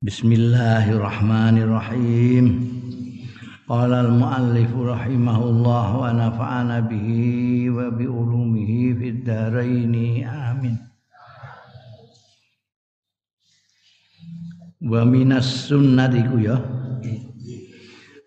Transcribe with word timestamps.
Bismillahirrahmanirrahim. 0.00 2.44
Qala 3.68 4.08
al-muallif 4.08 4.72
rahimahullah 4.72 5.86
wa 5.92 6.08
nafa'ana 6.08 6.88
bihi 6.88 7.68
wa 7.68 7.92
bi 7.92 8.08
ulumihi 8.08 8.96
fid 8.96 9.28
dharain. 9.28 9.92
Amin. 10.24 10.80
Wa 14.80 15.04
minas 15.04 15.68
sunnati 15.68 16.24
ku 16.32 16.40
ya. 16.40 16.56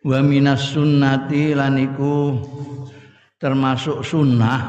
Wa 0.05 0.21
minas 0.21 0.78
sunnati 0.78 1.58
lan 1.58 1.82
iku 1.82 2.38
termasuk 3.42 4.05
sunnah 4.05 4.62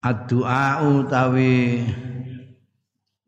ad-du'a 0.00 0.88
utawi 0.88 1.84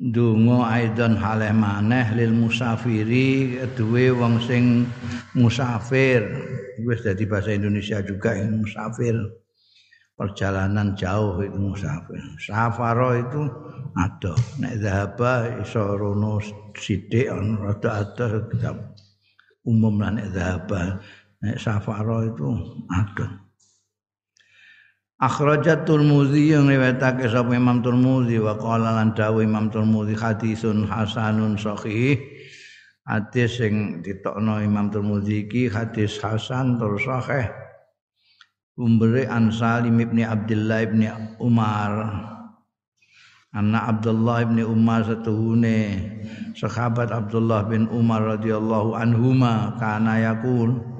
Dungo 0.02 0.66
aidon 0.66 1.14
haleh 1.14 1.54
maneh 1.54 2.10
lil 2.18 2.34
musafiri 2.34 3.54
duwe 3.78 4.10
wong 4.10 4.42
sing 4.42 4.82
musafir. 5.38 6.26
Wis 6.82 7.06
dadi 7.06 7.22
bahasa 7.22 7.54
Indonesia 7.54 8.02
juga 8.02 8.34
yang 8.34 8.66
musafir. 8.66 9.14
Perjalanan 10.18 10.98
jauh 10.98 11.38
itu 11.46 11.54
musafir. 11.54 12.18
Safaro 12.42 13.14
itu 13.14 13.46
ada. 13.94 14.34
Nek 14.58 14.82
zahaba 14.82 15.62
iso 15.62 15.94
rono 15.94 16.42
sithik 16.74 17.30
ana 17.30 17.70
rada 17.70 18.02
ada 18.02 18.26
umum 19.62 20.02
lan 20.02 20.18
nek 20.18 20.34
zahaba 20.34 20.98
nek 21.46 21.62
safaro 21.62 22.26
itu 22.26 22.50
ada 22.90 23.41
Akhrajat 25.22 25.86
Turmuzi 25.86 26.50
yang 26.50 26.66
riwayatake 26.66 27.30
sapa 27.30 27.54
Imam 27.54 27.78
Turmuzi 27.78 28.42
wa 28.42 28.58
qala 28.58 28.98
lan 28.98 29.14
dawuh 29.14 29.46
Imam 29.46 29.70
Turmuzi 29.70 30.18
hadisun 30.18 30.82
hasanun 30.90 31.54
sahih. 31.54 32.18
Hadis 33.06 33.62
sing 33.62 34.02
ditokno 34.02 34.58
Imam 34.58 34.90
Turmuzi 34.90 35.46
iki 35.46 35.70
hadis 35.70 36.18
hasan 36.18 36.74
tur 36.74 36.98
sahih. 36.98 37.46
Umbere 38.74 39.30
an 39.30 39.54
Salim 39.54 40.02
ibn 40.02 40.26
Abdullah 40.26 40.90
ibn 40.90 41.06
Umar. 41.38 42.18
Anna 43.54 43.94
Abdullah 43.94 44.42
ibn 44.42 44.58
Umar 44.58 45.06
satuhune 45.06 46.02
sahabat 46.58 47.14
Abdullah 47.14 47.70
bin 47.70 47.86
Umar 47.94 48.26
radhiyallahu 48.26 48.98
anhuma 48.98 49.78
kana 49.78 50.18
yaqul 50.18 50.91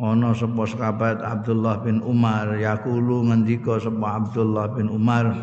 ana 0.00 0.34
sapa 0.34 0.62
sahabat 0.66 1.20
Abdullah 1.20 1.82
bin 1.84 2.00
Umar 2.02 2.56
yaqulu 2.56 3.28
ngendika 3.28 3.78
sapa 3.78 4.22
Abdullah 4.22 4.72
bin 4.72 4.88
Umar 4.88 5.36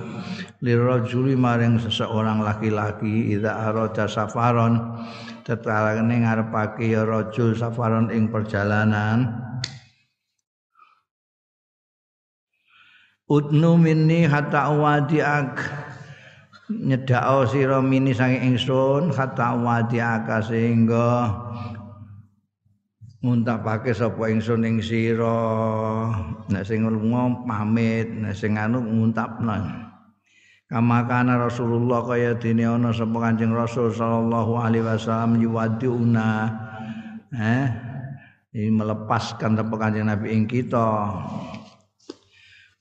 lirajuli 0.59 1.37
maring 1.37 1.77
seseorang 1.77 2.41
laki-laki 2.41 3.35
idza 3.35 3.53
arada 3.53 4.09
safaron 4.09 5.03
tetalane 5.45 6.25
ngarepake 6.25 6.89
ya 6.89 7.05
rajul 7.05 7.53
safaron 7.53 8.09
ing 8.09 8.33
perjalanan 8.33 9.45
Udnu 13.25 13.81
minni 13.81 14.29
hatta 14.29 14.69
wadiak 14.69 15.57
nyedao 16.69 17.45
sira 17.49 17.81
mini 17.81 18.13
saking 18.13 18.53
ingsun 18.53 19.09
hatta 19.13 19.57
wadiak 19.57 20.29
sehingga 20.45 21.44
nguntapake 23.25 23.89
sapa 23.97 24.29
ingsun 24.29 24.61
ing 24.61 24.77
sira. 24.85 25.33
Nek 26.45 26.61
sing 26.61 26.85
lunga 26.85 27.41
pamit 27.49 28.05
nek 28.13 28.37
sing 28.37 28.61
anu 28.61 28.85
nguntapna 28.85 29.85
kama 30.65 31.05
kana 31.05 31.37
Rasulullah 31.37 32.01
kaya 32.05 32.33
dene 32.37 32.65
ana 32.65 32.89
sapa 32.93 33.17
Kanjeng 33.17 33.53
Rasul 33.53 33.93
sallallahu 33.93 34.61
alaihi 34.61 34.85
wasallam 34.85 35.41
yuwaddiuna. 35.41 36.29
Eh 37.33 37.67
ini 38.53 38.69
melepaskan 38.69 39.57
sapa 39.57 39.75
Kanjeng 39.77 40.05
Nabi 40.05 40.33
ing 40.33 40.45
kita. 40.45 41.15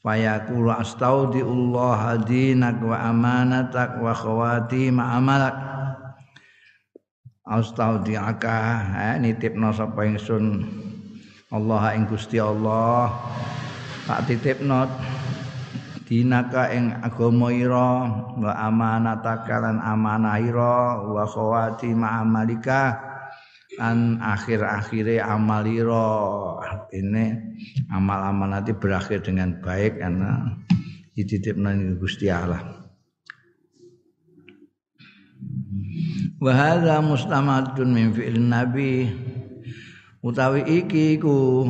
Fayaqulu 0.05 0.69
astaudiullah 0.69 2.21
dinak 2.29 2.77
wa 2.85 3.09
amanatak 3.09 3.97
wa 4.05 4.13
khawati 4.13 4.93
ma 4.93 5.17
amalak 5.17 5.57
astaudiaka 7.45 8.57
eh, 8.97 9.15
nitipno 9.21 9.69
sapa 9.71 10.09
ingsun? 10.09 10.65
Allah 11.53 11.95
ing 11.95 12.09
Gusti 12.11 12.41
Allah. 12.41 13.13
Tak 14.05 14.27
titipno 14.27 14.91
dinaka 16.05 16.73
ing 16.75 16.93
agama 17.01 17.49
ira 17.55 18.11
wa 18.37 18.53
amanataka 18.53 19.63
lan 19.63 19.79
amanah 19.81 20.37
ira 20.43 20.99
wa 21.05 21.25
khawati 21.25 21.95
ma 21.95 22.21
amalika 22.21 22.99
an 23.79 24.19
akhir-akhire 24.19 25.23
amal 25.23 25.63
ira. 25.63 26.11
Ini 26.91 27.25
amal-amal 27.93 28.51
nanti 28.51 28.75
berakhir 28.75 29.23
dengan 29.23 29.63
baik 29.63 30.03
karena 30.03 30.59
dititipno 31.15 31.71
Gusti 32.03 32.27
Allah 32.27 32.85
wa 36.43 36.51
hadza 36.51 36.99
mustamadun 36.99 37.95
min 37.95 38.07
fi'l 38.11 38.39
nabi. 38.39 39.11
Utawi 40.25 40.65
iki 40.65 41.21
ku 41.21 41.69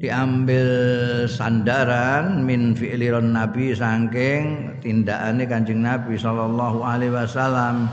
diambil 0.00 0.70
sandaran 1.28 2.46
min 2.46 2.72
fi'liron 2.72 3.36
nabi 3.36 3.76
saking 3.76 4.78
tindakane 4.80 5.44
Kanjeng 5.44 5.84
Nabi 5.84 6.16
sallallahu 6.16 6.80
alaihi 6.86 7.12
wasallam 7.12 7.92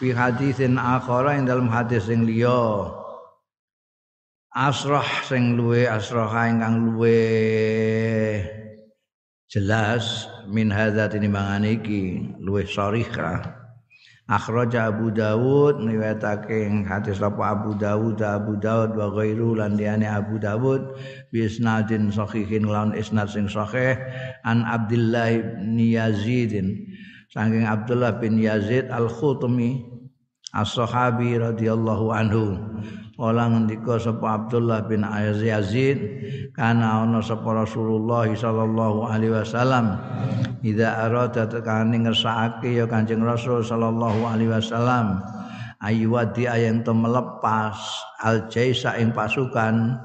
fi 0.00 0.10
hadisin 0.10 0.74
akhara 0.74 1.38
ing 1.38 1.46
dalam 1.46 1.70
hadis 1.70 2.10
sing 2.10 2.26
liya. 2.26 2.90
Asrah 4.56 5.22
sing 5.28 5.54
luwe 5.54 5.84
asrah 5.84 6.32
ingkang 6.48 6.88
luwe 6.88 7.20
jelas 9.46 10.24
min 10.48 10.72
hadza 10.72 11.12
tinimbangane 11.12 11.78
iki 11.78 12.32
luwe 12.40 12.64
sharihah 12.64 13.65
Akhraja 14.26 14.90
Abu 14.90 15.14
Dawud 15.14 15.86
riwayatake 15.86 16.66
hadis 16.90 17.22
apa 17.22 17.54
Abu 17.54 17.78
Dawud 17.78 18.18
Abu 18.18 18.58
Dawud 18.58 18.98
wa 18.98 19.14
ghairu 19.14 19.54
lan 19.54 19.78
liyane 19.78 20.02
Abu 20.02 20.42
Dawud 20.42 20.98
bi 21.30 21.46
isnadin 21.46 22.10
lan 22.10 22.90
isnad 22.98 23.30
sing 23.30 23.46
an 24.42 24.66
Abdullah 24.66 25.30
bin 25.62 25.78
Yazid 25.78 26.58
saking 27.30 27.70
Abdullah 27.70 28.18
bin 28.18 28.42
Yazid 28.42 28.90
Al-Khutmi 28.90 29.94
as-sahabi 30.50 31.38
radhiyallahu 31.38 32.10
anhu 32.10 32.58
Ola 33.16 33.48
ngendika 33.48 33.96
sapa 33.96 34.36
Abdullah 34.36 34.84
bin 34.84 35.00
Yazid 35.40 35.96
kana 36.52 37.00
ana 37.00 37.24
sapa 37.24 37.48
Rasulullah 37.64 38.28
sallallahu 38.28 39.08
alaihi 39.08 39.32
wasallam. 39.32 39.96
Idza 40.60 41.08
arada 41.08 41.48
tekane 41.48 41.96
ngersakake 41.96 42.76
ya 42.76 42.84
Kanjeng 42.84 43.24
Rasul 43.24 43.64
sallallahu 43.64 44.20
alaihi 44.28 44.52
wasallam 44.52 45.24
ayyuwadi 45.80 46.44
ayang 46.44 46.84
to 46.84 46.92
melepas 46.92 47.80
al 48.20 48.52
jaisa 48.52 49.00
ing 49.00 49.16
pasukan. 49.16 49.96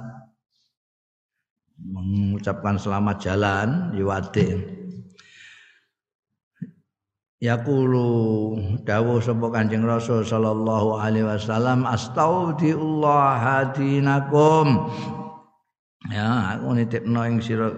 Mengucapkan 1.81 2.79
selamat 2.79 3.17
jalan 3.19 3.91
yuwadi 3.91 4.80
Yaqulu 7.41 8.53
dawuh 8.85 9.17
sapa 9.17 9.49
Kanjeng 9.49 9.81
Rasul 9.81 10.21
sallallahu 10.21 10.93
alaihi 11.01 11.25
wasallam 11.25 11.89
astaudiullah 11.89 13.41
hadinakum 13.41 14.93
ya 16.13 16.53
aku 16.53 16.77
nitipno 16.77 17.25
ing 17.25 17.41
sira 17.41 17.73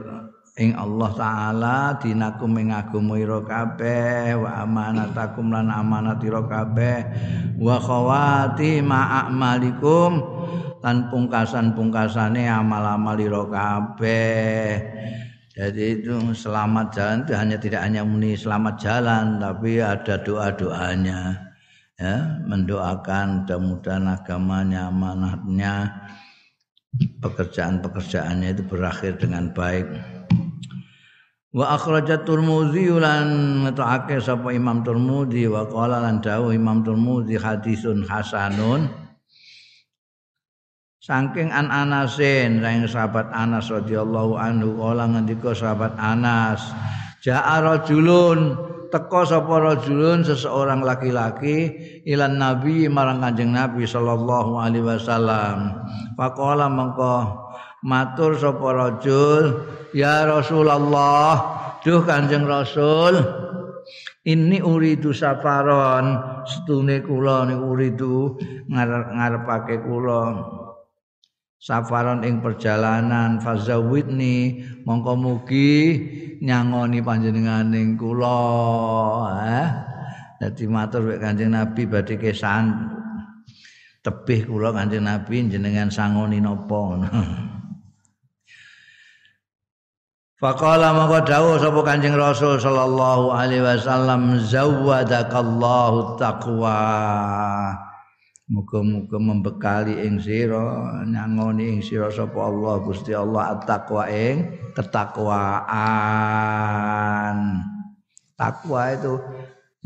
ing 0.60 0.76
Allah 0.76 1.12
taala 1.16 1.78
dinakum 1.96 2.60
ing 2.60 2.76
agama 2.76 3.16
ira 3.16 3.40
kabeh 3.40 4.36
wa 4.36 4.68
amanatakum 4.68 5.48
lan 5.56 5.72
amanat 5.72 6.20
ira 6.28 6.44
kabeh 6.44 7.00
wa 7.56 7.80
khawati 7.80 8.84
ma'amalikum 8.84 10.12
lan 10.84 11.08
pungkasan-pungkasane 11.08 12.52
amal-amal 12.52 13.16
ira 13.16 13.48
kabeh 13.48 14.72
Jadi 15.54 16.02
itu 16.02 16.34
selamat 16.34 16.98
jalan 16.98 17.18
itu 17.30 17.34
hanya 17.38 17.58
tidak 17.62 17.82
hanya 17.86 18.02
muni 18.02 18.34
selamat 18.34 18.76
jalan 18.82 19.38
tapi 19.38 19.86
ada 19.86 20.18
doa-doanya 20.18 21.54
ya 21.94 22.42
mendoakan 22.50 23.46
mudah-mudahan 23.46 24.18
agamanya 24.18 24.90
amanatnya 24.90 25.94
pekerjaan-pekerjaannya 27.22 28.50
itu 28.58 28.66
berakhir 28.66 29.22
dengan 29.22 29.54
baik. 29.54 29.86
Wa 31.54 31.78
akhrajat 31.78 32.26
Tirmidzi 32.26 32.90
lan 32.98 33.62
ngetokake 33.70 34.18
sapa 34.18 34.58
Imam 34.58 34.82
Tirmidzi 34.82 35.46
wa 35.46 35.70
qala 35.70 36.02
lan 36.02 36.18
dawuh 36.18 36.50
Imam 36.50 36.82
Tirmidzi 36.82 37.38
hadisun 37.38 38.10
hasanun 38.10 38.90
Saking 41.04 41.52
an 41.52 41.68
Anasin 41.68 42.64
saking 42.64 42.88
sahabat 42.88 43.28
Anas 43.36 43.68
radhiyallahu 43.68 44.40
anhu 44.40 44.80
kala 44.80 45.12
ngendika 45.12 45.52
sahabat 45.52 46.00
Anas 46.00 46.64
ja'a 47.20 47.60
rajulun 47.60 48.56
teko 48.88 49.28
sapa 49.28 49.52
rajulun 49.52 50.24
seseorang 50.24 50.80
laki-laki 50.80 51.76
ilan 52.08 52.40
nabi 52.40 52.88
marang 52.88 53.20
kanjeng 53.20 53.52
nabi 53.52 53.84
sallallahu 53.84 54.56
alaihi 54.56 54.88
wasallam. 54.88 55.76
Faqala 56.16 56.72
mengko 56.72 57.36
matur 57.84 58.40
sapa 58.40 58.64
rajul 58.72 59.60
ya 59.92 60.24
rasulullah 60.24 61.36
duh 61.84 62.00
kanjeng 62.08 62.48
rasul 62.48 63.20
ini 64.24 64.64
uridu 64.64 65.12
safaron 65.12 66.16
setune 66.48 67.04
kula 67.04 67.44
niku 67.44 67.76
uridu 67.76 68.40
ngarepake 68.72 69.84
kula 69.84 70.63
safaron 71.64 72.28
ing 72.28 72.44
perjalanan 72.44 73.40
fazawidni 73.40 74.60
mongko 74.84 75.16
mugi 75.16 75.96
nyangoni 76.44 77.00
panjenenganing 77.00 77.96
kula 77.96 78.44
eh. 79.48 79.72
Dadi 80.44 80.68
matur 80.68 81.08
wek 81.08 81.24
Kanjeng 81.24 81.56
Nabi 81.56 81.88
badhe 81.88 82.20
kesan 82.20 82.92
tebih 84.04 84.44
kula 84.52 84.76
Kanjeng 84.76 85.08
Nabi 85.08 85.40
jenengan 85.48 85.88
sangoni 85.88 86.44
napa. 86.44 87.00
Faqala 90.44 90.92
maka 90.92 91.24
dawuh 91.24 91.64
sapa 91.64 91.80
Kanjeng 91.88 92.20
Rasul 92.20 92.60
sallallahu 92.60 93.32
alaihi 93.32 93.64
wasallam 93.64 94.36
zawwadakallahu 94.44 96.20
taqwa 96.20 96.84
Muga-muga 98.54 99.18
membekali 99.18 100.06
ing 100.06 100.22
sira 100.22 101.02
nyangoni 101.10 101.74
ing 101.74 101.82
sira 101.82 102.14
sapa 102.14 102.38
Allah 102.38 102.86
Gusti 102.86 103.10
Allah 103.10 103.58
at-taqwa 103.58 104.06
ketakwaan. 104.78 106.06
Takwa 108.38 108.94
itu 108.94 109.18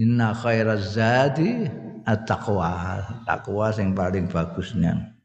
inna 0.04 0.36
khairaz 0.36 1.00
zadi. 1.00 1.72
Takwa 2.08 3.72
sing 3.72 3.96
paling 3.96 4.28
bagusnya. 4.28 5.16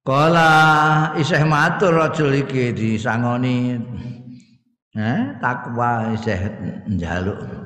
Kala 0.00 1.12
isih 1.18 1.44
matur 1.44 1.92
rajul 1.98 2.40
iki 2.40 2.70
disangoni 2.72 3.74
eh 4.94 5.34
takwa 5.42 6.14
isih 6.14 6.40
njaluk 6.88 7.65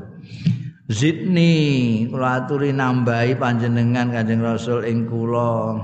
Zidni 0.90 2.02
kula 2.10 2.42
aturi 2.42 2.74
nambahi 2.74 3.38
panjenengan 3.38 4.10
Kanjeng 4.10 4.42
Rasul 4.42 4.82
ing 4.82 5.06
kula. 5.06 5.78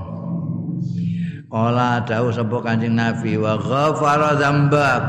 Kala 1.47 2.03
dawuh 2.03 2.35
sapa 2.35 2.59
Kanjeng 2.59 2.99
Nabi 2.99 3.39
wa 3.39 3.55
ghafara 3.55 4.35
dzambak. 4.35 5.01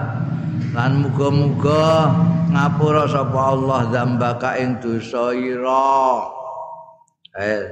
Lan 0.70 1.02
muga-muga 1.02 2.14
ngapura 2.54 3.10
sapa 3.10 3.58
Allah 3.58 3.80
dzambaka 3.90 4.54
ing 4.62 4.78
dosa 4.78 5.34
ira. 5.34 5.98
Eh, 7.34 7.62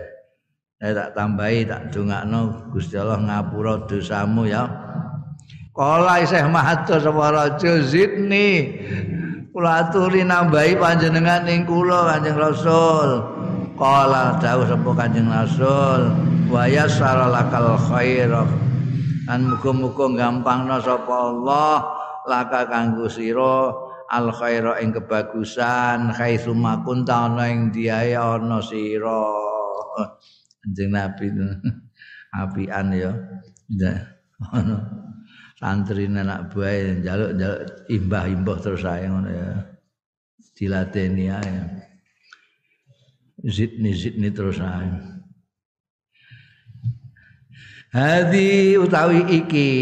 eh 0.83 0.93
tak 0.99 1.15
tambahi 1.15 1.63
tak 1.63 1.95
dongakno 1.95 2.75
Gusti 2.75 2.99
Allah 2.99 3.23
ngapura 3.23 3.87
dosamu 3.87 4.51
ya. 4.51 4.67
Kala 5.71 6.27
isih 6.27 6.43
matur 6.51 6.99
sapa 6.99 7.25
raja 7.31 7.73
zidni 7.87 8.83
kula 9.57 9.89
aturi 9.89 10.21
nambahi 10.21 10.77
panjenengan 10.77 11.49
ing 11.49 11.65
kula 11.65 12.13
Kanjeng 12.13 12.37
Rasul. 12.37 13.25
Qala 13.73 14.37
dawuh 14.37 14.69
sapa 14.69 14.91
Kanjeng 14.93 15.33
Rasul, 15.33 16.13
wa 16.53 16.69
yassara 16.69 17.33
lakal 17.33 17.81
khair. 17.89 18.29
Lan 19.25 19.41
muga-muga 19.49 20.13
gampangna 20.13 20.77
sapa 20.85 21.09
Allah 21.09 21.89
laka 22.29 22.69
kanggo 22.69 23.09
sira 23.09 23.73
al 24.13 24.29
khaira 24.31 24.77
ing 24.85 24.93
kebagusan 24.93 26.13
haitsu 26.13 26.53
makunta 26.53 27.33
ana 27.33 27.49
ing 27.49 27.73
diae 27.73 28.13
ana 28.13 28.61
sira. 28.61 29.25
Kanjeng 30.61 30.93
Nabi 30.93 31.33
apian 32.45 32.93
ya. 32.93 33.13
Ono. 34.53 35.06
Santri 35.57 36.05
anak 36.05 36.53
buah 36.53 37.01
njaluk 37.01 37.31
njaluk 37.41 37.61
imbah-imbah 37.89 38.57
terus 38.61 38.85
saya 38.85 39.09
ngono 39.09 39.31
ya. 39.33 39.51
Dilateni 40.57 41.27
ae. 41.33 41.57
Zidni 43.45 43.93
zidni 43.93 44.29
terus 44.33 44.61
ae. 44.61 44.89
Hadi 47.93 48.77
utawi 48.77 49.25
iki 49.33 49.73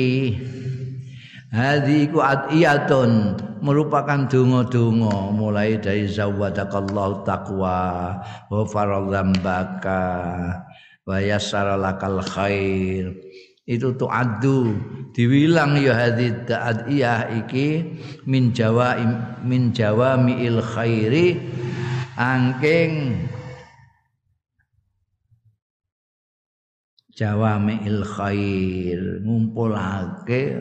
Hadi 1.54 2.10
iku 2.10 2.18
adiyatun 2.18 3.38
merupakan 3.62 4.26
donga-donga 4.26 5.30
mulai 5.30 5.78
dari 5.78 6.10
zawadakallahu 6.10 7.22
taqwa 7.22 8.18
wa 8.50 8.62
faradzambaka 8.66 10.02
wa 11.06 11.16
yassara 11.22 11.78
lakal 11.78 12.18
khair 12.26 13.14
itu 13.64 13.96
tu'addu 13.96 14.76
diwilang 15.16 15.80
ya 15.80 15.96
hadid 15.96 16.44
ta'adiyah 16.44 17.32
iki 17.44 17.96
min 18.28 18.52
jawa 18.52 19.00
min 19.40 19.72
jawamiil 19.72 20.60
khairi 20.60 21.40
angking 22.20 23.24
jawamiil 27.16 28.04
khair 28.04 29.00
ngumpulake 29.24 30.60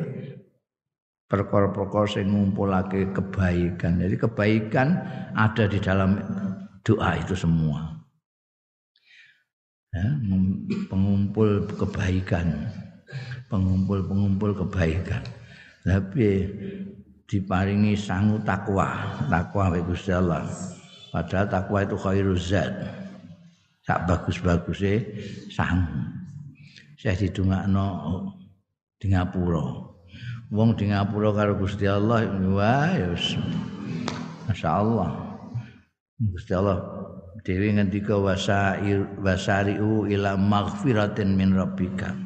perkara-perkara 1.28 2.06
sing 2.06 2.30
ngumpulake 2.30 3.10
kebaikan. 3.10 3.98
Jadi 3.98 4.16
kebaikan 4.22 4.88
ada 5.34 5.66
di 5.66 5.82
dalam 5.82 6.22
doa 6.86 7.18
itu 7.18 7.34
semua. 7.34 7.90
Ya, 9.94 10.10
pengumpul 10.90 11.70
kebaikan 11.70 12.70
pengumpul-pengumpul 13.54 14.58
kebaikan. 14.66 15.22
Tapi 15.86 16.50
diparingi 17.30 17.94
sangu 17.94 18.42
takwa, 18.42 19.22
takwa 19.30 19.70
wa 19.70 19.80
Gusti 19.86 20.10
Allah. 20.10 20.50
Padahal 21.14 21.46
takwa 21.46 21.86
itu 21.86 21.94
khairuz 21.94 22.50
zat. 22.50 22.74
Sak 23.86 24.10
bagus-bagusnya 24.10 25.06
sangu. 25.54 26.02
Saya 26.98 27.14
didungakno 27.20 27.86
di 28.98 29.14
Ngapura. 29.14 29.94
Wong 30.50 30.74
di 30.74 30.90
Ngapura 30.90 31.30
karo 31.36 31.54
Gusti 31.62 31.86
Allah, 31.86 32.26
wah 32.50 32.90
ya 32.90 33.14
Masya 34.50 34.70
Allah. 34.72 35.12
Gusti 36.18 36.56
Allah 36.56 36.80
Dewi 37.44 37.76
ngendika 37.76 38.16
wasair 38.16 39.04
wasariu 39.20 40.08
ila 40.08 40.40
maghfiratin 40.40 41.36
min 41.36 41.52
rabbika. 41.52 42.23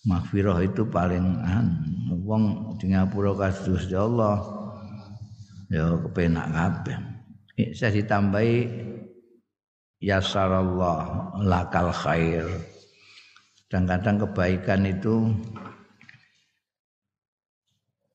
Maghfirah 0.00 0.64
itu 0.64 0.88
paling 0.88 1.44
an 1.44 1.84
wong 2.24 2.72
di 2.80 2.88
ngapura 2.88 3.36
kados 3.36 3.84
ya 3.84 4.08
Allah 4.08 4.40
ya 5.68 5.92
kepenak 6.08 6.48
kabeh. 6.48 6.98
Saya 7.76 7.92
ditambahi 8.00 8.56
yasarallah 10.00 11.36
lakal 11.44 11.92
khair. 11.92 12.48
Kadang-kadang 13.68 14.24
kebaikan 14.24 14.82
itu 14.88 15.30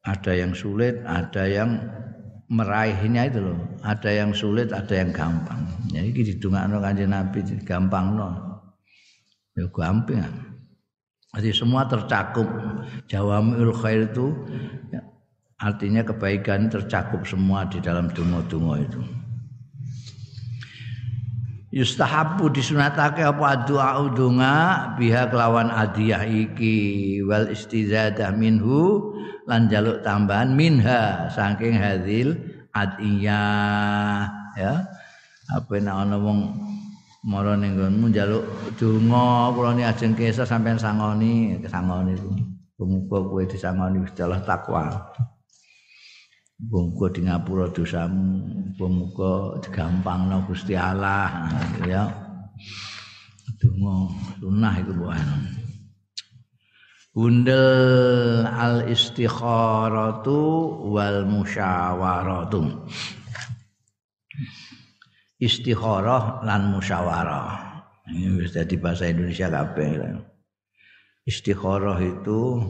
ada 0.01 0.33
yang 0.33 0.57
sulit, 0.57 0.99
ada 1.05 1.45
yang 1.45 1.85
meraihnya 2.49 3.29
itu 3.29 3.39
loh. 3.45 3.57
Ada 3.85 4.09
yang 4.25 4.33
sulit, 4.33 4.73
ada 4.73 4.93
yang 4.93 5.13
gampang. 5.13 5.65
Jadi 5.93 6.09
kita 6.11 6.25
didungakno 6.35 6.81
kanjeng 6.81 7.13
Nabi 7.13 7.39
gampang 7.61 8.17
no. 8.17 8.29
Ya 9.53 9.69
gampang. 9.69 10.54
Jadi 11.35 11.49
semua 11.51 11.83
tercakup. 11.83 12.47
Jawamiul 13.11 13.75
khair 13.75 14.07
itu 14.07 14.31
ya, 14.89 15.03
artinya 15.59 16.01
kebaikan 16.07 16.71
tercakup 16.71 17.27
semua 17.27 17.67
di 17.67 17.83
dalam 17.83 18.07
dungo-dungo 18.07 18.75
itu. 18.79 19.01
Yustahabu 21.75 22.47
disunatake 22.55 23.19
apa 23.19 23.67
doa 23.67 23.99
udunga 24.07 24.55
biha 24.95 25.27
kelawan 25.27 25.67
adiyah 25.67 26.23
iki 26.23 27.19
wal 27.27 27.51
istizadah 27.51 28.31
minhu 28.31 29.11
lan 29.43 29.67
jaluk 29.67 29.99
tambahan 29.99 30.55
minha 30.55 31.27
saking 31.35 31.75
hadil 31.75 32.31
adiyah 32.71 34.31
ya 34.55 34.87
apa 35.51 35.73
nek 35.83 35.95
ana 35.99 36.15
wong 36.15 36.39
mara 37.25 37.57
ning 37.57 37.73
nggonmu 37.73 38.13
njaluk 38.13 38.45
donga 38.77 39.49
kula 39.57 39.73
ni 39.73 39.81
ajeng 39.81 40.13
kesa 40.13 40.45
sampean 40.45 40.77
sangoni 40.77 41.57
kesangoni 41.57 42.13
muga 42.77 43.17
kowe 43.23 43.43
disangoni 43.47 44.05
Allah 44.21 44.41
takwa. 44.45 44.83
Muga 46.61 47.11
di 47.11 47.21
ngapura 47.25 47.67
dosamu 47.73 48.39
muga 48.77 49.59
digampangno 49.63 50.45
Gusti 50.45 50.77
Allah 50.77 51.49
ya. 51.81 52.05
Donga 53.57 54.13
sunah 54.37 54.73
iku 54.83 54.91
bukan 54.93 55.29
Bundel 57.15 58.43
al 58.43 58.91
istikharatu 58.91 60.35
wal 60.91 61.23
musyawaratu 61.23 62.59
istikharah 65.45 66.41
lan 66.41 66.73
musyawarah. 66.73 67.77
Ini 68.09 68.41
bisa 68.41 68.65
di 68.65 68.77
bahasa 68.81 69.05
Indonesia 69.05 69.45
kabeh. 69.49 70.17
Istikharah 71.25 72.01
itu 72.01 72.61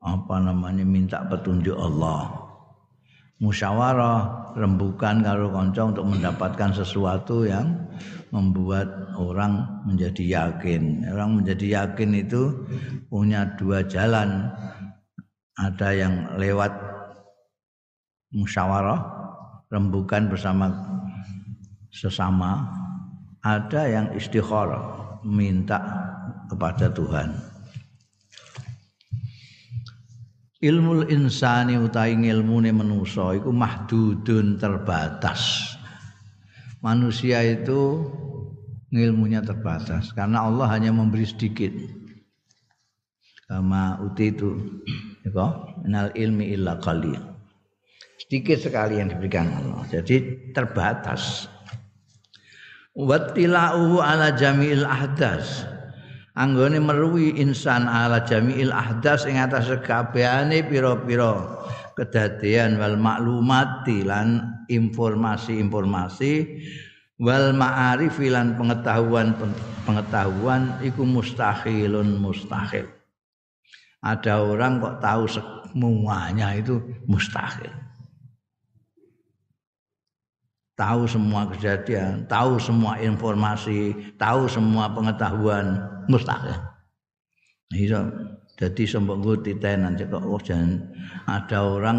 apa 0.00 0.36
namanya 0.40 0.84
minta 0.88 1.20
petunjuk 1.28 1.76
Allah. 1.76 2.48
Musyawarah 3.38 4.50
rembukan 4.58 5.22
kalau 5.22 5.54
kanca 5.54 5.94
untuk 5.94 6.10
mendapatkan 6.10 6.74
sesuatu 6.74 7.46
yang 7.46 7.86
membuat 8.34 9.14
orang 9.14 9.84
menjadi 9.86 10.24
yakin. 10.42 11.06
Orang 11.06 11.38
menjadi 11.38 11.86
yakin 11.86 12.18
itu 12.18 12.66
punya 13.06 13.46
dua 13.54 13.86
jalan. 13.86 14.50
Ada 15.58 15.88
yang 15.94 16.14
lewat 16.38 16.70
musyawarah, 18.34 19.00
rembukan 19.70 20.30
bersama 20.30 20.97
sesama. 21.92 22.66
Ada 23.44 23.86
yang 23.86 24.06
istikharah, 24.18 25.22
minta 25.22 25.78
kepada 26.50 26.90
Tuhan. 26.90 27.58
ilmu 30.58 31.06
insani 31.06 31.78
utawi 31.78 32.18
ilmune 32.18 32.74
manusa 32.74 33.34
iku 33.38 33.54
mahdudun 33.54 34.58
terbatas. 34.58 35.74
Manusia 36.82 37.42
itu 37.42 38.06
ilmunya 38.94 39.42
terbatas 39.42 40.14
karena 40.14 40.46
Allah 40.46 40.66
hanya 40.70 40.94
memberi 40.94 41.26
sedikit. 41.26 41.74
Kama 43.48 44.04
uti 44.04 44.28
itu, 44.28 44.60
ya 45.24 45.46
minal 45.80 46.12
ilmi 46.12 46.52
illa 46.52 46.76
qalil. 46.76 47.16
Sedikit 48.20 48.60
sekali 48.60 49.00
yang 49.00 49.08
diberikan 49.08 49.48
Allah. 49.48 49.88
Jadi 49.88 50.52
terbatas. 50.52 51.48
Wattila'uhu 52.98 54.02
ala 54.02 54.34
jami'il 54.34 54.82
ahdas. 54.82 55.62
Anggone 56.34 56.82
meruwi 56.82 57.38
insan 57.38 57.86
ala 57.86 58.26
jami'il 58.26 58.74
ahdas 58.74 59.22
ing 59.30 59.38
atas 59.38 59.70
kabehane 59.86 60.66
pira-pira 60.66 61.62
kedadian 61.94 62.74
wal 62.74 62.98
maklumati 62.98 64.02
lan 64.02 64.58
informasi-informasi 64.66 66.58
wal 67.22 67.54
ma'arif 67.54 68.18
lan 68.18 68.58
pengetahuan 68.58 69.34
pengetahuan 69.86 70.74
iku 70.82 71.06
mustahilun 71.06 72.18
mustahil. 72.18 72.90
Ada 74.02 74.42
orang 74.42 74.82
kok 74.82 74.98
tahu 74.98 75.26
semuanya 75.30 76.50
itu 76.54 76.82
mustahil 77.06 77.87
tahu 80.78 81.10
semua 81.10 81.50
kejadian, 81.50 82.22
tahu 82.30 82.54
semua 82.62 83.02
informasi, 83.02 84.14
tahu 84.14 84.46
semua 84.46 84.86
pengetahuan. 84.94 85.82
Mustahil. 86.06 86.54
Iya, 87.74 88.08
jadi 88.56 88.82
sembok 88.88 89.18
gue 89.20 89.36
titenan 89.52 89.98
kok 89.98 90.24
oh, 90.24 90.40
jangan 90.40 90.80
ada 91.28 91.58
orang 91.68 91.98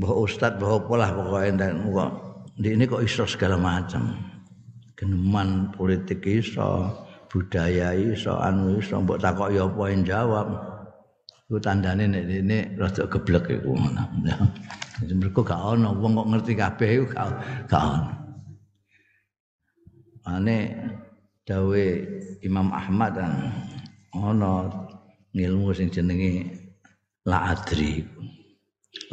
bahwa 0.00 0.24
ustad 0.24 0.56
bahwa 0.56 0.80
pola 0.88 1.12
pokoknya 1.12 1.52
dan 1.60 1.84
kok 1.92 2.10
di 2.56 2.72
ini 2.72 2.88
kok 2.88 3.04
iso 3.04 3.28
segala 3.28 3.60
macam. 3.60 4.16
Geneman 4.96 5.76
politik 5.76 6.24
iso 6.24 6.88
budaya 7.28 7.92
iso 7.92 8.32
anu 8.40 8.80
iso 8.80 8.96
mbok 9.04 9.20
takok 9.20 9.52
ya 9.52 9.68
apa 9.68 9.84
jawab 10.00 10.48
Ku 11.46 11.62
tandane 11.62 12.10
nek 12.10 12.26
ini 12.26 12.74
rada 12.74 13.06
geblek 13.06 13.54
iku 13.54 13.78
ngono. 13.78 14.02
Mergo 15.14 15.46
gak 15.46 15.78
ono 15.78 15.94
wong 15.94 16.18
kok 16.18 16.28
ngerti 16.34 16.52
kabeh 16.58 16.88
iku 16.98 17.06
gak 17.14 17.28
gak. 17.70 18.02
Ane 20.26 20.58
dawe 21.46 21.84
Imam 22.42 22.74
Ahmad 22.74 23.14
kan 23.14 23.32
ono 24.10 24.74
ilmu 25.30 25.70
sing 25.70 25.86
jenenge 25.86 26.50
la 27.30 27.54
adri. 27.54 28.02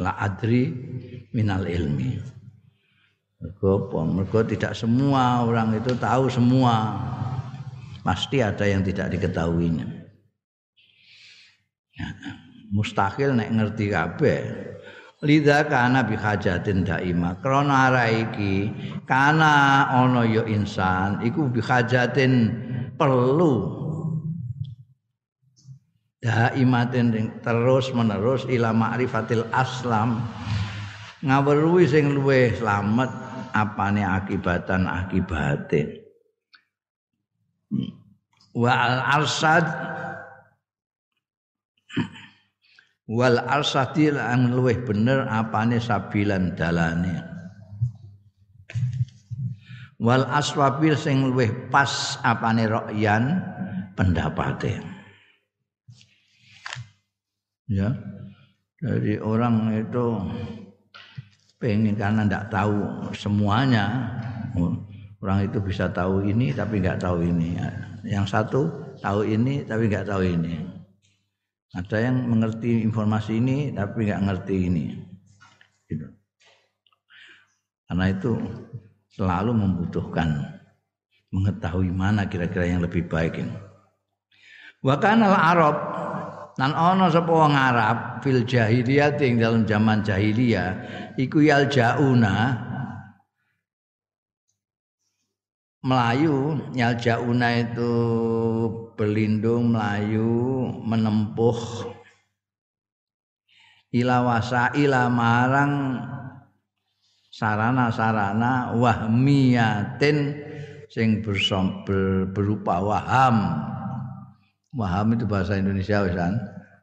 La 0.02 0.18
adri 0.18 0.74
minal 1.30 1.70
ilmi. 1.70 2.18
Mergo? 3.38 3.94
Mergo 4.10 4.42
tidak 4.42 4.74
semua 4.74 5.46
orang 5.46 5.78
itu 5.78 5.94
tahu 5.94 6.26
semua. 6.26 6.98
Pasti 8.02 8.42
ada 8.42 8.66
yang 8.66 8.82
tidak 8.82 9.14
diketahuinya. 9.14 9.93
Mustahil 12.74 13.38
nek 13.38 13.50
ngerti 13.54 13.86
kabeh. 13.90 14.40
Lidha 15.24 15.64
kana 15.64 16.04
bi 16.04 16.18
hajatin 16.20 16.84
daima. 16.84 17.40
Krana 17.40 17.88
ara 17.88 18.12
iki 18.12 18.68
kana 19.08 19.88
ana 19.88 20.26
ya 20.28 20.44
insan 20.44 21.24
iku 21.24 21.48
bi 21.48 21.64
hajatin 21.64 22.52
perlu. 23.00 23.80
Daimatin 26.20 27.40
terus 27.44 27.92
menerus 27.92 28.48
ila 28.48 28.72
ma'rifatil 28.72 29.44
aslam. 29.52 30.24
Ngawruhi 31.24 31.88
sing 31.88 32.16
luweh 32.16 32.52
slamet 32.56 33.08
apane 33.56 34.04
akibatan 34.04 34.84
akibatin. 34.88 36.04
Wa 38.52 38.72
al 38.72 38.96
arsad 39.20 39.64
wal 43.04 43.36
arsati 43.36 44.08
lan 44.08 44.52
luweh 44.52 44.80
bener 44.80 45.28
apane 45.28 45.80
sabilan 45.80 46.56
dalane. 46.56 47.32
Wal 50.00 50.26
aswabil 50.28 50.98
sing 50.98 51.32
luweh 51.32 51.70
pas 51.70 52.18
apane 52.20 52.68
rokyan 52.68 53.40
pendapate. 53.96 54.80
Ya 57.64 57.96
jadi 58.84 59.16
orang 59.24 59.72
itu 59.80 60.20
pengen 61.56 61.96
karena 61.96 62.28
tidak 62.28 62.52
tahu 62.52 62.76
semuanya. 63.16 64.12
Orang 65.24 65.48
itu 65.48 65.56
bisa 65.64 65.88
tahu 65.88 66.20
ini 66.28 66.52
tapi 66.52 66.84
nggak 66.84 67.00
tahu 67.00 67.24
ini. 67.24 67.56
Yang 68.04 68.26
satu 68.28 68.60
tahu 69.00 69.24
ini 69.24 69.64
tapi 69.64 69.88
nggak 69.88 70.04
tahu 70.04 70.20
ini 70.20 70.73
ada 71.74 71.96
yang 71.98 72.30
mengerti 72.30 72.86
informasi 72.86 73.42
ini 73.42 73.74
tapi 73.74 74.06
nggak 74.06 74.22
ngerti 74.22 74.56
ini. 74.70 74.84
Gitu. 75.90 76.06
Karena 77.90 78.06
itu 78.14 78.32
selalu 79.10 79.52
membutuhkan 79.54 80.54
mengetahui 81.34 81.90
mana 81.90 82.30
kira-kira 82.30 82.70
yang 82.70 82.82
lebih 82.82 83.10
baik 83.10 83.42
ini. 83.42 83.54
Wa 84.86 85.02
kana 85.02 85.34
Arab 85.34 85.76
dan 86.54 86.70
ono 86.70 87.10
sapa 87.10 87.30
wong 87.34 87.54
Arab 87.58 88.22
fil 88.22 88.46
jahiliyah 88.46 89.18
ing 89.18 89.42
dalam 89.42 89.66
zaman 89.66 90.06
jahiliyah 90.06 90.70
iku 91.18 91.42
yal 91.42 91.66
Melayu 95.84 96.56
jauna 96.72 97.60
itu 97.60 97.92
berlindung 98.96 99.76
Melayu 99.76 100.32
menempuh 100.80 101.92
ila 103.92 104.24
wasaila 104.24 105.12
marang 105.12 106.00
sarana-sarana 107.28 108.72
wahmiyatin 108.80 110.32
sing 110.88 111.20
bersom, 111.20 111.84
ber, 111.84 112.32
berupa 112.32 112.80
waham. 112.80 113.52
Waham 114.72 115.18
itu 115.18 115.28
bahasa 115.28 115.60
Indonesia 115.60 116.00
wisan. 116.00 116.38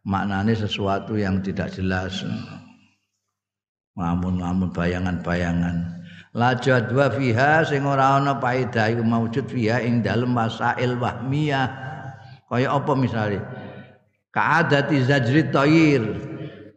Maknanya 0.05 0.53
sesuatu 0.53 1.17
yang 1.17 1.41
tidak 1.41 1.74
jelas. 1.74 2.22
Mamun-mamun 3.98 4.70
bayangan-bayangan 4.70 6.00
la 6.32 6.56
jadwa 6.56 7.12
fiha 7.12 7.68
sing 7.68 7.84
ora 7.84 8.16
ana 8.16 8.40
paedah 8.40 8.88
iku 8.96 9.04
maujud 9.04 9.46
fiha 9.52 9.84
ing 9.84 10.00
dalem 10.00 10.32
masail 10.32 10.96
wahmiyah. 10.96 11.68
Kaya 12.48 12.68
apa 12.72 12.92
misale? 12.96 13.40
Kaadati 14.32 14.98
zajri 15.04 15.48
tayir. 15.52 16.04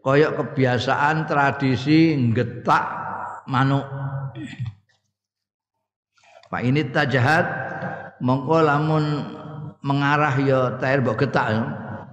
Kaya 0.03 0.35
kebiasaan 0.37 1.27
tradisi 1.27 2.15
ngetak 2.15 2.85
manuk. 3.51 3.87
Pak 6.51 6.63
ini 6.63 6.87
tajahat 6.95 7.47
mongko 8.23 8.59
lamun 8.63 9.05
mengarah 9.83 10.35
ya 10.39 10.79
tair 10.79 11.03
mbok 11.03 11.27
getak 11.27 11.47
ya. 11.51 11.63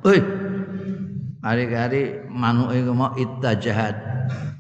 Hei. 0.02 0.22
Hari-hari 1.42 2.22
iku 2.78 2.94
mau 2.94 3.18
ittajahat 3.18 3.98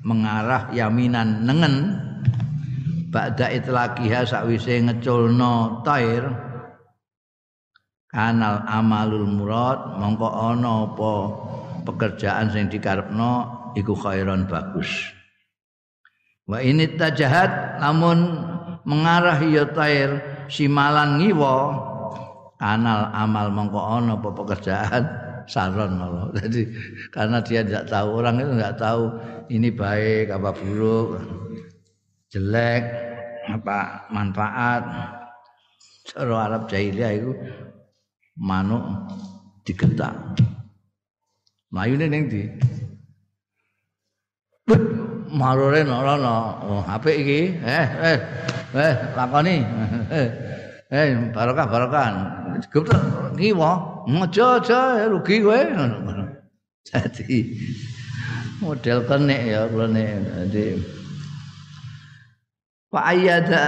mengarah 0.01 0.73
yaminan 0.73 1.45
nengen 1.45 1.93
ba'da 3.11 3.51
itlaqiha 3.51 4.23
sakwise 4.23 4.79
ngeculno 4.87 5.83
tair 5.83 6.23
kanal 8.07 8.63
amalul 8.63 9.27
murad 9.27 9.99
mongko 9.99 10.27
ana 10.31 10.87
apa 10.87 11.13
pekerjaan 11.83 12.47
sing 12.55 12.71
dikarepno 12.71 13.31
iku 13.75 13.91
khairon 13.95 14.47
bagus. 14.47 14.87
Wa 16.47 16.63
ini 16.63 16.87
tajahat 16.95 17.83
namun 17.83 18.47
mengarah 18.87 19.39
ya 19.43 19.67
tair 19.71 20.19
simalan 20.47 21.19
ngiwa 21.19 21.55
kanal 22.59 23.11
amal 23.11 23.47
mongko 23.51 23.79
ana 23.79 24.15
apa 24.15 24.29
pekerjaan 24.31 25.03
saron 25.51 25.99
Allah. 25.99 26.31
Jadi 26.39 26.63
karena 27.11 27.43
dia 27.43 27.59
tidak 27.63 27.91
tahu 27.91 28.07
orang 28.23 28.39
itu 28.39 28.51
tidak 28.55 28.75
tahu 28.79 29.03
ini 29.51 29.69
baik 29.71 30.31
apa 30.31 30.49
buruk, 30.55 31.19
jelek 32.31 32.83
apa 33.51 34.07
manfaat. 34.09 34.83
Cara 36.07 36.35
Arab 36.47 36.71
jahiliyah 36.71 37.11
itu 37.13 37.31
manuk 38.39 38.81
digetak. 39.67 40.15
Mlayune 41.71 42.07
ning 42.07 42.23
ndi? 42.27 42.43
Marore 45.31 45.87
ora 45.87 46.19
ana. 46.19 46.35
Oh, 46.67 46.83
apik 46.83 47.15
iki. 47.15 47.41
Eh, 47.63 47.87
eh. 48.11 48.19
Eh, 48.75 48.93
lakoni. 49.15 49.55
Eh, 50.91 51.15
barokah 51.31 51.71
barokah. 51.71 52.07
Gup 52.67 52.91
ngiwa. 53.39 54.03
Aja 54.11 54.59
aja 54.59 55.07
rugi 55.07 55.39
kowe. 55.39 55.55
Jadi 56.91 57.55
model 58.59 58.99
kenek 59.07 59.41
ya 59.55 59.71
kula 59.71 59.87
Jadi 59.87 60.83
Fa 62.91 63.15
ayyada 63.15 63.63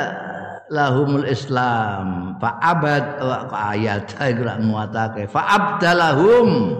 lahumul 0.67 1.23
Islam. 1.23 2.35
Fa 2.43 2.59
abad 2.59 3.23
wa 3.23 3.71
ayat 3.71 4.11
iku 4.19 4.43
nguatake. 4.43 5.31
Fa 5.31 5.41
abdalahum. 5.47 6.75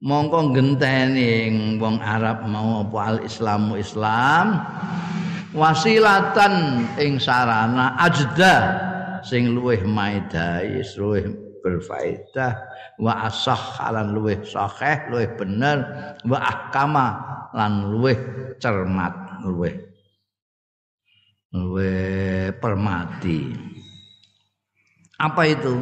Mongko 0.00 0.52
genteni 0.52 1.48
wong 1.80 2.00
Arab 2.00 2.44
mau 2.48 2.84
apa 2.84 3.16
al 3.16 3.18
Islamu 3.24 3.80
Islam 3.80 4.60
wasilatan 5.56 6.84
ing 7.00 7.16
sarana 7.16 7.96
ajda 7.96 8.56
sing 9.24 9.56
luweh 9.56 9.80
maidai 9.88 10.84
luweh 11.00 11.24
berfaedah 11.64 12.52
wa 13.00 13.24
asah 13.24 13.80
lan 13.88 14.12
luweh 14.12 14.36
sahih 14.44 15.08
luweh 15.08 15.26
bener 15.34 15.80
wa 16.28 16.38
ahkama 16.44 17.06
lan 17.56 17.88
luweh 17.88 18.20
cermat 18.60 19.16
luweh 19.48 19.74
luweh 21.56 22.52
permati. 22.60 23.56
Apa 25.16 25.48
itu? 25.48 25.80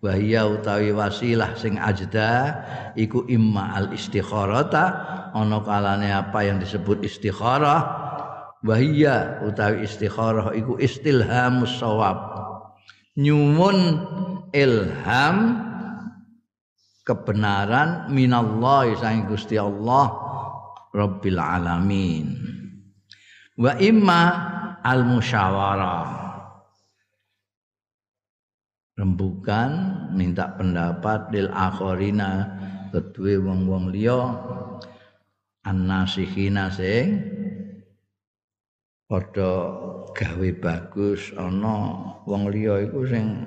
Bahaya 0.00 0.48
utawi 0.48 0.92
wasilah 0.92 1.56
sing 1.56 1.76
ajda 1.80 2.62
iku 2.96 3.24
imma 3.28 3.76
al 3.76 3.92
istikharata 3.92 4.84
ana 5.32 5.60
kalane 5.64 6.12
apa 6.12 6.44
yang 6.44 6.60
disebut 6.60 7.04
istikharah. 7.04 7.84
Bahaya 8.64 9.44
utawi 9.44 9.84
istikharah 9.84 10.56
iku 10.56 10.80
istilhamus 10.80 11.76
sawab 11.76 12.16
nyuwun 13.16 13.78
ilham 14.52 15.36
kebenaran 17.02 18.12
minallah 18.12 18.92
sang 19.00 19.24
Gusti 19.30 19.56
Allah 19.56 20.12
Rabbil 20.96 21.36
alamin. 21.36 22.26
Wa 23.56 23.76
imma 23.76 24.22
al 24.86 25.02
musyawarah 25.02 26.06
rembukan 28.94 29.70
minta 30.14 30.54
pendapat 30.54 31.34
lil 31.34 31.50
akhirina 31.50 32.46
kedue 32.94 33.42
wong-wong 33.42 33.90
liya 33.90 34.30
annasihina 35.66 36.70
sing 36.70 37.18
padha 39.10 39.74
gawe 40.14 40.48
bagus 40.62 41.34
ana 41.34 41.76
wong 42.22 42.46
liya 42.54 42.86
iku 42.86 43.02
sing 43.10 43.42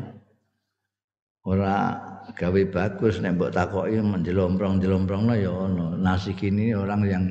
ora 1.47 1.95
gawe 2.35 2.61
bagus 2.69 3.23
nek 3.23 3.39
mbok 3.39 3.55
takoki 3.55 3.97
menjelomprong-jelomprongno 3.97 5.33
ya 5.33 5.49
ana. 5.49 5.97
Nasihini 5.97 6.77
orang 6.77 7.01
yang 7.09 7.25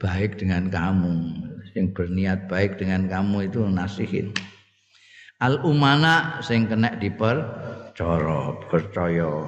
baik 0.00 0.40
dengan 0.40 0.72
kamu 0.72 1.37
yang 1.78 1.94
berniat 1.94 2.50
baik 2.50 2.82
dengan 2.82 3.06
kamu 3.06 3.46
itu 3.46 3.62
nasihin. 3.62 4.34
Al 5.38 5.62
umana 5.62 6.42
sing 6.42 6.66
kena 6.66 6.98
dipercaya 6.98 8.58
percaya. 8.66 9.46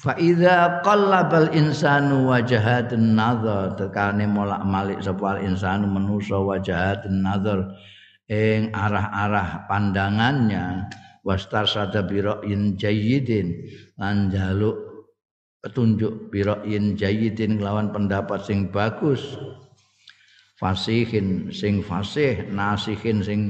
Fa 0.00 0.16
idza 0.16 0.80
qallabal 0.80 1.52
insanu 1.52 2.32
wajahatun 2.32 3.12
nazar 3.12 3.76
tekane 3.76 4.24
molak 4.24 4.64
malik 4.64 5.04
sapa 5.04 5.36
insanu 5.44 5.84
manusa 5.84 6.40
wajahatun 6.40 7.20
nazar 7.20 7.76
ing 8.32 8.72
arah-arah 8.72 9.68
pandangannya 9.68 10.88
wastar 11.20 11.68
sada 11.68 12.00
biroin 12.00 12.80
jayyidin 12.80 13.68
lan 14.00 14.32
jaluk 14.32 14.79
petunjuk 15.60 16.32
biroin 16.32 16.96
jayyidin 16.96 17.60
lawan 17.60 17.92
pendapat 17.92 18.40
sing 18.44 18.72
bagus. 18.72 19.36
Fasihin 20.60 21.48
sing 21.48 21.80
fasih 21.80 22.48
nasihin 22.52 23.24
sing 23.24 23.40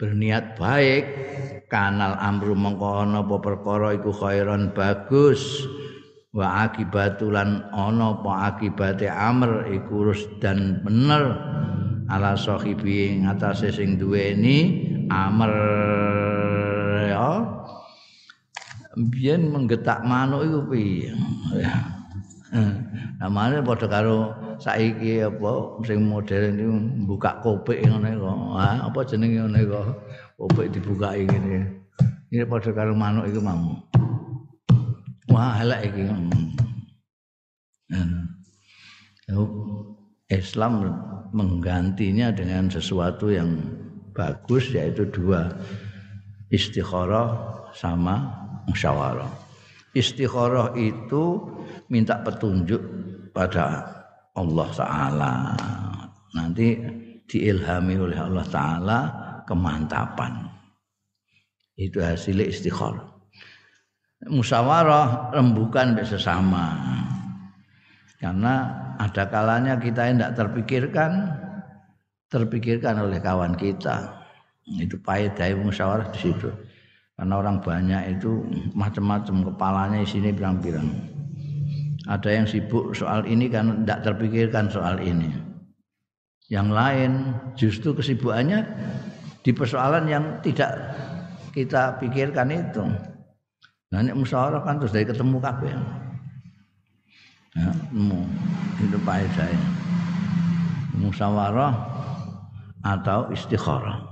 berniat 0.00 0.56
baik. 0.56 1.04
Kanal 1.68 2.16
amru 2.16 2.56
mengko 2.56 3.04
ana 3.04 3.20
apa 3.20 3.36
perkara 3.40 3.94
iku 3.96 4.12
khairan 4.12 4.72
bagus. 4.72 5.68
Wa 6.32 6.68
akibatulan 6.68 7.68
ana 7.74 8.16
apa 8.16 8.32
akibate 8.54 9.08
amr 9.08 9.68
iku 9.68 10.12
dan 10.40 10.80
bener. 10.80 11.36
Ala 12.10 12.34
sahibi 12.34 13.22
ngatasé 13.22 13.70
sing 13.70 14.00
duweni 14.00 14.88
amr 15.12 15.52
ya 17.06 17.30
biyen 18.96 19.50
menggetak 19.50 20.02
manuk 20.02 20.42
iku 20.46 20.58
piye 20.70 21.14
namane 23.20 23.62
padha 23.62 23.86
karo 23.86 24.34
saiki 24.58 25.22
apa 25.22 25.78
sing 25.86 26.02
modern 26.02 26.58
iki 26.58 26.68
buka 27.06 27.38
kopek 27.44 27.84
ngene 27.86 28.18
kok. 28.18 28.38
Apa 28.58 28.98
jenenge 29.06 29.46
ngene 29.46 29.60
kok. 29.70 29.84
Kopek 30.40 30.72
dibukai 30.74 31.28
ngene. 31.28 31.68
Ini 32.32 32.44
padha 32.48 32.70
karo 32.74 32.92
manuk 32.96 33.28
iku 33.30 33.40
mau. 33.44 33.78
Wah, 35.30 35.62
elek 35.62 35.94
iki. 35.94 36.02
Hmm. 37.94 38.24
Islam 40.30 40.72
menggantinya 41.34 42.30
dengan 42.34 42.70
sesuatu 42.70 43.30
yang 43.30 43.62
bagus 44.14 44.70
yaitu 44.74 45.06
dua 45.10 45.54
istikharah 46.50 47.34
sama 47.74 48.39
musyawarah. 48.70 49.30
Istikharah 49.90 50.78
itu 50.78 51.42
minta 51.90 52.22
petunjuk 52.22 52.78
pada 53.34 53.90
Allah 54.38 54.68
Ta'ala. 54.70 55.34
Nanti 56.38 56.78
diilhami 57.26 57.98
oleh 57.98 58.18
Allah 58.18 58.46
Ta'ala 58.46 58.98
kemantapan. 59.42 60.46
Itu 61.74 61.98
hasil 61.98 62.38
istikharah. 62.38 63.10
Musyawarah 64.30 65.34
rembukan 65.34 65.98
sesama. 66.06 66.76
Karena 68.20 68.68
ada 69.00 69.24
kalanya 69.32 69.80
kita 69.80 70.12
tidak 70.12 70.36
terpikirkan 70.36 71.12
terpikirkan 72.30 73.00
oleh 73.00 73.18
kawan 73.18 73.58
kita. 73.58 74.22
Itu 74.70 75.02
pahit 75.02 75.34
dari 75.34 75.56
musyawarah 75.56 76.14
di 76.14 76.30
situ 76.30 76.69
karena 77.20 77.36
orang 77.36 77.60
banyak 77.60 78.16
itu 78.16 78.40
macam-macam 78.72 79.52
kepalanya 79.52 80.00
isinya 80.00 80.32
pirang-pirang. 80.32 80.88
Ada 82.08 82.32
yang 82.32 82.48
sibuk 82.48 82.96
soal 82.96 83.28
ini 83.28 83.52
kan 83.52 83.84
tidak 83.84 84.08
terpikirkan 84.08 84.72
soal 84.72 84.96
ini. 85.04 85.28
Yang 86.48 86.68
lain 86.72 87.12
justru 87.60 87.92
kesibukannya 87.92 88.64
di 89.44 89.52
persoalan 89.52 90.08
yang 90.08 90.24
tidak 90.40 90.96
kita 91.52 92.00
pikirkan 92.00 92.56
itu. 92.56 92.88
Nah 93.92 94.00
ini 94.00 94.16
musyawarah 94.16 94.64
kan 94.64 94.80
terus 94.80 94.96
dari 94.96 95.04
ketemu 95.04 95.44
kabeh. 95.44 95.76
Ya, 97.52 97.68
itu 98.80 98.96
pahit 99.04 99.28
saya. 99.36 99.60
Musyawarah 100.96 101.76
atau 102.80 103.28
istikharah 103.28 104.09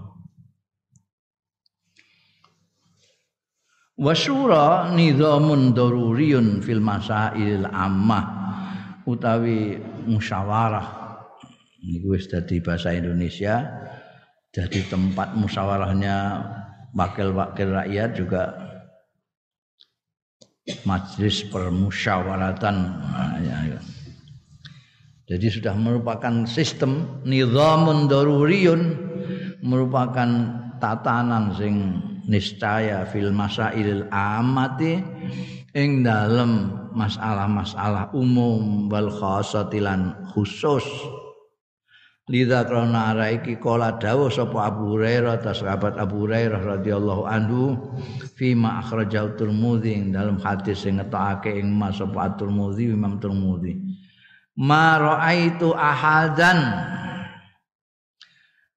Wasyura 3.98 4.94
nizamun 4.94 5.74
daruriyun 5.74 6.62
fil 6.62 6.78
masail 6.78 7.66
ammah. 7.66 8.26
Utawi 9.02 9.74
musyawarah. 10.06 10.86
Niku 11.82 12.14
wis 12.14 12.30
dadi 12.30 12.62
bahasa 12.62 12.94
Indonesia. 12.94 13.66
Jadi 14.54 14.86
tempat 14.86 15.34
musyawarahnya 15.34 16.46
wakil-wakil 16.94 17.74
rakyat 17.74 18.10
juga 18.14 18.54
majlis 20.86 21.50
permusyawaratan. 21.50 22.76
Nah, 23.02 23.34
ya, 23.42 23.56
ya. 23.76 23.80
jadi 25.26 25.46
sudah 25.58 25.74
merupakan 25.74 26.46
sistem 26.46 27.22
nizamun 27.26 28.06
daruriyun 28.06 28.82
merupakan 29.64 30.28
tatanan 30.78 31.50
sing 31.58 31.98
niscaya 32.28 33.08
fil 33.08 33.32
masail 33.32 34.04
amati 34.12 35.00
ing 35.72 36.04
dalem 36.04 36.70
masalah-masalah 36.92 38.12
umum 38.12 38.86
wal 38.92 39.08
khasatilan 39.08 40.28
khusus. 40.36 40.84
Lidha 42.28 42.60
krona 42.68 43.16
ara 43.16 43.32
iki 43.32 43.56
kala 43.56 43.96
dawuh 43.96 44.28
Abu 44.60 44.92
Hurairah 44.92 45.40
ta 45.40 45.56
sahabat 45.56 45.96
Abu 45.96 46.28
Hurairah 46.28 46.60
radhiyallahu 46.60 47.24
anhu 47.24 47.72
fi 48.36 48.52
ma 48.52 48.84
akhrajahu 48.84 49.40
Tirmidzi 49.40 50.12
dalam 50.12 50.36
hadis 50.36 50.84
sing 50.84 51.00
ngetokake 51.00 51.56
ing 51.56 51.72
Mas 51.72 51.96
sapa 51.96 52.36
Tirmidzi 52.36 52.92
Imam 52.92 53.16
Tirmidzi. 53.16 53.80
Ma 54.60 55.00
raaitu 55.00 55.72
ahadan 55.72 56.60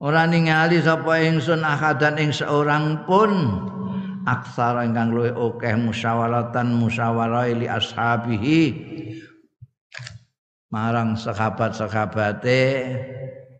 ora 0.01 0.25
ningali 0.25 0.81
sapa 0.81 1.21
ingsun 1.21 1.61
ahadan 1.61 2.17
ing 2.17 2.33
seorang 2.33 3.05
pun 3.05 3.31
aksar 4.25 4.81
ingkang 4.81 5.13
luwih 5.13 5.33
akeh 5.33 5.77
musyawaratan 5.77 6.73
musyawarah 6.73 7.53
li 7.53 7.69
ashabihi 7.69 8.61
marang 10.73 11.13
sahabat-sahabate 11.13 12.61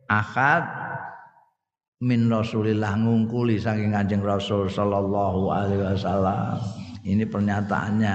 akad 0.10 0.64
min 2.02 2.26
Rasulillah 2.26 2.98
ngungkuli 2.98 3.62
saking 3.62 3.94
Kanjeng 3.94 4.26
Rasul 4.26 4.66
sallallahu 4.66 5.54
alaihi 5.54 5.86
wasallam. 5.86 6.58
Ini 7.06 7.30
pernyataannya 7.30 8.14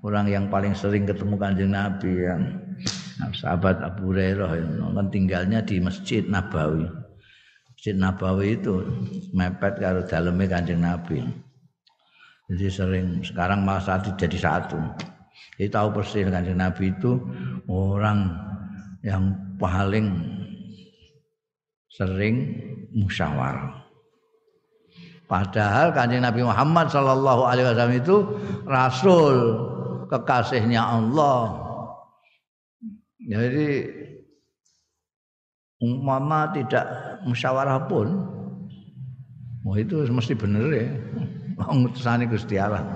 orang 0.00 0.26
yang 0.32 0.44
paling 0.48 0.72
sering 0.72 1.04
ketemu 1.04 1.36
Kanjeng 1.36 1.72
Nabi 1.76 2.12
yang 2.24 2.42
sahabat 3.36 3.84
Abu 3.84 4.14
Hurairah 4.14 4.56
kan 4.96 5.06
tinggalnya 5.12 5.60
di 5.60 5.76
Masjid 5.82 6.24
Nabawi. 6.24 7.07
Masjid 7.78 7.94
Nabawi 7.94 8.58
itu 8.58 8.82
mepet 9.30 9.78
karo 9.78 10.02
dalamnya 10.02 10.50
Kanjeng 10.50 10.82
Nabi. 10.82 11.22
Jadi 12.50 12.66
sering 12.74 13.22
sekarang 13.22 13.62
malah 13.62 13.78
saat 13.78 14.02
jadi 14.18 14.34
satu. 14.34 14.82
Jadi 15.54 15.70
tahu 15.70 15.94
persis 15.94 16.26
Kanjeng 16.26 16.58
Nabi 16.58 16.90
itu 16.90 17.22
orang 17.70 18.34
yang 19.06 19.30
paling 19.62 20.10
sering 21.86 22.50
musyawarah. 22.98 23.78
Padahal 25.30 25.92
kanjeng 25.92 26.24
Nabi 26.24 26.40
Muhammad 26.40 26.88
Shallallahu 26.88 27.46
Alaihi 27.46 27.66
Wasallam 27.68 27.94
itu 27.94 28.16
Rasul 28.64 29.36
kekasihnya 30.08 30.80
Allah. 30.80 31.62
Jadi 33.28 33.97
umpama 35.78 36.50
tidak 36.54 36.86
musyawarah 37.26 37.86
pun, 37.86 38.08
oh 39.62 39.76
itu 39.78 40.02
mesti 40.10 40.34
benar 40.34 40.66
ya. 40.70 40.86
Mengutusani 41.58 42.30
Gusti 42.30 42.54
Allah. 42.54 42.86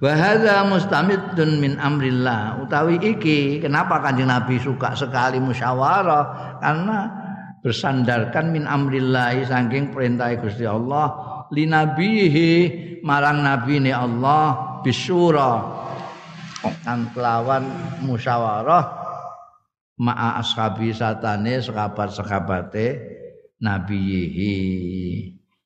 Bahasa 0.00 0.64
mustamidun 0.64 1.60
min 1.60 1.76
amrillah 1.76 2.64
utawi 2.64 2.96
iki 3.02 3.60
kenapa 3.60 4.00
kanjeng 4.00 4.32
Nabi 4.32 4.56
suka 4.56 4.96
sekali 4.96 5.36
musyawarah 5.42 6.56
karena 6.62 6.98
bersandarkan 7.60 8.48
min 8.48 8.64
amrillah 8.64 9.36
saking 9.44 9.92
perintah 9.92 10.32
Gusti 10.40 10.64
Allah 10.64 11.12
li 11.52 11.68
nabihi 11.68 12.52
marang 13.04 13.44
nabi 13.44 13.82
ini 13.82 13.92
Allah 13.92 14.80
bisyura 14.80 15.52
kan 16.84 17.08
kelawan 17.12 17.64
musyawarah. 18.04 19.08
Ma'a 20.00 20.40
ashabi 20.40 20.96
satane 20.96 21.60
sekabat-sekabate 21.60 22.86
nabiyihi 23.60 24.56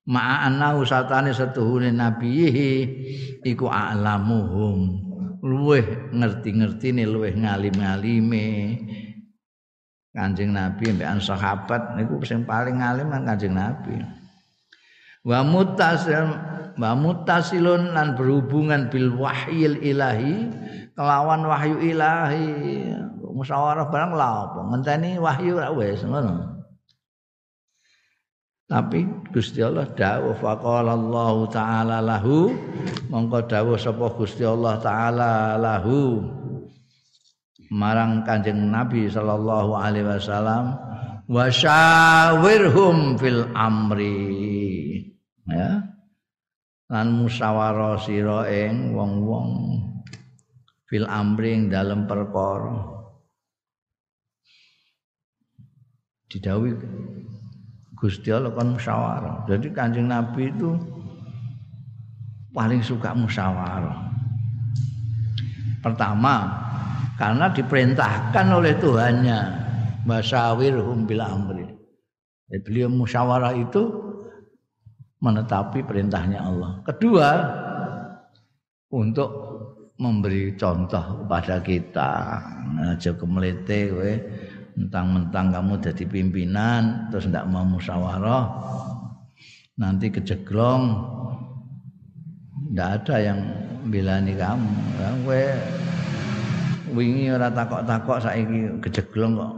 ma'ana 0.05 0.77
usatane 0.77 1.33
setuhune 1.33 1.91
nabihi 1.93 2.73
iku 3.45 3.67
a'lamuhum. 3.69 4.79
Luweh 5.45 6.09
ngerti-ngertine 6.13 7.05
luweh 7.05 7.37
ngalim-ngalime. 7.37 8.49
Kanjeng 10.15 10.55
Nabi 10.55 10.95
mbek 10.95 11.11
sahabat 11.19 11.99
niku 11.99 12.23
sing 12.23 12.47
paling 12.47 12.79
alim 12.79 13.11
kan 13.11 13.27
Kanjeng 13.27 13.53
Nabi. 13.53 13.99
Wa 15.27 15.43
mutasil 15.43 16.31
wa 16.79 16.91
mutasilun 16.99 17.95
lan 17.95 18.15
berhubungan 18.19 18.91
bil 18.91 19.15
wahyil 19.19 19.79
ilahi 19.83 20.51
kelawan 20.95 21.43
wahyu 21.47 21.79
ilahi. 21.83 22.49
Musyawarah 23.35 23.91
barang 23.91 24.15
lha 24.15 24.31
apa 24.47 24.61
ngenteni 24.71 25.19
wahyu 25.19 25.59
wis 25.75 26.07
ngono. 26.07 26.55
Tapi 28.71 29.03
Gusti 29.35 29.61
Allah 29.61 29.91
dawuh 29.91 30.39
faqala 30.39 30.95
Allah 30.95 31.35
taala 31.51 31.99
lahu 32.01 32.55
mongko 33.11 33.45
dawuh 33.51 33.77
sapa 33.77 34.09
Gusti 34.15 34.47
Allah 34.47 34.79
taala 34.81 35.59
lahu 35.59 36.23
marang 37.75 38.23
Kanjeng 38.23 38.71
Nabi 38.71 39.11
sallallahu 39.11 39.75
alaihi 39.75 40.07
wasallam 40.07 40.79
wasyawirhum 41.27 43.19
fil 43.19 43.51
amri 43.57 45.11
ya 45.51 45.74
lan 46.93 47.07
musyawarah 47.17 47.97
sira 47.97 48.45
ing 48.51 48.93
wong-wong 48.93 49.81
fil 50.85 51.09
amri 51.09 51.57
ing 51.57 51.63
dalem 51.73 52.05
perkara 52.05 52.95
didhawuhi 56.29 56.75
Gusti 57.95 58.29
Allah 58.29 58.53
kan 58.53 58.77
musyawarah. 58.77 59.49
Jadi 59.49 59.73
Kanjeng 59.73 60.13
Nabi 60.13 60.53
itu 60.53 60.77
paling 62.53 62.85
suka 62.85 63.17
musyawarah. 63.17 64.13
Pertama, 65.81 66.53
karena 67.17 67.49
diperintahkan 67.49 68.47
oleh 68.53 68.77
Tuhannya 68.77 69.41
masyawirhum 70.05 71.09
bil 71.09 71.25
amri. 71.25 71.65
Jadi 72.53 72.61
beliau 72.61 72.93
musyawarah 72.93 73.57
itu 73.57 74.04
menetapi 75.25 75.81
perintahnya 75.89 76.45
Allah. 76.45 76.85
Kedua, 76.85 77.29
untuk 78.93 79.31
memberi 79.97 80.53
contoh 80.55 81.25
kepada 81.25 81.65
kita. 81.65 82.13
Aja 82.85 83.17
kemelete 83.17 83.89
kowe 83.95 84.13
mentang-mentang 84.75 85.55
kamu 85.55 85.73
jadi 85.79 86.05
pimpinan 86.11 87.07
terus 87.15 87.31
tidak 87.31 87.47
mau 87.47 87.63
musyawarah 87.63 88.45
nanti 89.79 90.11
kejeglong 90.11 90.99
tidak 92.75 92.91
ada 92.99 93.17
yang 93.23 93.39
bilani 93.87 94.35
kamu 94.35 94.75
gue 95.23 95.47
wingi 96.91 97.31
ora 97.31 97.55
takok-takok 97.55 98.19
saiki 98.19 98.83
kejeglong 98.83 99.39
kok 99.39 99.53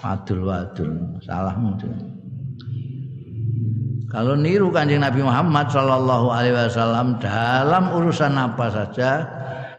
wadul-wadul 0.00 1.20
salahmu 1.20 1.76
tuh. 1.76 2.19
Kalau 4.10 4.34
niru 4.34 4.74
kanjeng 4.74 5.06
Nabi 5.06 5.22
Muhammad 5.22 5.70
Shallallahu 5.70 6.34
Alaihi 6.34 6.54
Wasallam 6.56 7.22
dalam 7.22 7.94
urusan 7.94 8.34
apa 8.34 8.66
saja, 8.66 9.10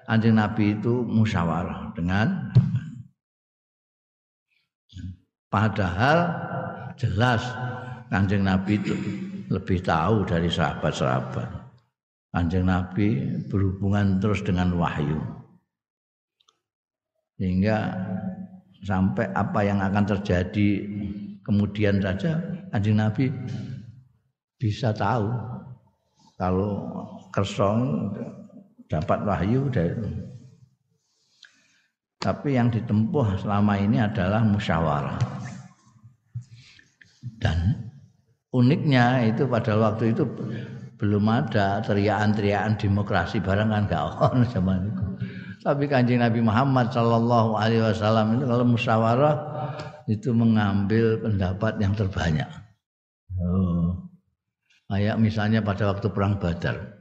kanjeng 0.07 0.39
Nabi 0.39 0.79
itu 0.79 1.03
musyawarah 1.03 1.91
dengan 1.95 2.51
Padahal 5.51 6.31
jelas 6.95 7.43
Kanjeng 8.11 8.43
Nabi 8.43 8.75
itu 8.75 8.91
lebih 9.47 9.79
tahu 9.79 10.27
dari 10.27 10.51
sahabat-sahabat. 10.51 11.47
Kanjeng 12.35 12.67
Nabi 12.67 13.39
berhubungan 13.47 14.19
terus 14.19 14.43
dengan 14.43 14.75
wahyu. 14.75 15.15
Sehingga 17.39 17.87
sampai 18.83 19.31
apa 19.31 19.59
yang 19.63 19.79
akan 19.79 20.03
terjadi 20.11 20.69
kemudian 21.47 22.03
saja 22.03 22.35
Kanjeng 22.71 22.97
Nabi 22.97 23.27
bisa 24.55 24.95
tahu 24.95 25.27
kalau 26.39 26.87
kersong 27.35 28.09
dapat 28.87 29.19
wahyu 29.27 29.67
dari 29.71 29.95
tapi 32.21 32.53
yang 32.53 32.69
ditempuh 32.69 33.41
selama 33.41 33.81
ini 33.81 33.97
adalah 33.97 34.45
musyawarah. 34.45 35.17
Dan 37.41 37.89
uniknya 38.53 39.25
itu 39.25 39.49
pada 39.49 39.73
waktu 39.73 40.13
itu 40.13 40.21
belum 41.01 41.25
ada 41.25 41.81
teriakan-teriakan 41.81 42.77
demokrasi 42.77 43.41
barang 43.41 43.73
kan 43.73 43.89
gak 43.89 44.21
on 44.21 44.45
zaman 44.53 44.93
itu. 44.93 45.03
Tapi 45.65 45.89
kanjeng 45.89 46.21
Nabi 46.21 46.45
Muhammad 46.45 46.93
Shallallahu 46.93 47.57
Alaihi 47.57 47.81
Wasallam 47.89 48.37
itu 48.37 48.45
kalau 48.45 48.65
musyawarah 48.69 49.35
itu 50.11 50.35
mengambil 50.35 51.23
pendapat 51.23 51.79
yang 51.79 51.95
terbanyak. 51.95 52.51
Oh. 53.39 53.95
Misalnya 55.15 55.63
pada 55.63 55.87
waktu 55.87 56.11
perang 56.11 56.35
Badar. 56.35 56.99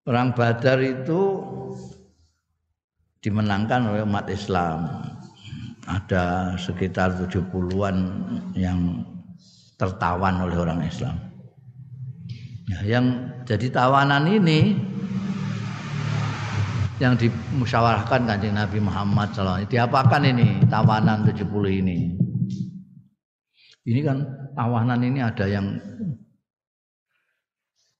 Perang 0.00 0.32
Badar 0.32 0.80
itu 0.80 1.44
dimenangkan 3.20 3.92
oleh 3.92 4.02
umat 4.08 4.32
Islam. 4.32 5.04
Ada 5.84 6.56
sekitar 6.56 7.20
70-an 7.20 7.96
yang 8.56 9.04
tertawan 9.76 10.40
oleh 10.40 10.56
orang 10.56 10.80
Islam. 10.88 11.20
Ya, 12.72 12.96
yang 12.96 13.28
jadi 13.44 13.68
tawanan 13.68 14.24
ini 14.24 14.78
yang 17.02 17.18
dimusyawarahkan 17.18 18.30
kanjeng 18.30 18.54
Nabi 18.54 18.78
Muhammad 18.78 19.34
SAW. 19.34 19.66
Diapakan 19.66 20.22
ini 20.22 20.62
tawanan 20.70 21.26
70 21.26 21.42
ini? 21.82 22.14
Ini 23.82 24.00
kan 24.06 24.22
tawanan 24.54 25.02
ini 25.02 25.18
ada 25.18 25.50
yang 25.50 25.82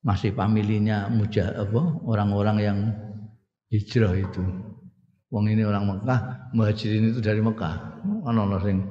masih 0.07 0.31
familinya 0.35 1.11
mujah 1.11 1.51
apa 1.51 1.83
orang-orang 2.07 2.57
yang 2.63 2.79
hijrah 3.75 4.15
itu. 4.15 4.43
Wong 5.35 5.51
ini 5.51 5.67
orang 5.67 5.89
Mekah, 5.89 6.53
muhajirin 6.55 7.11
itu 7.11 7.19
dari 7.19 7.43
Mekah. 7.43 8.05
Ono 8.07 8.47
sing 8.63 8.87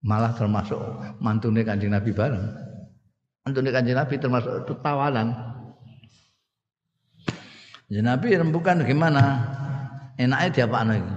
malah 0.00 0.32
termasuk 0.32 0.80
mantune 1.20 1.60
kanjeng 1.60 1.92
Nabi 1.92 2.16
bareng. 2.16 2.44
Mantune 3.44 3.68
kanjeng 3.68 4.00
Nabi 4.00 4.14
termasuk 4.16 4.80
tawanan. 4.80 5.53
Ya 7.94 8.02
Nabi 8.02 8.34
rembukan 8.34 8.82
gimana? 8.82 9.38
Enaknya 10.18 10.50
dia 10.50 10.66
apa 10.66 10.82
lagi? 10.82 11.14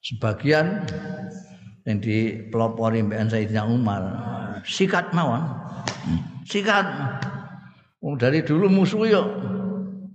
Sebagian 0.00 0.88
yang 1.84 2.00
dipelopori 2.00 3.04
Mbak 3.04 3.28
Sayyidina 3.28 3.68
Umar 3.68 4.00
sikat 4.64 5.12
mawon. 5.12 5.44
Sikat. 6.48 6.88
Oh, 8.00 8.16
dari 8.16 8.40
dulu 8.40 8.72
musuh 8.72 9.04
yuk. 9.04 9.28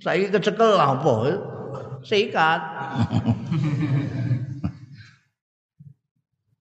Saya 0.01 0.25
kecekel 0.25 0.73
apa? 0.73 1.37
Sikat. 2.01 2.61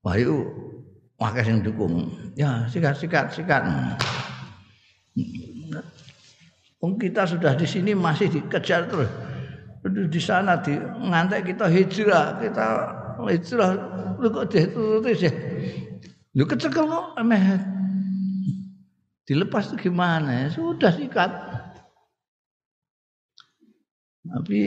Wah 0.05 0.15
itu 0.21 0.45
wakas 1.17 1.49
yang 1.49 1.65
dukung. 1.65 2.13
Ya 2.37 2.69
sikat 2.69 3.01
sikat 3.01 3.33
sikat 3.33 3.65
kita 6.95 7.27
sudah 7.27 7.59
di 7.59 7.67
sini 7.67 7.91
masih 7.99 8.31
dikejar 8.31 8.87
terus. 8.87 9.11
Di 9.87 10.23
sana 10.23 10.63
di 10.63 10.79
ngantek 10.79 11.51
kita 11.51 11.67
hijrah, 11.67 12.39
kita 12.39 12.67
hijrah 13.27 13.71
lu 14.23 14.31
kok 14.31 14.47
dituruti 14.55 15.13
sih. 15.15 15.33
Lu 16.39 16.47
kecekel 16.47 16.87
kok 16.87 17.19
emeh. 17.19 17.59
Dilepas 19.27 19.75
itu 19.75 19.91
gimana? 19.91 20.47
Sudah 20.47 20.95
sikat. 20.95 21.31
Tapi 24.27 24.61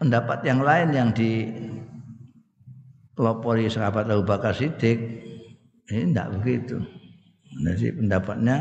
pendapat 0.00 0.44
yang 0.44 0.60
lain 0.64 0.88
yang 0.92 1.08
di 1.12 1.48
pelopori 3.16 3.68
sahabat 3.72 4.08
Abu 4.12 4.24
Bakar 4.24 4.52
Siddiq 4.52 5.00
ini 5.88 6.12
tidak 6.12 6.28
begitu. 6.40 6.76
Jadi 7.64 7.96
pendapatnya 7.96 8.56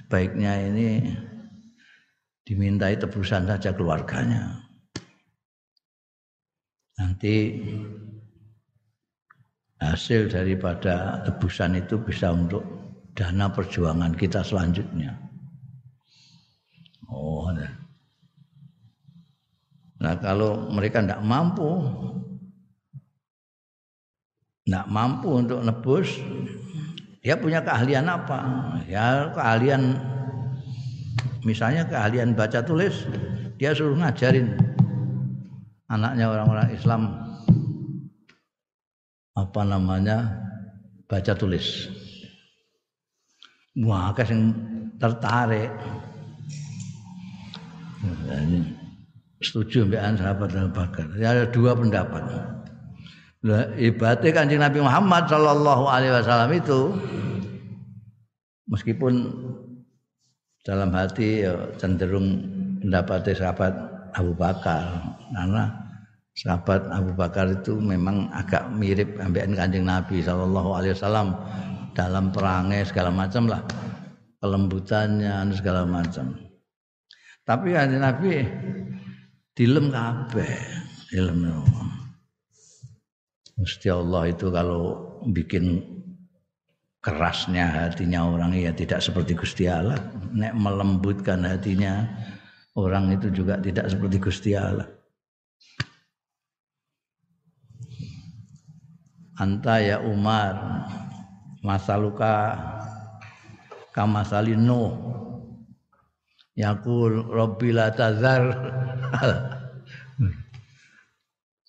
sebaiknya 0.00 0.52
ini 0.72 0.88
dimintai 2.48 2.96
tebusan 2.96 3.44
saja 3.44 3.76
keluarganya. 3.76 4.64
Nanti 6.96 7.60
hasil 9.76 10.32
daripada 10.32 11.20
tebusan 11.28 11.76
itu 11.76 12.00
bisa 12.00 12.32
untuk 12.32 12.64
dana 13.12 13.52
perjuangan 13.52 14.16
kita 14.16 14.40
selanjutnya. 14.40 15.12
Oh, 17.12 17.52
nah, 20.00 20.16
kalau 20.16 20.72
mereka 20.72 21.04
tidak 21.04 21.20
mampu, 21.20 21.84
tidak 24.64 24.88
mampu 24.88 25.36
untuk 25.36 25.60
nebus, 25.60 26.16
dia 27.20 27.36
punya 27.36 27.60
keahlian 27.60 28.08
apa? 28.08 28.40
Ya 28.88 29.32
keahlian 29.36 30.16
misalnya 31.42 31.86
keahlian 31.86 32.34
baca 32.34 32.62
tulis 32.62 33.06
dia 33.58 33.74
suruh 33.74 33.98
ngajarin 33.98 34.54
anaknya 35.88 36.30
orang-orang 36.30 36.68
Islam 36.74 37.02
apa 39.38 39.62
namanya 39.62 40.34
baca 41.06 41.32
tulis. 41.38 41.86
Wah 43.78 44.10
yang 44.18 44.52
tertarik. 44.98 45.70
Setuju 49.38 49.86
mbak 49.86 50.18
sahabat 50.18 50.50
Abu 50.58 50.70
Bakar. 50.74 51.06
Ada 51.14 51.46
dua 51.54 51.78
pendapat. 51.78 52.22
Nah, 53.38 53.70
ibadah 53.78 54.30
kanjeng 54.34 54.58
Nabi 54.58 54.82
Muhammad 54.82 55.30
Shallallahu 55.30 55.86
Alaihi 55.86 56.10
Wasallam 56.10 56.50
itu 56.58 56.90
meskipun 58.66 59.30
dalam 60.68 60.92
hati 60.92 61.48
ya 61.48 61.56
cenderung 61.80 62.44
mendapati 62.84 63.32
sahabat 63.32 63.72
Abu 64.12 64.36
Bakar. 64.36 65.00
Karena 65.32 65.72
sahabat 66.36 66.84
Abu 66.92 67.16
Bakar 67.16 67.48
itu 67.48 67.80
memang 67.80 68.28
agak 68.36 68.68
mirip 68.76 69.16
ambekan 69.16 69.56
Kanjeng 69.56 69.88
Nabi 69.88 70.20
sallallahu 70.20 70.76
alaihi 70.76 70.92
wasallam 70.92 71.32
dalam 71.96 72.28
perangnya 72.28 72.84
segala 72.84 73.08
macam 73.08 73.48
lah 73.48 73.64
kelembutannya 74.44 75.56
segala 75.56 75.88
macam. 75.88 76.36
Tapi 77.48 77.72
Kanjeng 77.72 78.04
Nabi 78.04 78.44
dilem 79.56 79.88
kabeh 79.88 80.52
ilmu 81.16 81.64
Mesti 83.58 83.90
Allah 83.90 84.30
itu 84.30 84.52
kalau 84.54 85.02
bikin 85.34 85.97
kerasnya 87.08 87.88
hatinya 87.88 88.28
orang 88.28 88.52
ya 88.52 88.72
tidak 88.76 89.00
seperti 89.00 89.32
Gusti 89.32 89.64
Allah. 89.64 89.96
Nek 90.34 90.52
melembutkan 90.52 91.40
hatinya 91.48 92.04
orang 92.76 93.16
itu 93.16 93.32
juga 93.32 93.56
tidak 93.58 93.88
seperti 93.88 94.16
Gusti 94.20 94.52
Allah. 94.52 94.86
Anta 99.38 99.78
ya 99.78 100.02
Umar 100.02 100.82
masaluka 101.62 102.58
kamasalino 103.94 104.98
yakul 106.58 107.22
rabbi 107.30 107.70
la 107.70 107.94
tazar 107.94 108.50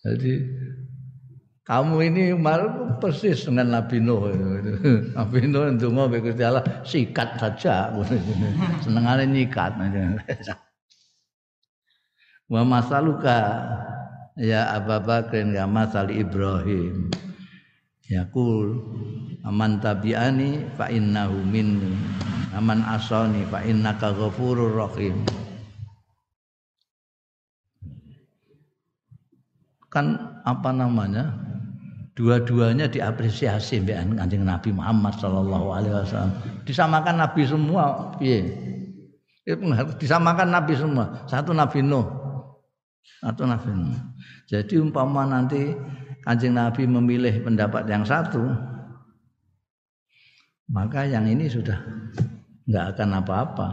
jadi 0.01 0.33
kamu 1.69 2.01
ini 2.09 2.23
mal 2.33 2.65
persis 2.97 3.45
dengan 3.45 3.77
Nabi 3.77 4.01
Nuh. 4.01 4.33
Nabi 5.17 5.37
Nuh 5.45 5.69
ndonga 5.77 6.09
mbek 6.09 6.25
Gusti 6.25 6.41
Allah 6.41 6.65
sikat 6.81 7.37
saja. 7.37 7.93
Senengane 8.83 9.29
nyikat 9.29 9.77
Wa 12.49 12.65
masaluka 12.65 13.37
ya 14.33 14.73
Abu 14.73 14.97
Bakar 15.05 15.45
ya 15.45 15.69
masal 15.69 16.09
Ibrahim. 16.09 17.13
Yaqul 18.09 18.73
aman 19.45 19.77
tabi'ani 19.77 20.73
fa 20.73 20.89
innahu 20.89 21.37
minni. 21.45 21.93
Aman 22.57 22.81
asani 22.81 23.45
fa 23.45 23.61
innaka 23.61 24.09
ghafurur 24.17 24.73
rahim. 24.73 25.21
Kan 29.93 30.17
apa 30.41 30.73
namanya? 30.73 31.48
Dua-duanya 32.19 32.91
diapresiasi 32.91 33.79
mbek 33.79 34.19
Kanjeng 34.19 34.43
Nabi 34.43 34.75
Muhammad 34.75 35.15
sallallahu 35.23 35.71
alaihi 35.71 35.95
wasallam. 35.95 36.35
Disamakan 36.67 37.15
nabi 37.15 37.47
semua 37.47 38.11
piye? 38.19 38.43
Disamakan 39.95 40.51
nabi 40.51 40.75
semua. 40.75 41.23
Satu 41.31 41.55
Nabi 41.55 41.79
Nuh. 41.79 42.03
Satu 43.23 43.47
Nabi 43.47 43.71
Nuh. 43.71 44.03
Jadi 44.51 44.83
umpama 44.83 45.23
nanti 45.23 45.71
Kanjeng 46.27 46.59
Nabi 46.59 46.83
memilih 46.83 47.39
pendapat 47.39 47.87
yang 47.87 48.03
satu, 48.03 48.43
maka 50.67 51.07
yang 51.07 51.23
ini 51.23 51.47
sudah 51.47 51.79
nggak 52.67 52.85
akan 52.99 53.09
apa-apa. 53.23 53.67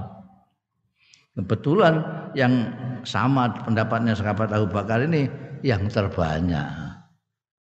Kebetulan 1.35 1.95
yang 2.39 2.71
sama 3.03 3.51
pendapatnya 3.67 4.15
sahabat 4.15 4.55
Abu 4.55 4.71
Bakar 4.71 5.03
ini 5.03 5.27
yang 5.67 5.91
terbanyak. 5.91 6.86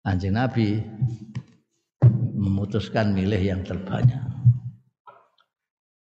Anjing 0.08 0.36
Nabi 0.36 0.80
memutuskan 2.40 3.12
milih 3.12 3.40
yang 3.40 3.62
terbanyak. 3.68 4.24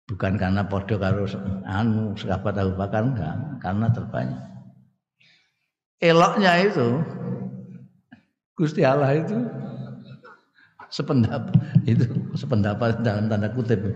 Bukan 0.10 0.40
karena 0.42 0.66
podo 0.66 0.98
karo 0.98 1.28
anu 1.68 2.18
sahabat 2.18 2.58
Abu 2.58 2.74
Bakar 2.80 3.06
enggak, 3.06 3.36
karena 3.62 3.88
terbanyak. 3.94 4.42
Eloknya 6.00 6.64
itu 6.64 7.04
Gusti 8.56 8.82
Allah 8.88 9.20
itu 9.20 9.38
sependapat 10.90 11.54
itu 11.86 12.08
sependapat 12.34 13.06
dalam 13.06 13.30
tanda 13.30 13.52
kutip. 13.54 13.94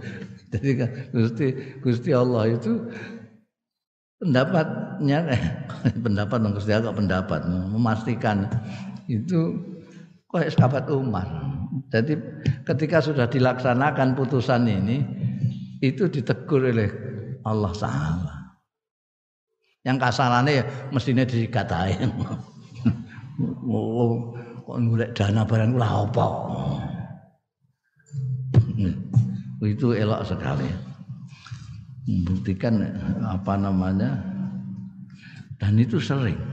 Jadi 0.53 0.69
kan 0.77 0.89
Gusti 1.15 1.47
Gusti 1.81 2.11
Allah 2.13 2.51
itu 2.51 2.91
pendapatnya 4.21 5.19
eh, 5.33 5.43
pendapat 5.97 6.37
Gusti 6.53 6.71
Allah 6.75 6.93
pendapat 6.93 7.47
memastikan 7.47 8.45
itu 9.09 9.72
kok 10.33 10.49
sahabat 10.49 10.89
Umar. 10.89 11.29
Jadi 11.93 12.17
ketika 12.65 12.97
sudah 13.05 13.29
dilaksanakan 13.29 14.17
putusan 14.17 14.65
ini 14.65 15.05
itu 15.77 16.09
ditegur 16.09 16.65
oleh 16.65 16.89
Allah 17.45 17.73
Taala. 17.77 18.35
Yang 19.85 19.97
kasarannya 20.01 20.51
ya 20.57 20.63
mestinya 20.89 21.21
dikatain. 21.21 22.09
Oh, 23.65 24.29
kok 24.65 24.77
ngulek 24.77 25.17
dana 25.17 25.41
barang 25.41 25.73
kula 25.73 25.89
apa? 25.89 26.27
Hmm. 28.77 28.95
Itu 29.61 29.97
elok 29.97 30.21
sekali. 30.21 30.69
Membuktikan 32.05 32.77
apa 33.25 33.57
namanya 33.57 34.21
dan 35.57 35.81
itu 35.81 35.97
sering. 35.97 36.52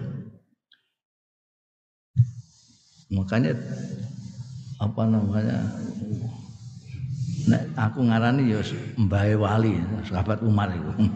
Makanya 3.11 3.53
apa 4.81 5.03
namanya 5.05 5.59
Nek 7.49 7.63
aku 7.75 8.05
ngarani 8.05 8.53
ya 8.53 8.61
Mbae 9.01 9.35
Wali, 9.39 9.75
sahabat 10.05 10.45
Umar 10.45 10.69
itu. 10.71 11.09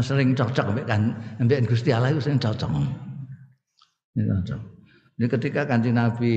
Sering 0.00 0.38
cocok 0.38 0.78
mbek 0.78 0.86
kan 0.86 1.12
mbek 1.42 1.66
Gusti 1.66 1.90
Allah 1.90 2.14
itu 2.14 2.22
sering 2.22 2.38
cocok. 2.38 2.70
Ini 4.14 4.22
cocok. 4.22 4.60
Ini 5.18 5.26
ketika 5.26 5.66
kanjeng 5.66 5.98
Nabi 5.98 6.34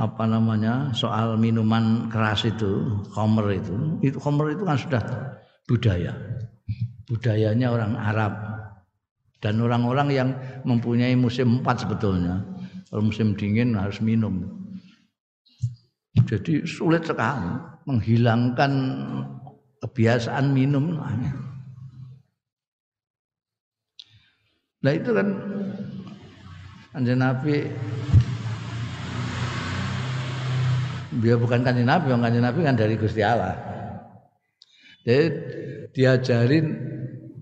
apa 0.00 0.24
namanya 0.24 0.90
soal 0.96 1.36
minuman 1.36 2.08
keras 2.08 2.48
itu, 2.48 3.04
khomer 3.12 3.60
itu, 3.60 4.00
itu 4.00 4.16
khomer 4.16 4.56
itu 4.56 4.64
kan 4.64 4.80
sudah 4.80 5.02
budaya. 5.68 6.16
Budayanya 7.04 7.68
orang 7.74 7.94
Arab 7.98 8.32
dan 9.44 9.60
orang-orang 9.60 10.08
yang 10.14 10.28
mempunyai 10.64 11.12
musim 11.18 11.60
empat 11.60 11.84
sebetulnya. 11.84 12.40
Kalau 12.90 13.02
musim 13.06 13.38
dingin 13.38 13.78
harus 13.78 14.02
minum. 14.02 14.50
Jadi 16.26 16.66
sulit 16.66 17.06
sekali 17.06 17.54
menghilangkan 17.86 18.72
kebiasaan 19.78 20.50
minum. 20.50 20.98
Nah 24.80 24.92
itu 24.92 25.10
kan 25.14 25.28
Kanjeng 26.90 27.22
Nabi 27.22 27.70
dia 31.18 31.34
bukan 31.34 31.66
kanjeng 31.66 31.90
Nabi, 31.90 32.14
yang 32.14 32.22
kanjeng 32.22 32.46
Nabi 32.46 32.60
kan 32.62 32.78
dari 32.78 32.94
Gusti 32.94 33.18
Allah. 33.18 33.58
Jadi 35.02 35.26
diajarin 35.90 36.66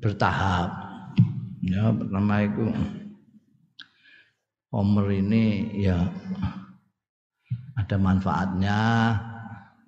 bertahap. 0.01 0.73
Ya 1.61 1.93
pertama 1.93 2.49
itu 2.49 2.65
Homer 4.69 5.09
ini 5.09 5.73
ya 5.81 5.97
ada 7.79 7.97
manfaatnya, 7.97 8.79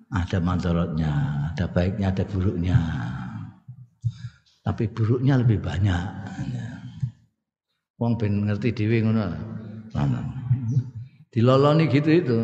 ada 0.09 0.37
manfaatnya, 0.41 1.11
ada 1.53 1.65
baiknya, 1.69 2.09
ada 2.09 2.23
buruknya. 2.25 2.77
Tapi 4.65 4.89
buruknya 4.89 5.37
lebih 5.37 5.61
banyak. 5.61 6.03
Wong 8.01 8.17
ben 8.17 8.49
ngerti 8.49 8.73
dhewe 8.73 9.05
ngono. 9.05 9.29
Diloloni 11.29 11.85
gitu 11.87 12.09
itu, 12.09 12.37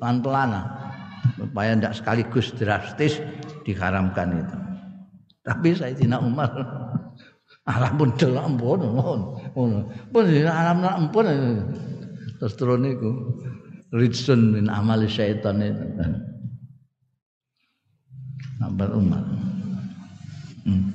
pelan-pelan 0.00 0.64
supaya 1.36 1.76
tidak 1.76 1.94
sekaligus 1.94 2.46
drastis 2.56 3.20
diharamkan 3.68 4.40
itu. 4.40 4.56
Tapi 5.42 5.68
saya 5.74 5.92
tidak 5.92 6.22
Umar 6.24 6.50
alam 7.72 7.92
pun 7.96 8.10
delok 8.20 8.44
ampun 8.44 8.80
ngono. 8.84 9.78
Pun 10.12 10.24
alam 10.44 10.78
ampun 10.84 11.26
terus 12.36 12.52
turun 12.58 12.84
niku 12.84 13.10
ridsun 13.96 14.52
min 14.52 14.66
amali 14.68 15.08
syaitan 15.08 15.62
itu. 15.62 15.84
Sahabat 18.60 18.90
Umar. 18.94 19.24
Hmm. 20.62 20.92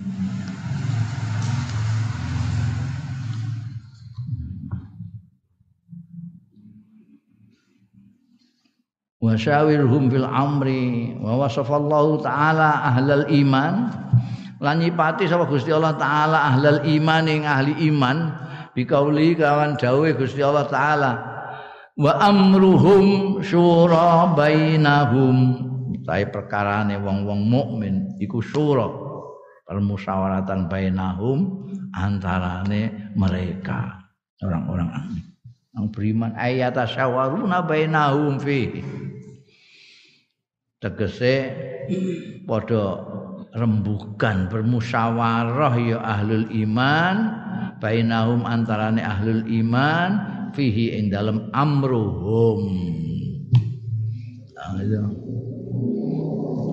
wa 9.18 9.34
syawirhum 9.34 10.14
fil 10.14 10.24
amri 10.24 11.18
wa 11.18 11.42
wasafallahu 11.42 12.22
taala 12.24 12.86
ahlal 12.86 13.26
iman 13.28 13.92
lan 14.58 14.82
nyipati 14.82 15.30
sapa 15.30 15.46
Gusti 15.46 15.70
Allah 15.70 15.94
taala 15.98 16.54
ahlal 16.54 16.82
iman 16.86 17.26
ing 17.30 17.44
ahli 17.46 17.74
iman? 17.94 18.18
Bikauli 18.74 19.34
kawan 19.34 19.78
dawuh 19.78 20.10
Gusti 20.14 20.42
Allah 20.42 20.66
taala 20.70 21.12
wa 21.98 22.12
amruhum 22.22 23.40
syura 23.42 24.34
bainahum. 24.38 25.66
Tapi 26.08 26.24
perkarane 26.32 26.96
wong-wong 27.04 27.42
mukmin 27.44 28.16
iku 28.22 28.40
syura 28.40 28.88
permusyawaratan 29.68 30.72
bainahum 30.72 31.68
antarane 31.92 33.12
mereka 33.20 34.08
orang-orang 34.40 35.20
yang 35.76 35.92
beriman 35.92 36.32
ayat 36.40 36.80
syawaruna 36.88 37.68
bainahum 37.68 38.40
fi 38.40 38.80
tegese 40.80 41.36
padha 42.48 43.04
rembukan 43.56 44.52
bermusyawarah 44.52 45.76
ya 45.80 46.00
ahlul 46.04 46.48
iman 46.52 47.16
bainahum 47.80 48.44
antarane 48.44 49.02
ahlul 49.02 49.46
iman 49.46 50.38
fihi 50.58 50.98
ing 50.98 51.14
dalam 51.14 51.54
amruhum. 51.54 52.62
Nah, 54.58 54.82
itu. 54.82 55.02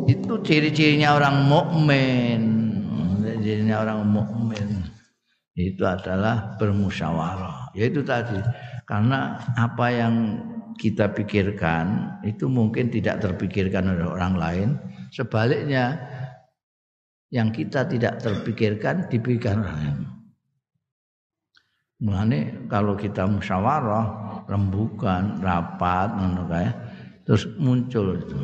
itu 0.09 0.33
ciri-cirinya 0.41 1.21
orang 1.21 1.47
mukmin. 1.47 2.43
Cirinya 3.45 3.85
orang 3.85 4.09
mukmin. 4.09 4.89
Itu 5.55 5.85
adalah 5.85 6.57
bermusyawarah. 6.57 7.77
Yaitu 7.77 8.01
tadi. 8.03 8.41
Karena 8.89 9.39
apa 9.55 9.87
yang 9.93 10.15
kita 10.75 11.15
pikirkan 11.15 12.19
itu 12.27 12.51
mungkin 12.51 12.91
tidak 12.91 13.23
terpikirkan 13.23 13.95
oleh 13.95 14.09
orang 14.09 14.35
lain. 14.35 14.69
Sebaliknya 15.15 15.95
yang 17.33 17.53
kita 17.53 17.89
tidak 17.89 18.21
terpikirkan 18.21 19.09
dipikirkan 19.09 19.65
Mulane 22.05 22.69
kalau 22.69 22.99
kita 22.99 23.25
musyawarah, 23.25 24.45
rembukan, 24.51 25.41
rapat 25.41 26.13
ngono 26.13 26.45
kae, 26.51 26.69
terus 27.25 27.49
muncul 27.57 28.19
itu. 28.21 28.39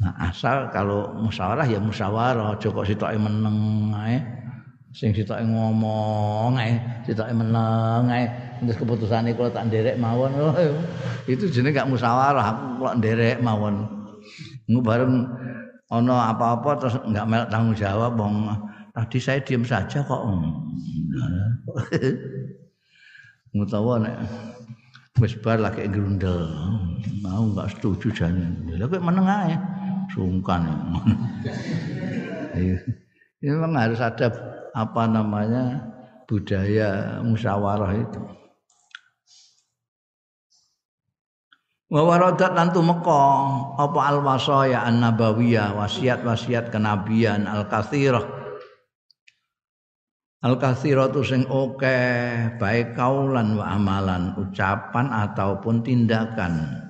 Nah, 0.00 0.16
asal 0.32 0.72
kalau 0.72 1.12
musyawarah 1.20 1.68
ya 1.68 1.76
musyawarah, 1.76 2.56
aja 2.56 2.66
kok 2.72 2.88
sitoke 2.88 3.14
meneng 3.20 3.92
ae. 3.92 4.18
Sing 4.96 5.12
sitoke 5.12 5.44
ngomong 5.46 6.58
ae, 6.58 6.74
sitoke 7.06 7.30
meneng 7.30 8.08
ae. 8.08 8.24
Terus 8.64 8.80
keputusane 8.80 9.36
kalau 9.36 9.52
tak 9.52 9.68
nderek 9.68 10.00
mawon, 10.00 10.32
itu 11.32 11.44
jenenge 11.52 11.76
gak 11.76 11.88
musyawarah, 11.92 12.44
aku 12.50 12.64
kok 12.82 12.96
nderek 12.98 13.38
mawon. 13.44 13.86
Ngu 14.66 14.80
bareng 14.80 15.14
ana 15.90 16.30
apa-apa 16.30 16.70
terus 16.78 16.94
enggak 17.02 17.26
melok 17.26 17.50
tanggung 17.50 17.74
jawab 17.74 18.14
wong 18.14 18.46
tadi 18.94 19.18
saya 19.18 19.42
diam 19.42 19.66
saja 19.66 20.06
kok 20.06 20.22
Mutawa 23.50 23.98
nek 23.98 24.14
wis 25.18 25.34
bar 25.42 25.58
lagi 25.58 25.90
grundel. 25.90 26.46
Mau 27.18 27.50
enggak 27.50 27.74
setuju 27.74 28.14
jane. 28.14 28.46
Lha 28.78 28.86
kok 28.86 29.02
meneng 29.02 29.26
ae. 29.26 29.58
Sungkan. 30.14 30.70
Ini 33.40 33.56
memang 33.56 33.74
harus 33.74 33.98
ada 33.98 34.30
apa 34.70 35.02
namanya 35.10 35.82
budaya 36.30 37.18
musyawarah 37.26 37.90
itu. 37.98 38.20
Wa 41.90 42.06
waradat 42.06 42.54
lan 42.54 42.70
tumeka 42.70 43.22
apa 43.74 44.00
al 44.06 44.22
wasaya 44.22 44.86
an 44.86 45.02
nabawiyah 45.02 45.74
wasiat-wasiat 45.74 46.70
kenabian 46.70 47.50
al 47.50 47.66
katsirah 47.66 48.40
Al 50.40 50.56
kathiratu 50.56 51.20
sing 51.20 51.44
oke 51.52 52.00
baik 52.56 52.96
kaulan 52.96 53.60
wa 53.60 53.76
amalan 53.76 54.32
ucapan 54.40 55.12
ataupun 55.12 55.84
tindakan. 55.84 56.80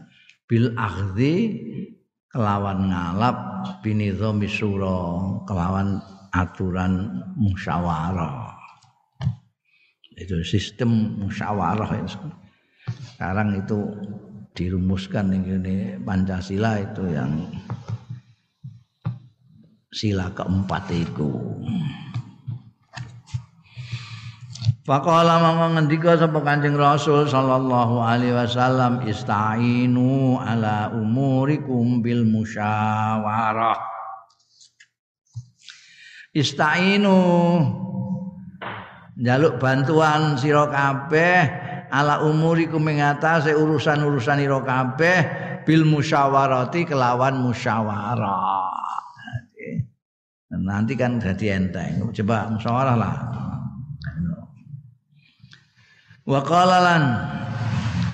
Bil 0.47 0.71
akhdi 0.79 1.59
kelawan 2.31 2.95
ngalap 2.95 3.37
binidhami 3.83 4.47
sura 4.47 5.19
kelawan 5.51 5.99
aturan 6.31 7.27
musyawarah. 7.35 8.55
Itu 10.15 10.47
sistem 10.47 11.19
musyawarah 11.19 11.91
sekarang 13.19 13.67
itu 13.67 13.79
dirumuskan 14.61 15.33
ini 15.33 15.97
Pancasila 16.05 16.77
itu 16.77 17.09
yang 17.09 17.49
sila 19.89 20.29
keempat 20.37 20.85
itu. 20.93 21.33
Faqala 24.85 25.41
mangko 25.41 25.67
ngendika 25.81 26.21
sapa 26.21 26.45
Kanjeng 26.45 26.77
Rasul 26.77 27.25
sallallahu 27.25 28.05
alaihi 28.05 28.37
wasallam 28.37 29.01
istainu 29.09 30.37
ala 30.37 30.93
umurikum 30.93 32.05
bil 32.05 32.29
musyawarah. 32.29 33.81
Istainu 36.37 37.17
jaluk 39.17 39.57
bantuan 39.57 40.37
sira 40.37 40.69
kabeh 40.69 41.70
ala 41.91 42.23
umurikum 42.23 42.87
ing 42.89 43.03
atase 43.03 43.53
urusan-urusan 43.53 44.39
ira 44.41 44.63
kabeh 44.63 45.19
bil 45.67 45.85
musyawarati 45.85 46.87
kelawan 46.87 47.43
musyawarah. 47.43 48.71
Nanti 50.51 50.95
kan 50.95 51.19
jadi 51.19 51.59
enteng. 51.59 52.11
Coba 52.15 52.51
musyawarah 52.51 52.97
lah. 52.99 53.15
Wa 56.31 56.41
qala 56.47 56.79
lan 56.79 57.03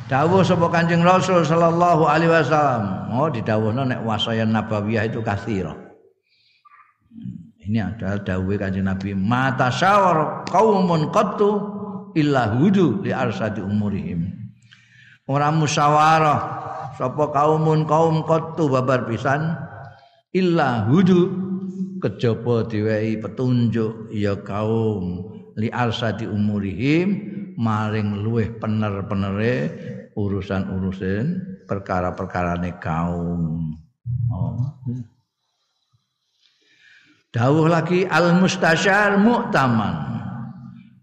dawuh 0.09 0.41
sapa 0.41 0.72
Kanjeng 0.72 1.05
Rasul 1.05 1.45
sallallahu 1.45 2.09
alaihi 2.09 2.33
wasallam, 2.33 3.12
oh 3.12 3.29
didhawuhno 3.29 3.85
nek 3.85 4.01
wasaya 4.09 4.49
nabawiyah 4.49 5.05
itu 5.11 5.20
kathira. 5.20 5.77
Ini 7.66 7.83
adalah 7.83 8.22
dawuh 8.22 8.57
Kanjeng 8.57 8.89
Nabi, 8.89 9.12
mata 9.12 9.68
syawar 9.68 10.49
qaumun 10.49 11.12
qattu 11.12 11.76
illa 12.17 12.57
hudu 12.57 13.05
li 13.05 13.12
arsadi 13.12 13.61
umurihim. 13.61 14.33
Ora 15.29 15.53
musyawarah 15.53 16.41
sapa 16.97 17.31
kaumun 17.31 17.85
kaum 17.85 18.25
qattu 18.25 18.73
babar 18.73 19.05
pisan 19.05 19.53
illa 20.33 20.89
hudu 20.89 21.29
kejaba 22.01 22.64
diwehi 22.64 23.21
petunjuk 23.21 24.09
ya 24.14 24.39
kaum 24.41 25.29
li 25.61 25.69
arsadi 25.69 26.25
umurihim 26.25 27.37
maring 27.57 28.25
luweh 28.25 28.53
pener-penere 28.57 29.55
urusan-urusan 30.17 31.25
perkara-perkarane 31.69 32.81
kaum. 32.81 33.77
Oh. 34.33 34.57
Dawuh 37.33 37.69
lagi 37.69 38.09
al 38.09 38.41
mustasyar 38.41 39.21
muktaman. 39.21 40.26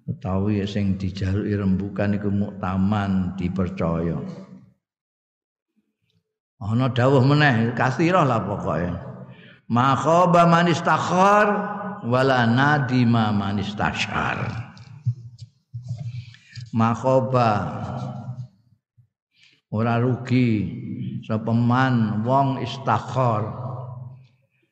Utawi 0.03 0.59
sing 0.67 0.99
dijaluki 0.99 1.55
rembukan 1.55 2.19
iku 2.19 2.27
muktaman 2.27 3.39
dipercaya. 3.39 4.19
Ana 6.63 6.91
dawuh 6.91 7.23
meneh 7.23 7.71
kasirah 7.75 8.27
lah 8.27 8.43
pokoke. 8.43 8.91
Ma 9.71 9.95
khaba 9.95 10.43
man 10.47 10.67
istakhar 10.67 11.47
wala 12.03 12.43
nadima 12.43 13.31
man 13.31 13.63
istasyar 13.63 14.63
makhoba 16.73 17.51
ora 19.69 20.01
rugi 20.01 20.67
sapa 21.23 21.53
man 21.53 22.25
wong 22.25 22.59
istakhar 22.65 23.45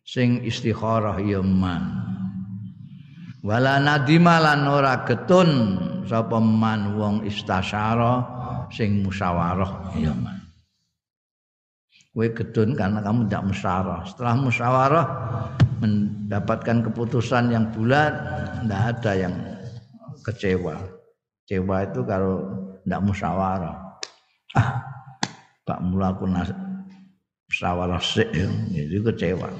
sing 0.01 0.41
istikharah 0.41 1.21
ya 1.21 1.39
man 1.45 2.01
wala 3.41 3.81
nadima 3.81 4.37
lan 4.37 4.65
ora 4.69 5.01
getun 5.05 5.49
sapa 6.05 6.37
man 6.37 6.97
wong 6.97 7.15
istasyara 7.25 8.21
sing 8.69 9.01
musyawarah 9.05 9.97
ya 9.97 10.13
man 10.13 10.41
kowe 12.11 12.27
getun 12.27 12.77
karena 12.77 13.01
kamu 13.01 13.25
tidak 13.25 13.43
musyawarah 13.49 14.01
setelah 14.05 14.35
musyawarah 14.37 15.07
mendapatkan 15.81 16.85
keputusan 16.85 17.49
yang 17.49 17.65
bulat 17.73 18.13
tidak 18.61 18.81
ada 18.93 19.11
yang 19.17 19.35
kecewa 20.21 21.01
Kecewa 21.51 21.83
itu 21.83 21.99
kalau 22.07 22.47
tidak 22.87 23.01
musyawarah. 23.11 23.75
Ah, 24.55 24.87
Pak 25.67 25.83
Mula 25.83 26.15
aku 26.15 26.23
musyawarah 26.31 27.99
sih, 27.99 28.23
jadi 28.71 28.95
kecewa. 29.11 29.51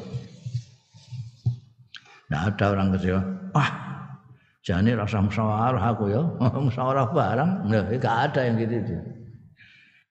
Tidak 2.24 2.42
ada 2.48 2.66
orang 2.72 2.96
kecewa. 2.96 3.20
Ah, 3.52 3.72
jangan 4.64 5.04
rasa 5.04 5.18
musyawarah 5.20 5.84
aku 5.84 6.04
ya, 6.12 6.22
musyawarah 6.66 7.08
barang. 7.12 7.52
Nah, 7.68 7.84
gak 7.98 8.16
ada 8.32 8.40
yang 8.48 8.56
gitu 8.62 8.76
itu. 8.80 8.96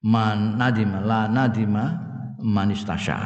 Man 0.01 0.57
nadima 0.57 1.05
la 1.05 1.28
nadima 1.28 1.93
manistasya. 2.41 3.16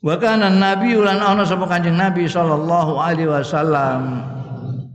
Wa 0.00 0.16
kana 0.16 0.48
Nabi 0.48 0.96
ulan 0.96 1.20
ana 1.20 1.44
sapa 1.44 1.68
Kanjeng 1.68 1.98
Nabi 1.98 2.24
sallallahu 2.24 2.96
alaihi 2.96 3.28
wasallam 3.28 4.24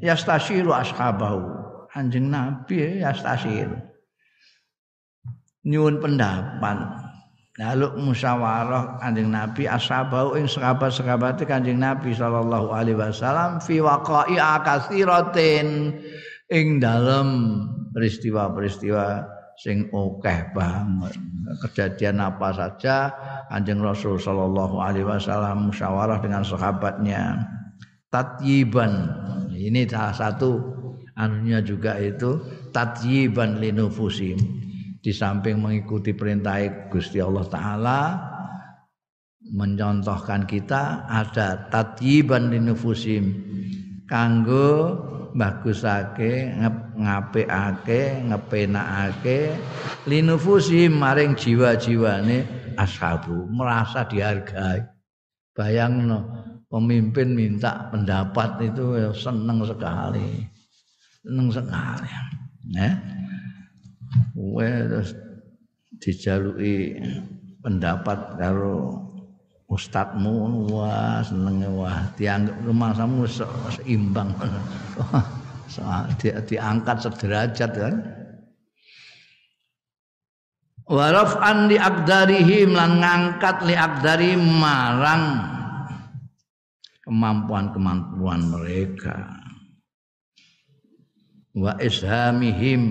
yastashiru 0.02 0.74
ashabahu. 0.74 1.54
Anjing 1.94 2.34
Nabi 2.34 3.06
yastashiru. 3.06 3.78
Nyuwun 5.66 6.02
pendapat. 6.02 7.05
Lalu 7.56 7.88
musyawarah 8.12 9.00
Kanjeng 9.00 9.32
Nabi 9.32 9.64
ashabahu 9.64 10.36
ing 10.36 10.44
sahabat-sahabat 10.44 11.40
Kanjeng 11.48 11.80
Nabi 11.80 12.12
sallallahu 12.12 12.76
alaihi 12.76 13.00
wasallam 13.00 13.64
fi 13.64 13.80
waqa'i 13.80 14.36
akatsiratin 14.36 15.96
ing 16.52 16.84
dalam 16.84 17.28
peristiwa-peristiwa 17.96 19.24
sing 19.56 19.88
akeh 19.88 20.52
banget. 20.52 21.16
Kejadian 21.64 22.20
apa 22.20 22.52
saja 22.52 23.16
Kanjeng 23.48 23.80
Rasul 23.80 24.20
sallallahu 24.20 24.76
alaihi 24.84 25.08
wasallam 25.08 25.72
musyawarah 25.72 26.20
dengan 26.20 26.44
sahabatnya. 26.44 27.40
Tatyiban 28.12 29.08
ini 29.56 29.88
salah 29.88 30.12
satu 30.12 30.60
anunya 31.16 31.64
juga 31.64 31.96
itu 32.04 32.36
tatyiban 32.76 33.64
linufusim. 33.64 34.65
Di 35.06 35.14
samping 35.14 35.62
mengikuti 35.62 36.18
perintah 36.18 36.58
Gusti 36.90 37.22
Allah 37.22 37.46
taala 37.46 38.02
mencontohkan 39.54 40.50
kita 40.50 41.06
ada 41.06 41.70
tatyiban 41.70 42.50
linufusim 42.50 43.30
kanggo 44.10 44.98
bagusake 45.38 46.58
ngapikake 46.98 48.26
ngepenakake 48.34 49.54
linufusim 50.10 50.98
maring 50.98 51.38
jiwa-jiwane 51.38 52.74
ashabu 52.74 53.46
merasa 53.54 54.10
dihargai. 54.10 54.90
Bayangno 55.54 56.26
pemimpin 56.66 57.38
minta 57.38 57.94
pendapat 57.94 58.74
itu 58.74 58.98
ya 58.98 59.14
seneng 59.14 59.70
sekali. 59.70 60.50
Seneng 61.22 61.54
sekali. 61.54 62.10
Ya 62.74 62.90
kowe 64.36 64.68
terus 64.68 65.12
dijaluki 66.00 67.00
pendapat 67.64 68.38
karo 68.38 69.06
ustadmu 69.66 70.70
wah 70.70 71.26
seneng 71.26 71.66
wah 71.74 72.06
dianggap 72.16 72.58
rumahmu 72.64 73.26
seimbang. 73.74 74.32
Di, 76.22 76.30
diangkat 76.46 77.10
sederajat 77.10 77.72
kan? 77.74 77.96
Waraf 80.86 81.42
an 81.42 81.66
li 81.66 81.82
akdarihim 81.82 82.78
lan 82.78 83.02
ngangkat 83.02 83.66
li 83.66 83.74
akdari 83.74 84.38
marang 84.38 85.42
kemampuan-kemampuan 87.02 88.54
mereka. 88.54 89.42
Wa 91.58 91.74
ishamihim 91.82 92.82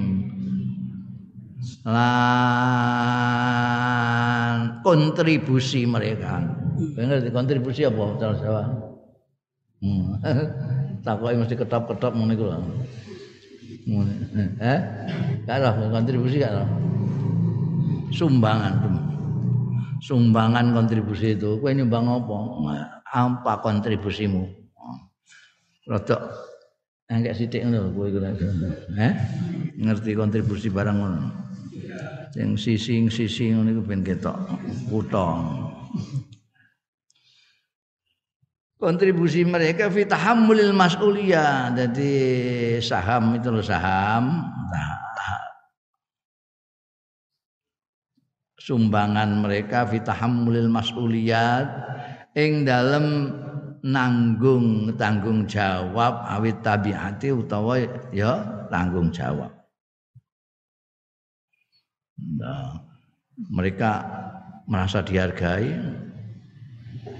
lan 1.88 3.48
kontribusi 4.82 5.84
mereka. 5.88 6.40
Ngerti 6.96 7.30
kontribusi 7.30 7.86
apa 7.86 8.16
cara 8.18 8.34
Jawa? 8.38 8.62
Hmm. 9.84 10.16
Takoke 11.04 11.36
mesti 11.36 11.54
ketop-ketop 11.60 12.16
ngono 12.16 12.32
iku 12.32 12.44
lho. 12.48 12.58
Eh? 14.64 14.80
Kontribusi 15.92 16.40
kan 16.40 16.64
sumbangan 18.14 18.74
sumbangan 19.98 20.70
kontribusi 20.70 21.34
itu 21.34 21.58
kowe 21.58 21.72
nyumbang 21.74 22.06
apa? 22.06 22.36
apa 23.14 23.62
kontribusimu 23.62 24.42
rodok 25.86 26.20
enggak 27.10 27.34
sithik 27.38 27.62
ngono 27.66 27.90
kowe 27.94 28.06
iku 28.10 28.18
eh 28.22 29.12
ngerti 29.78 30.14
kontribusi 30.14 30.70
barang 30.70 30.96
ngono 30.98 31.20
sing 32.34 32.58
sising-sising 32.58 33.54
ngono 33.54 33.78
iku 33.78 33.82
ben 33.86 34.02
ketok 34.02 34.34
kutha 34.90 35.38
kontribusi 38.82 39.46
mereka 39.46 39.88
fi 39.88 40.04
tahammulil 40.04 40.76
mas'uliyah. 40.76 41.72
Jadi 41.72 42.12
saham 42.84 43.32
itu 43.38 43.48
loh 43.48 43.64
saham. 43.64 44.44
Nah, 44.44 45.04
sumbangan 48.60 49.40
mereka 49.44 49.88
fitahammulil 49.88 50.68
mas'uliyat 50.68 51.68
ing 52.36 52.68
dalam 52.68 53.32
nanggung 53.84 54.92
tanggung 54.96 55.44
jawab 55.44 56.24
awit 56.28 56.64
tabiati 56.64 57.32
utawa 57.32 57.80
ya 58.12 58.40
tanggung 58.72 59.12
jawab. 59.12 59.63
Nah, 62.18 62.78
mereka 63.50 64.06
merasa 64.70 65.02
dihargai 65.02 65.74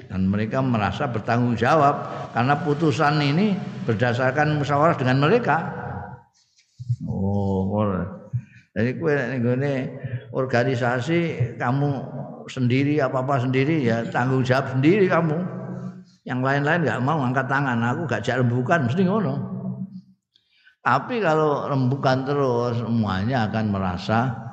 dan 0.09 0.30
mereka 0.30 0.62
merasa 0.62 1.11
bertanggung 1.11 1.59
jawab 1.59 2.07
karena 2.30 2.55
putusan 2.62 3.18
ini 3.18 3.59
berdasarkan 3.84 4.62
musyawarah 4.62 4.95
dengan 4.95 5.18
mereka. 5.26 5.74
Oh, 7.05 7.82
jadi 8.74 8.90
kue 8.99 9.14
ini 9.38 9.90
organisasi 10.30 11.18
kamu 11.59 11.90
sendiri 12.47 13.03
apa 13.03 13.22
apa 13.22 13.42
sendiri 13.42 13.82
ya 13.86 14.07
tanggung 14.09 14.47
jawab 14.47 14.78
sendiri 14.78 15.11
kamu. 15.11 15.38
Yang 16.24 16.40
lain-lain 16.40 16.80
nggak 16.88 17.03
mau 17.05 17.20
angkat 17.20 17.47
tangan, 17.53 17.84
aku 17.84 18.09
gak 18.09 18.24
jak 18.24 18.40
rembukan 18.40 18.88
mesti 18.88 19.05
ngono. 19.05 19.34
Tapi 20.80 21.20
kalau 21.20 21.68
rembukan 21.68 22.24
terus 22.24 22.80
semuanya 22.80 23.45
akan 23.49 23.64
merasa 23.72 24.43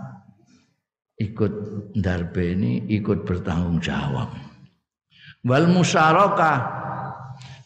ikut 1.21 1.53
darbe 1.93 2.57
ini 2.57 2.89
ikut 2.89 3.21
bertanggung 3.23 3.77
jawab. 3.77 4.33
Wal 5.45 5.69
musyarakah 5.69 6.81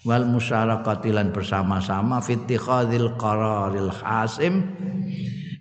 wal 0.06 0.28
musyarakatilan 0.28 1.34
bersama-sama 1.34 2.22
fitikhadil 2.22 3.16
qararil 3.18 3.90
hasim 3.90 4.70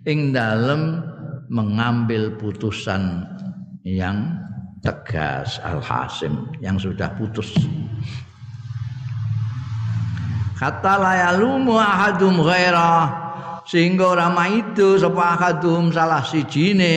ing 0.05 0.35
dalam 0.35 1.01
mengambil 1.49 2.37
putusan 2.37 3.25
yang 3.81 4.37
tegas 4.85 5.57
al 5.65 5.81
hasim 5.81 6.45
yang 6.61 6.77
sudah 6.77 7.09
putus 7.17 7.57
kata 10.61 10.93
layalumu 11.01 11.81
ahadum 11.81 12.45
ghaira 12.45 13.09
sehingga 13.65 14.13
orang 14.13 14.37
itu 14.61 15.01
sapa 15.01 15.41
salah 15.89 16.21
sijine 16.21 16.93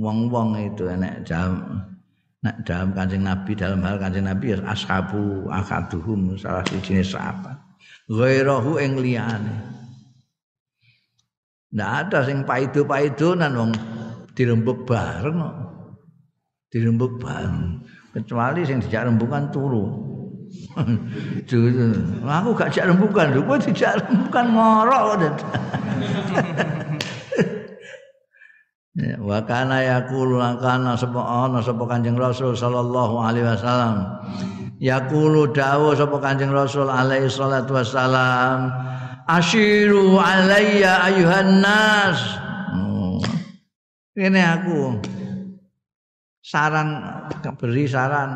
wong-wong 0.00 0.56
itu 0.56 0.88
enek 0.88 1.28
jam 1.28 1.84
nek 2.40 2.64
dalam 2.64 2.96
kancing 2.96 3.20
Nabi 3.20 3.52
dalam 3.52 3.84
hal 3.84 4.00
kancing 4.00 4.24
Nabi 4.24 4.56
ya 4.56 4.64
ashabu 4.64 5.44
akaduhum 5.52 6.40
salah 6.40 6.64
sijine 6.64 7.04
sahabat 7.04 7.60
ghairahu 8.08 8.80
ing 8.80 8.96
liyane 8.96 9.80
Ndak 11.70 11.90
ada 12.10 12.26
sing 12.26 12.42
paido-paidonan 12.42 13.54
wong 13.54 13.70
dirembuk 14.34 14.90
bareng 14.90 15.38
kok. 15.38 15.54
Dirembuk 16.74 17.22
bareng. 17.22 17.86
Kecuali 18.10 18.66
sing 18.66 18.82
dijak 18.82 19.06
rembukan 19.06 19.54
turu. 19.54 19.86
aku 22.26 22.50
gak 22.58 22.74
jak 22.74 22.90
rembukan, 22.90 23.30
lho 23.30 23.46
kowe 23.46 23.54
dijak 23.54 24.02
rembukan 24.02 24.50
ngorok. 24.50 25.30
Ya, 29.00 29.16
wa 29.16 29.40
kana 29.48 29.80
yaqulu 29.80 30.36
kana 30.60 30.92
sapa 30.92 31.24
ana 31.24 31.64
sapa 31.64 31.88
Kanjeng 31.88 32.20
Rasul 32.20 32.52
sallallahu 32.52 33.16
alaihi 33.16 33.48
wasallam. 33.48 33.96
Yaqulu 34.76 35.56
dawuh 35.56 35.96
sapa 35.96 36.20
Kanjeng 36.20 36.52
Rasul 36.52 36.84
alaihi 36.92 37.32
salatu 37.32 37.80
wasalam 37.80 38.68
asyiru 39.24 40.20
alayya 40.20 41.08
ayuhan 41.08 41.64
nas. 41.64 42.20
Ini 44.20 44.40
aku 44.60 45.00
saran 46.44 47.00
beri 47.56 47.88
saran 47.88 48.30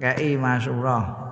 kei 0.00 0.38
masurah 0.40 1.26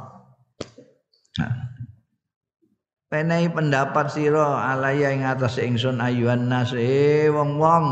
Penai 3.08 3.46
pendapat 3.46 4.10
siro 4.10 4.58
alaya 4.58 5.14
ing 5.14 5.22
atas 5.22 5.62
ingsun 5.62 6.02
ayuhan 6.02 6.50
nas. 6.50 6.74
Eh 6.74 7.30
wong 7.30 7.62
wong 7.62 7.86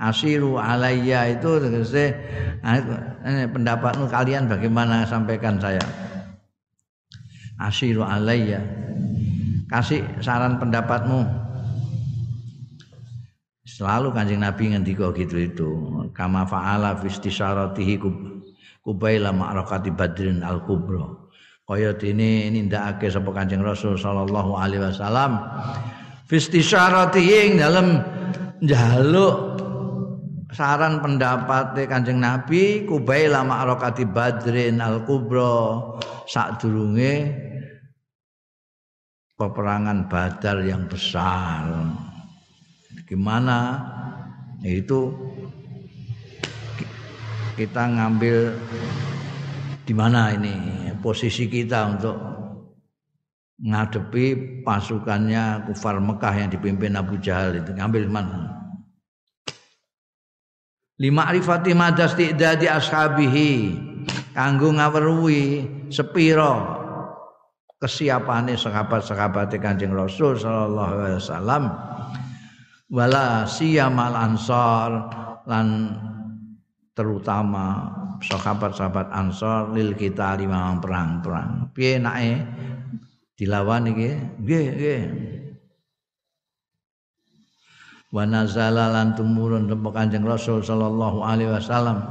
asiru 0.00 0.56
alaya 0.56 1.28
itu 1.28 1.60
tegese 1.60 2.16
pendapatmu 3.52 4.08
kalian 4.08 4.48
bagaimana? 4.48 5.04
Sampaikan 5.04 5.60
saya. 5.60 5.84
Asiru 7.60 8.00
alaya 8.00 8.64
kasih 9.68 10.00
saran 10.24 10.56
pendapatmu. 10.56 11.28
Selalu 13.68 14.12
kanjeng 14.16 14.40
nabi 14.40 14.72
ngendika 14.72 15.12
gitu 15.12 15.36
itu. 15.36 15.68
Kama 16.16 16.48
faala 16.48 16.96
fi 16.96 17.12
istisyaratihi 17.12 18.00
kubaila 18.80 19.30
ma'rakati 19.30 19.92
badrin 19.92 20.40
al 20.40 20.64
kubra 20.64 21.20
kaya 21.70 21.94
dene 21.94 22.50
nindakake 22.50 23.06
sapa 23.06 23.30
kanjeng 23.30 23.62
rasul 23.62 23.94
sallallahu 23.94 24.58
alaihi 24.58 24.90
wasallam. 24.90 25.38
Fi 26.26 26.42
istisyaratihi 26.42 27.60
dalam 27.62 28.02
njaluk 28.58 29.49
saran 30.50 30.98
pendapat 30.98 31.78
kanjeng 31.86 32.18
nabi 32.18 32.86
kubaila 32.86 33.46
ma'rakati 33.46 34.04
badrin 34.06 34.82
al 34.82 35.06
kubra 35.06 35.78
sadurunge 36.26 37.48
peperangan 39.40 40.04
Badar 40.04 40.60
yang 40.68 40.84
besar. 40.84 41.64
Gimana? 43.08 43.80
Itu 44.60 45.16
kita 47.56 47.88
ngambil 47.88 48.52
di 49.88 49.94
mana 49.96 50.36
ini 50.36 50.54
posisi 51.00 51.48
kita 51.48 51.96
untuk 51.96 52.16
ngadepi 53.64 54.60
pasukannya 54.60 55.64
kufar 55.72 55.96
Mekah 55.96 56.34
yang 56.44 56.50
dipimpin 56.52 56.92
Abu 57.00 57.16
Jahal 57.16 57.56
itu 57.56 57.72
ngambil 57.72 58.04
mana? 58.12 58.59
Lima 61.00 61.32
arifati 61.32 61.72
madas 61.72 62.12
tidak 62.12 62.60
di 62.60 62.68
ashabihi. 62.68 63.52
Kanggo 64.36 64.70
sepiro 65.88 66.54
kesiapane 67.80 68.54
sahabat-sahabat 68.54 69.56
Kanjeng 69.56 69.96
Rasul 69.96 70.36
sallallahu 70.36 70.92
alaihi 71.00 71.18
wasallam. 71.18 71.62
Wala 72.92 73.48
siyamal 73.48 74.12
ansar 74.12 75.08
lan 75.48 75.96
terutama 76.92 77.96
sahabat-sahabat 78.20 79.08
ansar 79.08 79.72
lil 79.72 79.96
kita 79.96 80.36
lima 80.36 80.76
perang-perang. 80.84 81.72
Piye 81.72 81.96
nake 81.96 82.44
dilawan 83.40 83.88
iki? 83.88 84.10
Nggih 84.44 84.66
nggih 84.76 85.02
wa 88.10 88.26
nazala 88.26 88.90
lan 88.90 89.14
tumurun 89.14 89.70
tempo 89.70 89.94
Kanjeng 89.94 90.26
Rasul 90.26 90.66
sallallahu 90.66 91.22
alaihi 91.22 91.54
wasallam 91.54 92.02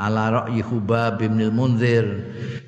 ala 0.00 0.44
ra'yi 0.44 0.64
Hubab 0.64 1.20
bin 1.20 1.36
Munzir 1.52 2.04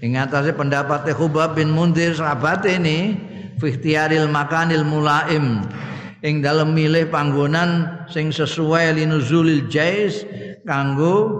ing 0.04 0.20
atase 0.20 0.52
pendapat 0.52 1.08
Khubab 1.16 1.56
bin 1.56 1.72
Mundir 1.72 2.12
sahabat 2.12 2.68
ini 2.68 3.16
fi 3.56 3.66
ikhtiaril 3.72 4.28
makanil 4.28 4.84
mulaim. 4.84 5.64
Ing 6.24 6.40
dalam 6.42 6.72
milih 6.72 7.12
panggonan 7.12 8.02
sing 8.10 8.32
sesuai 8.32 8.98
linuzulil 8.98 9.68
jais 9.68 10.24
kanggo 10.64 11.38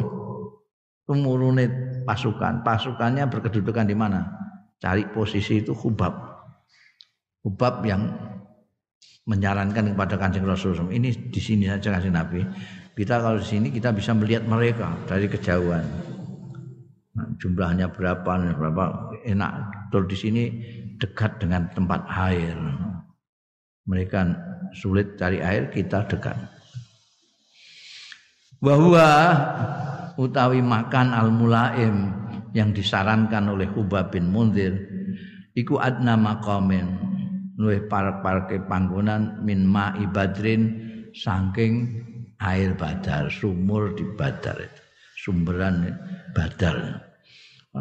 tumurune 1.09 1.67
pasukan. 2.07 2.63
Pasukannya 2.63 3.27
berkedudukan 3.27 3.89
di 3.89 3.97
mana? 3.97 4.31
Cari 4.79 5.09
posisi 5.11 5.65
itu 5.65 5.73
Khubab 5.73 6.13
Khubab 7.41 7.83
yang 7.89 8.11
menyarankan 9.27 9.93
kepada 9.93 10.15
kancing 10.15 10.47
Rasulullah 10.47 10.87
ini 10.95 11.11
di 11.11 11.41
sini 11.43 11.67
saja 11.67 11.99
kasih 11.99 12.15
Nabi. 12.15 12.47
Kita 12.97 13.21
kalau 13.21 13.43
di 13.43 13.47
sini 13.47 13.69
kita 13.75 13.93
bisa 13.93 14.17
melihat 14.17 14.47
mereka 14.49 14.95
dari 15.05 15.29
kejauhan. 15.29 15.85
Nah, 17.13 17.29
jumlahnya 17.37 17.93
berapa 17.93 18.33
berapa 18.57 18.85
enak. 19.27 19.53
Betul 19.91 20.09
di 20.09 20.17
sini 20.17 20.43
dekat 20.97 21.43
dengan 21.43 21.69
tempat 21.75 22.09
air. 22.09 22.57
Mereka 23.87 24.19
sulit 24.73 25.19
cari 25.21 25.43
air 25.43 25.69
kita 25.69 26.09
dekat. 26.09 26.39
Bahwa 28.63 29.07
utawi 30.17 30.65
makan 30.65 31.13
al 31.13 31.29
mulaim 31.29 32.15
yang 32.57 32.73
disarankan 32.73 33.53
oleh 33.53 33.69
Ubah 33.77 34.09
bin 34.09 34.33
Munzir 34.33 34.73
iku 35.53 35.77
adna 35.77 36.17
maqamin 36.17 36.89
luwih 37.57 37.89
parek-pareke 37.89 38.69
panggonan 38.69 39.41
min 39.41 39.65
ma 39.65 39.97
ibadrin 39.97 40.77
saking 41.17 42.05
air 42.45 42.77
badar 42.77 43.33
sumur 43.33 43.97
di 43.97 44.05
badar 44.17 44.61
itu 44.61 44.83
sumberan 45.27 45.91
badar. 46.37 47.03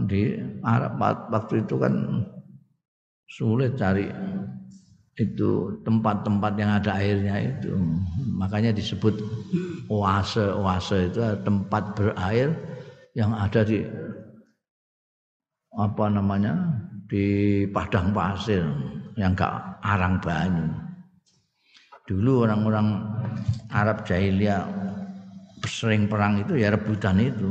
Di 0.09 0.35
Arab 0.65 0.99
waktu 1.31 1.63
itu 1.63 1.75
kan 1.79 1.93
sulit 3.31 3.77
cari 3.79 4.09
itu 5.15 5.79
tempat-tempat 5.87 6.53
yang 6.59 6.71
ada 6.75 6.91
airnya 6.99 7.35
itu. 7.39 7.71
Makanya 8.35 8.75
disebut 8.75 9.15
oase. 9.87 10.43
Oase 10.51 11.07
itu 11.07 11.19
tempat 11.47 11.95
berair 11.95 12.51
yang 13.15 13.31
ada 13.31 13.63
di 13.63 13.79
apa 15.75 16.05
namanya 16.11 16.75
di 17.07 17.63
padang 17.71 18.11
pasir 18.11 18.63
yang 19.15 19.31
gak 19.35 19.79
arang 19.83 20.19
banyu. 20.19 20.67
Dulu 22.05 22.45
orang-orang 22.45 23.01
Arab 23.73 24.05
jahiliyah 24.05 24.69
sering 25.65 26.05
perang 26.05 26.37
itu 26.45 26.53
ya 26.59 26.69
rebutan 26.69 27.17
itu. 27.17 27.49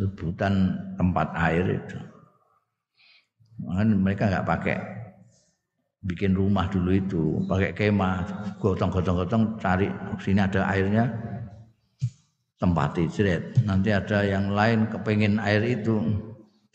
Rebutan 0.00 0.80
tempat 0.96 1.28
air 1.36 1.76
itu. 1.76 1.98
Makanya 3.60 3.94
mereka 4.00 4.22
nggak 4.32 4.48
pakai 4.48 4.76
bikin 6.08 6.32
rumah 6.32 6.64
dulu 6.72 6.96
itu. 6.96 7.44
Pakai 7.44 7.76
kemah 7.76 8.24
gotong-gotong-gotong 8.56 9.60
cari 9.60 9.92
sini 10.24 10.40
ada 10.40 10.64
airnya 10.72 11.04
tempati 12.60 13.08
jeret 13.08 13.56
nanti 13.64 13.88
ada 13.88 14.20
yang 14.20 14.52
lain 14.52 14.84
kepengen 14.92 15.40
air 15.40 15.64
itu 15.64 15.96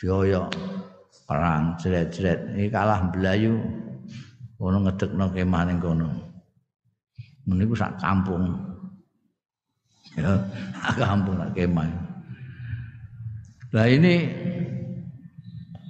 dioyok 0.02 0.50
perang 1.30 1.78
jeret-jeret 1.78 2.58
ini 2.58 2.74
kalah 2.74 3.06
belayu 3.14 3.62
kono 4.56 4.78
ngedekno 4.88 5.26
kemah 5.32 5.64
ning 5.68 5.78
kono 5.84 6.10
niku 7.46 7.76
sak 7.78 7.96
kampung 8.02 8.56
ya 10.18 10.34
kampung 10.98 11.36
sak 11.38 11.52
kemah 11.54 11.88
lah 13.76 13.88
ini 13.92 14.16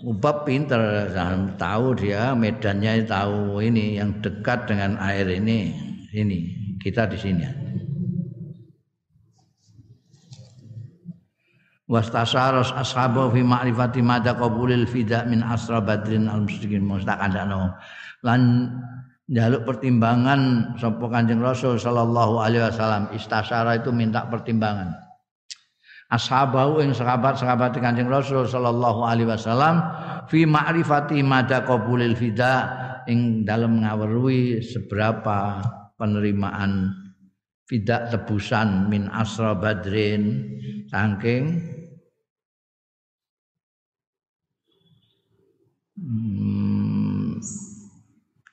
Ubab 0.05 0.45
pinter, 0.45 1.09
tahu 1.57 1.97
dia 1.97 2.37
medannya 2.37 3.09
tahu 3.09 3.57
ini 3.57 3.97
yang 3.97 4.13
dekat 4.21 4.69
dengan 4.69 5.01
air 5.01 5.25
ini, 5.25 5.73
ini 6.13 6.53
kita 6.77 7.09
di 7.09 7.17
sini. 7.17 7.41
Wastasaros 11.89 12.69
ashabu 12.77 13.33
fi 13.33 13.41
ma'rifati 13.41 14.05
madza 14.05 14.37
qabulil 14.37 14.85
fida 14.85 15.25
min 15.25 15.41
asra 15.41 15.81
badrin 15.81 16.29
al 16.29 16.45
musyrikin 16.45 16.85
mustaqadano. 16.85 17.73
Lan 18.25 18.73
jaluk 19.29 19.69
pertimbangan 19.69 20.73
sapa 20.81 21.05
Kanjeng 21.09 21.41
Rasul 21.41 21.77
sallallahu 21.77 22.41
alaihi 22.41 22.65
wasallam 22.65 23.09
istasara 23.13 23.77
itu 23.77 23.93
minta 23.93 24.25
pertimbangan. 24.25 24.93
Ashabahu 26.09 26.85
ing 26.85 26.93
sahabat-sahabat 26.93 27.81
Kanjeng 27.81 28.09
Rasul 28.09 28.45
sallallahu 28.45 29.01
alaihi 29.05 29.29
wasallam 29.29 29.81
fi 30.29 30.45
ma'rifati 30.45 31.21
mada 31.25 31.65
qabulil 31.65 32.13
fida 32.13 32.69
ing 33.09 33.41
dalam 33.45 33.81
ngaweruhi 33.81 34.61
seberapa 34.61 35.65
penerimaan 35.97 36.93
fida 37.65 38.09
tebusan 38.13 38.85
min 38.85 39.09
asra 39.09 39.57
badrin. 39.57 40.53
Saking 40.85 41.43
hmm, 45.97 46.54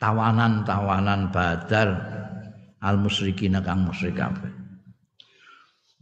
tawanan-tawanan 0.03 1.30
badar 1.30 1.88
al 2.82 2.98
musyrikin 2.98 3.55
kang 3.62 3.86
musyrik 3.86 4.18
kabeh 4.18 4.50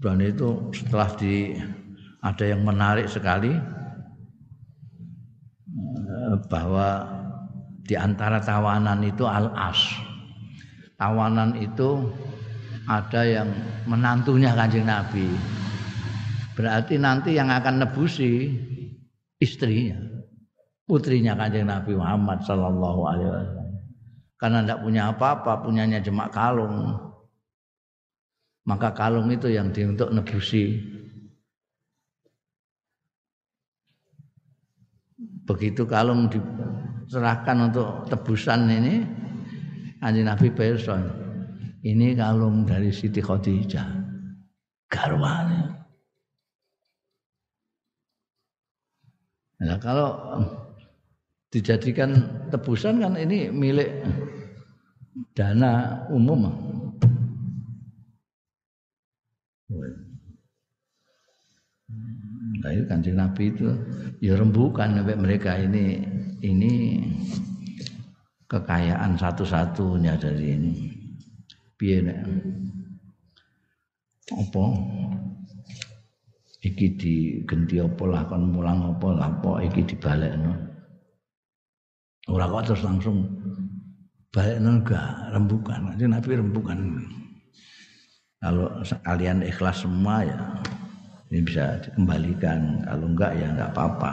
dan 0.01 0.17
itu 0.25 0.73
setelah 0.73 1.13
di 1.21 1.53
ada 2.25 2.45
yang 2.45 2.65
menarik 2.65 3.05
sekali 3.05 3.53
eh, 6.09 6.35
bahwa 6.49 7.05
di 7.85 7.99
antara 8.01 8.41
tawanan 8.41 9.05
itu 9.05 9.29
al-as. 9.29 9.77
Tawanan 10.97 11.57
itu 11.61 12.13
ada 12.89 13.25
yang 13.25 13.49
menantunya 13.89 14.53
Kanjeng 14.57 14.89
Nabi. 14.89 15.29
Berarti 16.57 17.01
nanti 17.01 17.37
yang 17.37 17.49
akan 17.49 17.85
nebusi 17.85 18.53
istrinya, 19.41 19.97
putrinya 20.85 21.33
Kanjeng 21.37 21.69
Nabi 21.69 21.97
Muhammad 21.97 22.45
sallallahu 22.45 23.01
alaihi 23.05 23.31
wasallam. 23.33 23.60
Karena 24.41 24.65
tidak 24.65 24.81
punya 24.81 25.03
apa-apa, 25.13 25.61
punyanya 25.61 26.01
jemak 26.01 26.33
kalung. 26.33 26.97
Maka 28.65 28.97
kalung 28.97 29.29
itu 29.29 29.53
yang 29.53 29.69
di 29.69 29.85
untuk 29.85 30.09
nebusi. 30.09 30.81
Begitu 35.45 35.85
kalung 35.85 36.33
diserahkan 36.33 37.69
untuk 37.69 38.09
tebusan 38.09 38.71
ini 38.71 38.95
Anjing 40.01 40.25
Nabi 40.25 40.49
Person 40.55 41.21
ini 41.81 42.13
kalung 42.13 42.69
dari 42.69 42.93
Siti 42.93 43.25
Khadijah. 43.25 43.89
Garwane. 44.91 45.61
Nah 49.61 49.77
kalau 49.79 50.09
dijadikan 51.53 52.17
tebusan 52.51 53.01
kan 53.01 53.15
ini 53.15 53.49
milik 53.55 54.03
dana 55.35 56.05
umum 56.11 56.51
Nah, 62.61 62.77
itu 62.77 62.85
kanjeng 62.85 63.17
Nabi 63.17 63.57
itu 63.57 63.73
ya 64.21 64.37
rembukan 64.37 65.01
sampai 65.01 65.17
mereka 65.17 65.57
ini 65.57 66.05
ini 66.45 67.01
kekayaan 68.45 69.17
satu-satunya 69.17 70.21
dari 70.21 70.47
ini. 70.61 70.73
Piye 71.81 72.05
nek 72.05 72.21
apa 74.31 74.65
iki 76.61 76.87
digenti 77.01 77.81
apa 77.81 78.05
lah 78.05 78.29
kon 78.29 78.53
mulang 78.53 78.93
apa 78.93 79.09
apa 79.17 79.65
iki 79.65 79.97
dibalekno. 79.97 80.70
Ora 82.31 82.47
kok 82.47 82.63
terus 82.71 82.87
langsung 82.87 83.27
balekno 84.31 84.79
enggak 84.79 85.35
rembukan. 85.35 85.91
Kanjeng 85.91 86.15
Nabi 86.15 86.31
rembukan. 86.39 86.79
Kalau 88.41 88.67
kalian 89.05 89.43
ikhlas 89.45 89.83
semua 89.83 90.23
ya 90.23 90.39
ini 91.35 91.43
bisa 91.43 91.83
dikembalikan. 91.83 92.87
Kalau 92.87 93.07
enggak 93.11 93.35
ya 93.35 93.47
enggak 93.51 93.75
apa-apa. 93.75 94.13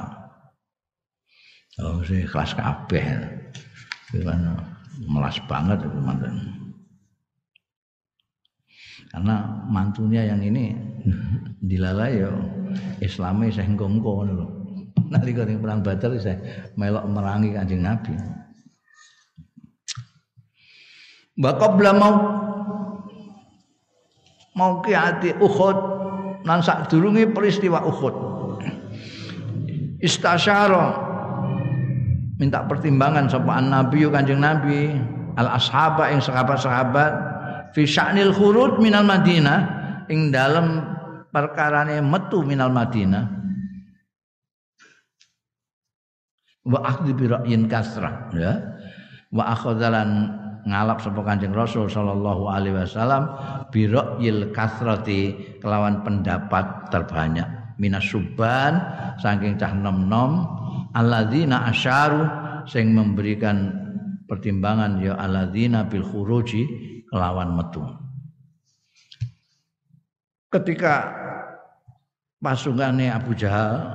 Oh, 1.78 2.02
saya 2.02 2.26
ikhlas 2.26 2.58
kabeh. 2.58 3.06
Kan 4.26 4.42
melas 5.06 5.38
banget 5.46 5.78
itu 5.86 6.00
mantan. 6.02 6.36
Karena 9.14 9.62
mantunya 9.70 10.26
yang 10.26 10.42
ini 10.42 10.74
dilalai 11.70 12.26
Islamnya 12.98 13.54
saya 13.54 13.70
engko 13.70 14.26
loh. 14.26 14.57
Nanti 15.08 15.32
kalau 15.32 15.56
perang 15.60 15.80
Badar 15.84 16.12
saya 16.20 16.38
melok 16.76 17.06
merangi 17.08 17.56
kanjeng 17.56 17.84
Nabi. 17.84 18.14
Bakal 21.38 21.78
mau 21.96 22.14
mau 24.58 24.72
kiati 24.82 25.38
Uhud 25.38 25.78
nan 26.44 26.60
sadurunge 26.66 27.30
peristiwa 27.30 27.86
Uhud. 27.86 28.16
Istasyara 30.02 31.08
minta 32.38 32.66
pertimbangan 32.66 33.30
sapa 33.30 33.62
Nabi 33.62 34.06
Kanjeng 34.10 34.42
Nabi 34.42 34.94
al 35.38 35.58
ashaba 35.58 36.14
ing 36.14 36.22
sahabat-sahabat 36.22 37.14
fi 37.74 37.86
sya'nil 37.86 38.34
khurud 38.34 38.78
minal 38.82 39.06
Madinah 39.06 39.60
ing 40.10 40.30
dalam 40.30 40.86
perkarane 41.34 42.02
metu 42.02 42.46
minal 42.46 42.70
Madinah 42.70 43.47
wa 46.68 46.80
akhdhi 46.84 47.12
bi 47.16 47.26
ra'yin 47.32 47.72
kasrah 47.72 48.30
ya. 48.36 48.60
Wa 49.32 49.56
akhadhalan 49.56 50.32
ngalap 50.68 51.00
sapa 51.00 51.24
Kanjeng 51.24 51.56
Rasul 51.56 51.88
sallallahu 51.88 52.52
alaihi 52.52 52.76
wasallam 52.76 53.32
bi 53.72 53.88
ra'yil 53.88 54.52
kasrati 54.52 55.36
kelawan 55.64 56.04
pendapat 56.04 56.92
terbanyak. 56.92 57.48
Minas 57.80 58.10
suban 58.10 58.82
saking 59.22 59.56
cah 59.56 59.72
nom-nom 59.72 60.44
alladzina 60.98 61.70
asyaru 61.70 62.26
sing 62.66 62.92
memberikan 62.92 63.70
pertimbangan 64.28 65.00
ya 65.00 65.16
alladzina 65.16 65.88
bil 65.88 66.04
khuruji 66.04 66.66
kelawan 67.08 67.54
metu. 67.56 67.86
Ketika 70.50 71.12
pasukannya 72.42 73.14
Abu 73.14 73.38
Jahal 73.38 73.94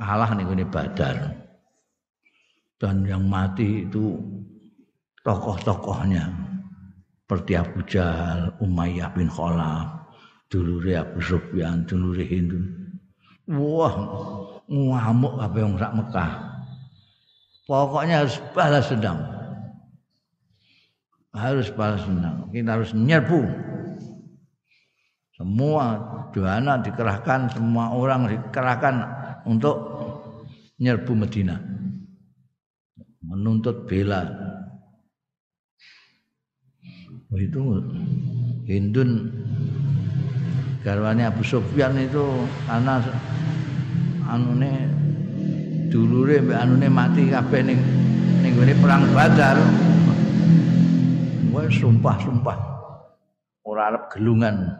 kalah 0.00 0.30
nih 0.32 0.66
Badar 0.66 1.43
dan 2.78 3.06
yang 3.06 3.24
mati 3.26 3.86
itu 3.86 4.18
tokoh-tokohnya 5.22 6.44
seperti 7.24 7.56
Abu 7.56 7.80
Jahal, 7.88 8.52
Umayyah 8.60 9.16
bin 9.16 9.32
Khalaf, 9.32 10.12
dulure 10.52 11.00
Abu 11.00 11.24
Sufyan, 11.24 11.88
dulure 11.88 12.20
Hindu. 12.20 12.60
Wah, 13.48 13.96
ngamuk 14.68 15.40
apa 15.40 15.56
yang 15.56 15.72
sak 15.80 15.92
Mekah. 15.96 16.30
Pokoknya 17.64 18.22
harus 18.22 18.36
balas 18.52 18.92
dendam. 18.92 19.18
harus 21.34 21.66
balas 21.74 22.04
dendam. 22.06 22.46
Kita 22.54 22.78
harus 22.78 22.94
nyerbu. 22.94 23.42
Semua 25.34 25.98
dana 26.30 26.78
dikerahkan, 26.78 27.50
semua 27.56 27.90
orang 27.90 28.30
dikerahkan 28.30 28.94
untuk 29.48 29.74
nyerbu 30.78 31.12
Medina. 31.18 31.73
Menuntut 33.34 33.90
bela. 33.90 34.22
Itu 37.34 37.82
Hindun 38.70 39.10
garwane 40.86 41.26
Abu 41.26 41.42
Sufyan 41.42 41.98
itu 41.98 42.22
karena 42.70 43.02
anune 44.30 44.86
dulure 45.90 46.46
mbek 46.46 46.56
anune 46.62 46.86
mati 46.86 47.26
kabeh 47.26 47.60
ning 47.66 47.82
ning 48.38 48.54
perang 48.78 49.10
Badar. 49.10 49.58
Wes 51.50 51.74
sumpah-sumpah 51.82 52.58
ora 53.66 53.90
arep 53.90 54.14
gelungan. 54.14 54.78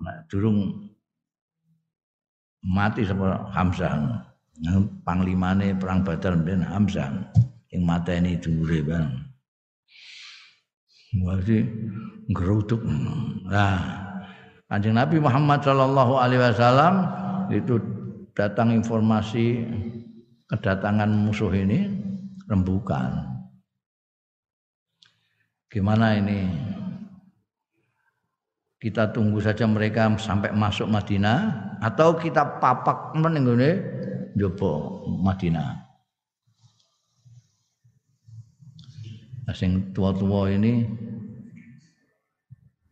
Nah, 0.00 0.16
durung 0.28 0.88
mati 2.64 3.04
sama 3.04 3.52
Hamzah. 3.52 4.33
Panglimane 5.02 5.74
perang 5.74 6.06
Badar 6.06 6.38
mben 6.38 6.62
Hamzah 6.62 7.10
yang 7.74 7.82
mateni 7.82 8.38
dulure 8.38 8.86
bang. 8.86 9.10
Wadi 11.22 11.62
ngeruduk. 12.30 12.82
Nah, 13.50 13.78
Kanjeng 14.70 14.98
Nabi 14.98 15.22
Muhammad 15.22 15.62
Shallallahu 15.62 16.14
Alaihi 16.18 16.42
Wasallam 16.42 16.94
itu 17.50 17.78
datang 18.34 18.74
informasi 18.74 19.62
kedatangan 20.50 21.10
musuh 21.10 21.50
ini 21.54 21.86
rembukan. 22.50 23.30
Gimana 25.70 26.18
ini? 26.18 26.46
Kita 28.82 29.14
tunggu 29.14 29.40
saja 29.40 29.64
mereka 29.64 30.12
sampai 30.20 30.52
masuk 30.52 30.90
Madinah 30.90 31.38
atau 31.80 32.18
kita 32.20 32.60
papak 32.60 33.16
menenggone 33.16 33.93
jopo 34.34 35.02
Madinah. 35.06 35.86
Asing 39.46 39.94
tua-tua 39.94 40.50
ini 40.50 40.82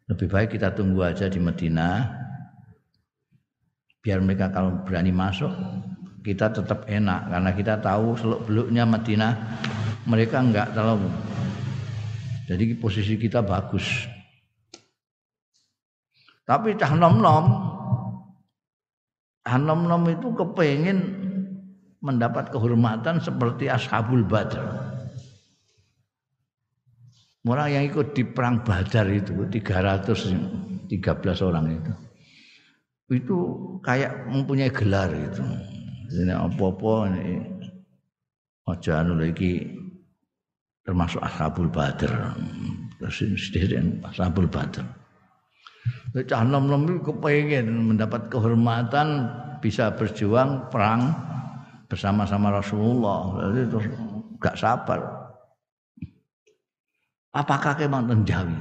lebih 0.07 0.29
baik 0.31 0.55
kita 0.55 0.71
tunggu 0.73 1.03
aja 1.03 1.27
di 1.27 1.43
Madinah. 1.43 2.23
Biar 4.03 4.19
mereka 4.19 4.51
kalau 4.51 4.83
berani 4.87 5.11
masuk 5.11 5.51
kita 6.23 6.55
tetap 6.55 6.87
enak. 6.87 7.31
Karena 7.31 7.51
kita 7.51 7.75
tahu 7.83 8.15
seluk 8.15 8.41
beluknya 8.47 8.87
Madinah 8.87 9.33
mereka 10.07 10.43
enggak 10.43 10.71
terlalu. 10.77 11.11
Jadi 12.47 12.77
posisi 12.79 13.17
kita 13.17 13.41
bagus. 13.43 14.07
Tapi 16.43 16.75
cah 16.77 16.93
nom 16.93 17.17
nom 17.23 17.47
cah 19.43 19.57
nom 19.59 19.89
nom 19.89 20.03
itu 20.11 20.31
kepengen 20.37 21.32
mendapat 22.03 22.51
kehormatan 22.51 23.23
seperti 23.23 23.71
ashabul 23.71 24.27
badr 24.27 24.59
orang 27.47 27.69
yang 27.71 27.85
ikut 27.87 28.13
di 28.13 28.27
perang 28.27 28.67
badar 28.67 29.07
itu 29.09 29.35
313 29.47 30.91
orang 31.47 31.67
itu 31.79 31.93
itu 33.13 33.39
kayak 33.85 34.29
mempunyai 34.29 34.73
gelar 34.73 35.13
itu. 35.13 35.45
Ini 36.13 36.33
apa-apa 36.37 37.09
ini 37.13 37.41
aja 38.69 39.01
anu 39.01 39.17
lagi 39.21 39.65
termasuk 40.85 41.21
ashabul 41.21 41.73
badr. 41.73 42.13
Terus 43.01 43.17
sedherek 43.49 44.05
ashabul 44.13 44.49
badr. 44.49 44.85
Cah 46.29 46.45
nom-nom 46.45 46.87
itu 46.87 47.01
kepengen 47.11 47.97
mendapat 47.97 48.29
kehormatan 48.29 49.27
bisa 49.59 49.91
berjuang 49.97 50.69
perang 50.69 51.17
bersama-sama 51.93 52.57
Rasulullah. 52.57 53.53
Jadi 53.53 53.69
terus 53.69 53.87
gak 54.41 54.57
sabar. 54.57 55.01
Apakah 57.37 57.77
kemang 57.77 58.09
tenjawi? 58.09 58.57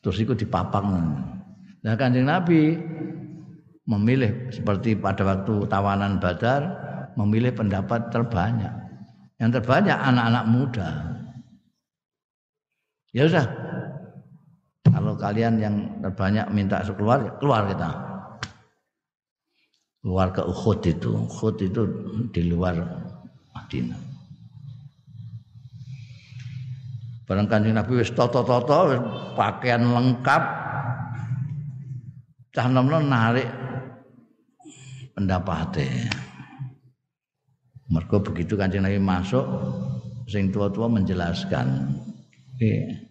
Terus 0.00 0.16
ikut 0.24 0.40
dipapang. 0.40 1.12
Nah 1.84 1.94
kanjeng 2.00 2.24
Nabi 2.24 2.72
memilih 3.84 4.48
seperti 4.48 4.96
pada 4.96 5.28
waktu 5.28 5.68
tawanan 5.68 6.16
Badar 6.16 6.62
memilih 7.20 7.52
pendapat 7.52 8.08
terbanyak. 8.08 8.72
Yang 9.36 9.60
terbanyak 9.60 9.98
anak-anak 10.00 10.44
muda. 10.48 10.88
Ya 13.12 13.28
sudah. 13.28 13.44
Kalau 14.88 15.12
kalian 15.20 15.60
yang 15.60 15.76
terbanyak 16.00 16.48
minta 16.56 16.80
keluar, 16.80 17.36
keluar 17.36 17.68
kita. 17.68 18.05
Keluar 20.06 20.30
ke 20.30 20.38
Uhud 20.38 20.86
itu. 20.86 21.10
Uhud 21.18 21.56
itu 21.66 21.82
di 22.30 22.46
luar 22.46 22.78
Madinah. 23.50 23.98
Barang 27.26 27.50
kanjeng 27.50 27.74
Nabi 27.74 27.98
wis 27.98 28.14
toto-toto 28.14 28.86
pakaian 29.34 29.82
lengkap 29.82 30.42
cah 32.54 32.66
nom 32.70 32.86
narik 32.86 33.50
pendapatnya. 35.10 36.06
Mergo 37.90 38.22
begitu 38.22 38.54
Kanjeng 38.54 38.86
Nabi 38.86 39.02
masuk 39.02 39.42
sing 40.30 40.54
tua-tua 40.54 40.86
menjelaskan, 40.86 41.98
"Eh, 42.62 43.10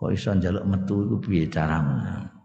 kok 0.00 0.16
iso 0.16 0.32
njaluk 0.32 0.64
metu 0.64 1.04
iku 1.04 1.16
piye 1.20 1.44
caramu?" 1.52 2.39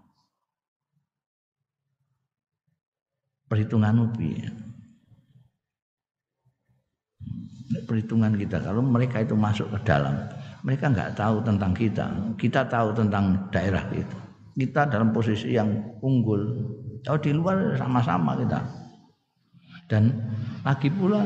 Perhitunganmu 3.56 4.12
piye? 4.20 4.52
Perhitungan 7.88 8.36
kita 8.36 8.60
kalau 8.60 8.84
mereka 8.84 9.24
itu 9.24 9.32
masuk 9.32 9.72
ke 9.72 9.80
dalam, 9.88 10.28
mereka 10.68 10.92
nggak 10.92 11.16
tahu 11.16 11.40
tentang 11.40 11.72
kita, 11.72 12.06
kita 12.36 12.68
tahu 12.68 12.92
tentang 12.92 13.48
daerah 13.56 13.88
itu 13.96 14.26
kita 14.56 14.88
dalam 14.88 15.12
posisi 15.12 15.52
yang 15.52 16.00
unggul. 16.00 16.42
Kalau 17.04 17.20
di 17.20 17.32
luar 17.36 17.76
sama-sama 17.76 18.40
kita. 18.40 18.60
Dan 19.86 20.10
lagi 20.66 20.90
pula 20.90 21.22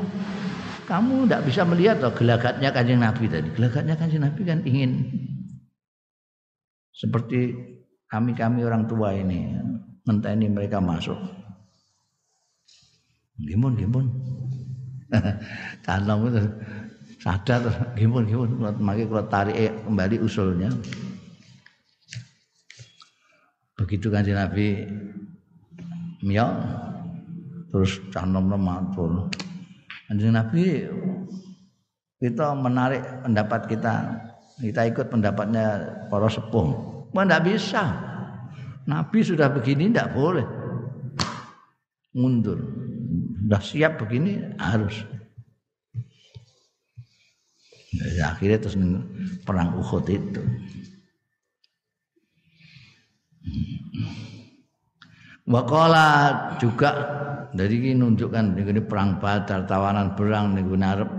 kamu 0.89 1.29
tidak 1.29 1.45
bisa 1.47 1.61
melihat 1.63 2.03
loh 2.03 2.11
gelagatnya 2.11 2.69
kanjeng 2.73 2.99
Nabi 2.99 3.29
tadi. 3.29 3.47
Gelagatnya 3.55 3.95
kanjeng 3.95 4.25
Nabi 4.25 4.41
kan 4.43 4.59
ingin 4.67 4.91
seperti 6.91 7.55
kami-kami 8.11 8.65
orang 8.67 8.89
tua 8.89 9.15
ini 9.15 9.55
menteni 10.03 10.51
mereka 10.51 10.83
masuk. 10.83 11.15
Gimun, 13.39 13.73
gimun. 13.79 14.05
Karena 15.85 16.13
itu 16.27 16.41
sadar 17.23 17.61
gimun, 17.95 18.27
gimun. 18.27 18.49
Makanya 18.59 19.05
kalau 19.07 19.25
tarik 19.31 19.55
kembali 19.87 20.15
usulnya. 20.19 20.69
Begitu 23.79 24.11
kan 24.11 24.27
Nabi 24.27 24.83
Mio 26.19 26.47
terus 27.71 28.03
cah 28.11 28.27
nom-nom 28.27 28.59
matur. 28.59 29.31
Kanjeng 30.11 30.35
Nabi 30.35 30.83
kita 32.19 32.51
menarik 32.59 33.23
pendapat 33.23 33.71
kita. 33.71 33.95
Kita 34.59 34.83
ikut 34.91 35.07
pendapatnya 35.07 35.87
para 36.11 36.27
sepuh. 36.27 36.67
Wah 37.15 37.23
enggak 37.23 37.47
bisa. 37.47 37.95
Nabi 38.83 39.23
sudah 39.23 39.47
begini 39.47 39.87
enggak 39.87 40.11
boleh. 40.11 40.43
Mundur. 42.11 42.88
Sudah 43.39 43.61
siap 43.63 44.03
begini 44.03 44.43
harus. 44.59 44.99
Ya, 47.95 48.35
akhirnya 48.35 48.61
terus 48.61 48.77
perang 49.47 49.79
Uhud 49.79 50.05
itu. 50.11 50.43
Wakola 55.49 56.05
juga 56.61 56.91
dari 57.49 57.81
ini 57.81 57.97
nunjukkan 57.97 58.53
ini 58.53 58.81
perang 58.85 59.17
Badar, 59.17 59.65
tawanan 59.65 60.13
perang, 60.13 60.53
ini 60.53 60.61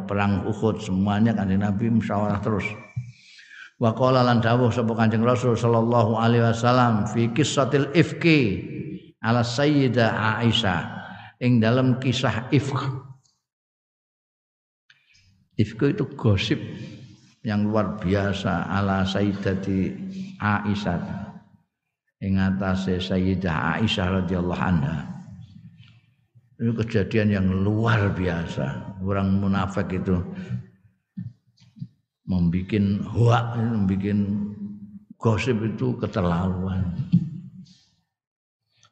perang 0.06 0.46
Uhud 0.46 0.78
semuanya 0.78 1.34
kan 1.34 1.50
Nabi 1.50 1.90
musyawarah 1.90 2.38
terus. 2.38 2.62
Wakola 3.80 4.22
lan 4.22 4.38
dawuh 4.44 4.70
sapa 4.70 4.92
Kanjeng 4.92 5.24
Rasul 5.24 5.56
sallallahu 5.56 6.14
alaihi 6.20 6.44
wasallam 6.44 7.08
fi 7.08 7.32
kissatil 7.32 7.88
ifki 7.96 8.62
ala 9.24 9.40
sayyidah 9.40 10.38
Aisyah 10.44 10.99
ing 11.40 11.58
dalam 11.58 11.96
kisah 11.98 12.52
ifk. 12.52 12.76
Ifk 15.56 15.80
itu 15.96 16.04
gosip 16.16 16.60
yang 17.40 17.68
luar 17.68 17.96
biasa 17.96 18.68
ala 18.68 19.04
sayyidati 19.08 19.96
Aisyah 20.40 21.00
ing 22.20 22.36
atase 22.36 23.00
Sayyidah 23.00 23.80
Aisyah 23.80 24.24
radhiyallahu 24.24 24.60
anha. 24.60 25.08
Itu 26.60 26.76
kejadian 26.76 27.28
yang 27.32 27.48
luar 27.64 28.12
biasa. 28.12 29.00
Orang 29.00 29.40
munafik 29.40 29.96
itu 29.96 30.20
membuat 32.28 32.84
hoak, 33.08 33.46
membuat 33.56 34.20
gosip 35.16 35.56
itu 35.64 35.96
keterlaluan. 35.96 36.84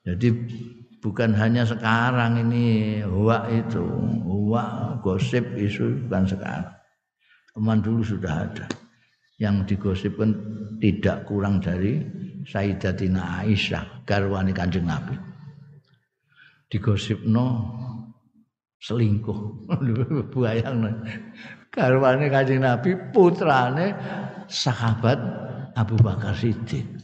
Jadi 0.09 0.28
bukan 1.03 1.30
hanya 1.34 1.62
sekarang 1.62 2.42
ini 2.49 3.01
hoak 3.03 3.51
itu, 3.51 3.84
hoak 4.26 5.03
gosip 5.03 5.44
isu 5.55 6.07
bukan 6.07 6.24
sekarang. 6.26 6.74
Teman 7.55 7.78
dulu 7.82 8.03
sudah 8.03 8.46
ada. 8.46 8.66
Yang 9.38 9.74
digosipkan 9.74 10.34
tidak 10.82 11.26
kurang 11.30 11.62
dari 11.62 12.03
Sayyidatina 12.42 13.46
Aisyah, 13.46 14.03
garwani 14.03 14.51
Kanjeng 14.51 14.86
Nabi. 14.86 15.14
Digosipno 16.66 17.46
selingkuh. 18.82 19.70
Bayang 20.34 20.82
garwane 21.70 22.26
Kanjeng 22.26 22.66
Nabi 22.66 22.99
putrane 23.14 23.94
sahabat 24.51 25.18
Abu 25.78 25.94
Bakar 26.03 26.34
Siddiq. 26.34 26.97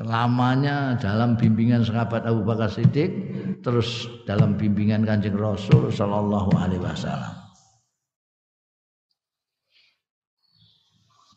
Selamanya 0.00 0.96
dalam 0.96 1.36
bimbingan 1.36 1.84
sahabat 1.84 2.24
Abu 2.24 2.40
Bakar 2.40 2.72
Siddiq, 2.72 3.12
terus 3.60 4.08
dalam 4.24 4.56
bimbingan 4.56 5.04
Kanjeng 5.04 5.36
Rasul 5.36 5.92
sallallahu 5.92 6.56
alaihi 6.56 6.80
wasallam. 6.80 7.36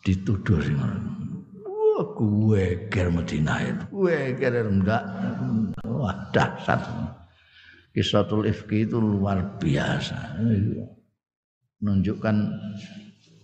Dituduh 0.07 0.63
sing 0.63 0.79
Wah, 0.79 2.07
gue 2.15 2.87
ger 2.87 3.11
Madinah 3.11 3.59
itu. 3.67 3.83
Gue 3.91 4.31
ger 4.39 4.55
enggak. 4.63 5.03
Wah, 5.83 6.31
dahsyat. 6.31 6.87
Kisatul 7.91 8.47
Ifki 8.47 8.87
itu 8.87 8.95
luar 8.95 9.59
biasa. 9.59 10.39
Menunjukkan 11.83 12.35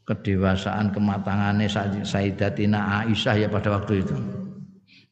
kedewasaan 0.07 0.95
kematangannya 0.95 1.67
Sayyidatina 2.07 3.03
Aisyah 3.03 3.35
ya 3.35 3.47
pada 3.51 3.75
waktu 3.75 3.99
itu. 3.99 4.15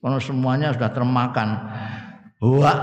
Karena 0.01 0.19
semuanya 0.21 0.67
sudah 0.73 0.91
termakan. 0.93 1.49
Hoak 2.37 2.81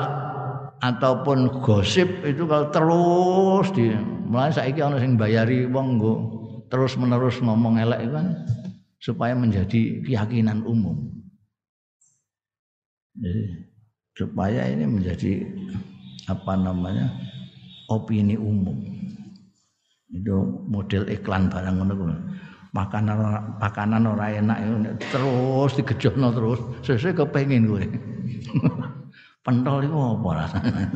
ataupun 0.83 1.63
gosip 1.63 2.27
itu 2.27 2.45
kalau 2.45 2.69
terus 2.75 3.71
di 3.71 3.95
mulai 4.27 4.51
saiki 4.51 4.83
ana 4.83 4.99
sing 4.99 5.15
bayari 5.15 5.65
wong 5.71 6.03
terus 6.67 6.99
menerus 6.99 7.39
ngomong 7.39 7.79
elek 7.79 8.11
kan 8.11 8.35
supaya 8.99 9.33
menjadi 9.39 10.03
keyakinan 10.03 10.67
umum. 10.67 11.07
Jadi, 13.15 13.63
supaya 14.19 14.67
ini 14.75 14.85
menjadi 14.91 15.47
apa 16.27 16.59
namanya 16.59 17.15
opini 17.87 18.35
umum. 18.35 18.75
Itu 20.11 20.67
model 20.67 21.07
iklan 21.15 21.47
barang 21.47 21.75
ngono 21.79 21.95
makanan 22.75 23.17
makanan 23.63 24.03
ora 24.03 24.35
enak 24.35 24.59
itu 24.67 24.75
terus 25.15 25.71
digejono 25.79 26.29
terus. 26.35 26.61
Sesuai 26.83 27.15
kepengin 27.15 27.71
kowe. 27.71 27.85
Pentol 29.45 29.85
itu 29.85 29.97
apa 29.97 30.29
rasanya 30.41 30.89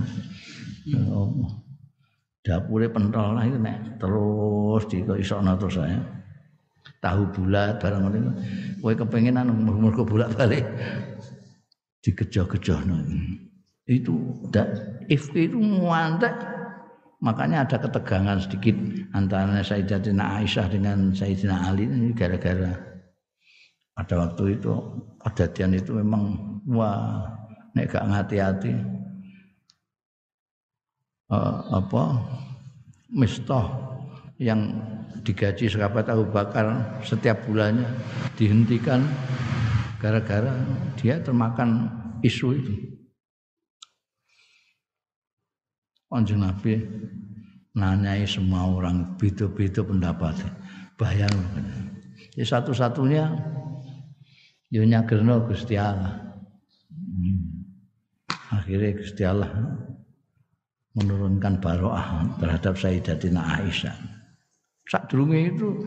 dapure 2.49 2.89
pentol 2.89 3.37
lah 3.37 3.45
itu 3.45 3.61
nek 3.61 4.01
terus 4.01 4.89
dikoisokno 4.89 5.53
terus 5.61 5.77
saya 5.77 6.01
tahu 7.05 7.29
bulat 7.29 7.77
barang 7.77 8.09
ngono 8.09 8.33
kowe 8.81 8.97
kepengin 8.97 9.37
anu 9.37 9.53
mergo 9.53 10.03
bulat 10.03 10.33
balik. 10.33 10.65
Digejo-gejono 12.01 13.05
itu 13.89 14.17
if 15.13 15.29
itu 15.33 15.57
muantek 15.57 16.58
Makanya 17.19 17.67
ada 17.67 17.83
ketegangan 17.83 18.39
sedikit 18.39 18.79
antara 19.11 19.59
Sayyidatina 19.59 20.39
Aisyah 20.39 20.71
dengan 20.71 21.11
Sayyidina 21.11 21.67
Ali 21.67 21.91
ini 21.91 22.15
gara-gara 22.15 22.79
pada 23.91 24.15
waktu 24.23 24.55
itu 24.55 24.71
kejadian 25.27 25.75
itu 25.75 25.99
memang 25.99 26.39
wah 26.71 27.27
nek 27.75 27.91
gak 27.91 28.07
hati-hati 28.07 28.71
uh, 31.35 31.83
apa 31.83 32.23
mistah 33.11 33.67
yang 34.39 34.79
digaji 35.27 35.67
sahabat 35.67 36.07
Abu 36.07 36.31
Bakar 36.31 36.95
setiap 37.03 37.43
bulannya 37.51 37.91
dihentikan 38.39 39.03
gara-gara 39.99 40.55
dia 40.95 41.19
termakan 41.19 41.91
isu 42.23 42.49
itu. 42.55 42.98
Kanjeng 46.09 46.41
Nabi 46.41 46.81
nanyai 47.77 48.25
semua 48.25 48.65
orang 48.65 49.15
beda-beda 49.21 49.85
pendapat. 49.85 50.41
Bayang. 50.97 51.37
Ya 52.35 52.45
satu-satunya 52.49 53.29
yo 54.73 54.83
nyagerno 54.89 55.45
Gusti 55.45 55.77
Allah. 55.77 56.33
Hmm. 56.89 57.69
Akhirnya 58.49 58.97
Gusti 58.97 59.23
Allah 59.23 59.53
menurunkan 60.97 61.61
baroah 61.61 62.25
terhadap 62.41 62.75
Sayyidatina 62.75 63.61
Aisyah. 63.61 63.95
Saat 64.89 65.13
itu 65.13 65.85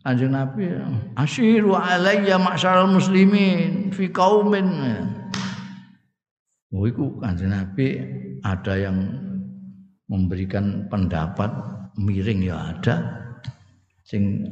Kanjeng 0.00 0.32
Nabi 0.32 0.68
asyiru 1.16 1.76
alayya 1.76 2.40
ma'syaral 2.40 2.88
muslimin 2.88 3.92
fi 3.92 4.08
qaumin. 4.12 4.68
Oh 6.72 6.84
iku 6.84 7.20
Kanjeng 7.20 7.52
Nabi 7.52 8.00
ada 8.40 8.74
yang 8.76 8.96
memberikan 10.10 10.90
pendapat 10.90 11.48
miring 11.94 12.42
ya 12.42 12.74
ada. 12.74 12.94
Sing 14.02 14.42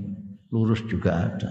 lurus 0.54 0.86
juga 0.86 1.26
ada. 1.26 1.50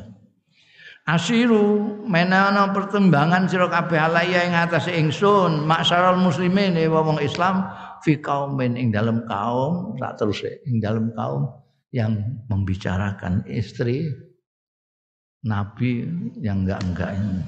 Asiru 1.08 2.04
menana 2.04 2.72
pertimbangan 2.76 3.48
sira 3.48 3.72
kabeh 3.72 3.96
alaya 3.96 4.44
ing 4.44 4.56
atas 4.56 4.92
ingsun 4.92 5.64
masyarakat 5.64 6.20
muslimin 6.20 6.76
e 6.76 6.88
wong 6.88 7.20
Islam 7.24 7.64
fi 8.04 8.20
kaumin 8.20 8.76
ing 8.76 8.92
dalam 8.92 9.24
kaum 9.24 9.96
tak 9.96 10.20
terus 10.20 10.44
ing 10.68 10.84
dalam 10.84 11.16
kaum 11.16 11.48
yang 11.96 12.44
membicarakan 12.52 13.48
istri 13.48 14.12
nabi 15.48 16.04
yang 16.44 16.68
enggak-enggak 16.68 17.16
ini 17.16 17.44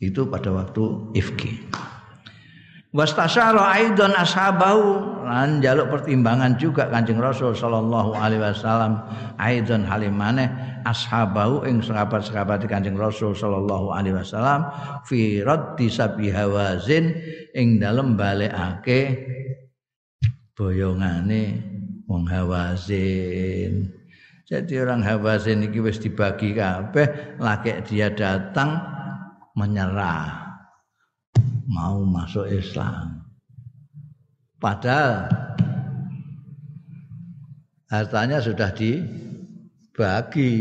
itu 0.00 0.24
pada 0.24 0.56
waktu 0.56 0.84
ifki 1.20 1.68
Wastasyara 2.94 3.74
aidan 3.74 4.14
ashabahu. 4.14 5.18
Lan 5.26 5.58
jaluk 5.58 5.90
pertimbangan 5.90 6.54
juga 6.54 6.86
Kanjeng 6.86 7.18
Rasul 7.18 7.50
sallallahu 7.50 8.14
alaihi 8.14 8.38
wasallam. 8.38 9.02
Aidan 9.34 9.82
halimane 9.82 10.46
ashabahu 10.86 11.66
ing 11.66 11.82
sahabat-sahabat 11.82 12.62
Kanjeng 12.70 12.94
Rasul 12.94 13.34
sallallahu 13.34 13.90
alaihi 13.90 14.14
wasallam. 14.14 14.70
Fi 15.10 15.42
raddi 15.42 15.90
sabi 15.90 16.30
hawazin 16.30 17.18
ing 17.50 17.82
dalem 17.82 18.14
balekake 18.14 19.26
boyongane 20.54 21.66
wong 22.06 22.30
hawazin. 22.30 23.90
Jadi 24.46 24.78
orang 24.78 25.02
hawazin 25.02 25.66
iki 25.66 25.82
wis 25.82 25.98
dibagi 25.98 26.54
kabeh 26.54 27.42
laki 27.42 27.74
dia 27.90 28.14
datang 28.14 28.78
menyerah 29.58 30.43
mau 31.68 32.04
masuk 32.04 32.48
Islam. 32.48 33.24
Padahal 34.60 35.28
hartanya 37.92 38.40
sudah 38.40 38.72
dibagi. 38.72 40.52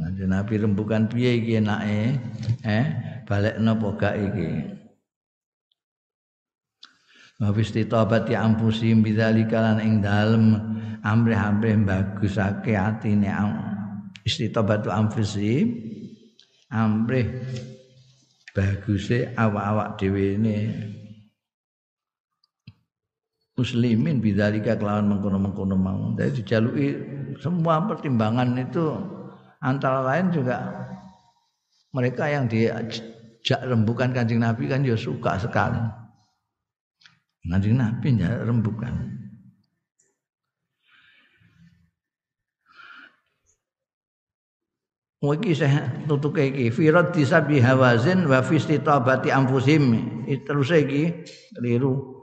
Nanti 0.00 0.22
Nabi 0.26 0.54
rembukan 0.58 1.06
piye 1.06 1.38
iki 1.38 1.62
enake? 1.62 2.18
Eh, 2.66 2.86
balekno 3.24 3.78
apa 3.78 3.88
gak 3.98 4.16
iki? 4.18 4.50
Wa 7.38 7.50
istitabat 7.50 8.30
ya 8.30 8.46
ampusim 8.46 9.02
bidzalika 9.02 9.58
lan 9.58 9.82
ing 9.82 9.98
dalem 9.98 10.54
amrih-amrih 11.02 11.76
bagusake 11.82 12.78
atine 12.78 13.28
istitabatu 14.24 14.88
amfusim 14.88 15.76
amrih 16.72 17.44
baguse 18.54 19.34
awak-awak 19.34 19.98
dhewe 19.98 20.38
ini 20.38 20.70
muslimin 23.58 24.22
bidzalika 24.22 24.78
kelawan 24.78 25.10
mengkono-mengkono 25.10 25.74
mau. 25.74 26.14
Jadi 26.14 26.42
dijaluki 26.42 26.86
semua 27.42 27.82
pertimbangan 27.86 28.54
itu 28.58 28.94
antara 29.58 30.06
lain 30.06 30.30
juga 30.30 30.58
mereka 31.94 32.26
yang 32.26 32.50
diajak 32.50 33.60
rembukan 33.62 34.10
Kanjeng 34.10 34.42
Nabi 34.42 34.70
kan 34.70 34.86
ya 34.86 34.98
suka 34.98 35.38
sekali. 35.38 35.78
Kanjeng 37.46 37.78
Nabi 37.78 38.06
ya 38.18 38.42
rembukan. 38.42 39.23
Iki 45.24 45.52
saya 45.56 45.88
tutuke 46.04 46.44
iki 46.52 46.68
firat 46.68 47.16
disabi 47.16 47.56
hawazin 47.56 48.28
wa 48.28 48.44
fi 48.44 48.60
istitabati 48.60 49.32
anfusim. 49.32 49.96
Terus 50.44 50.68
iki 50.68 51.24
keliru. 51.56 52.14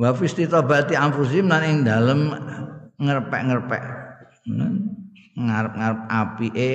wa 0.00 0.16
fi 0.16 0.24
istitabati 0.24 0.96
anfusim 0.96 1.52
lan 1.52 1.62
ing 1.68 1.78
dalem 1.84 2.32
ngerpek-ngerpek 2.96 3.82
ngarep-ngarep 5.36 6.00
apike 6.08 6.70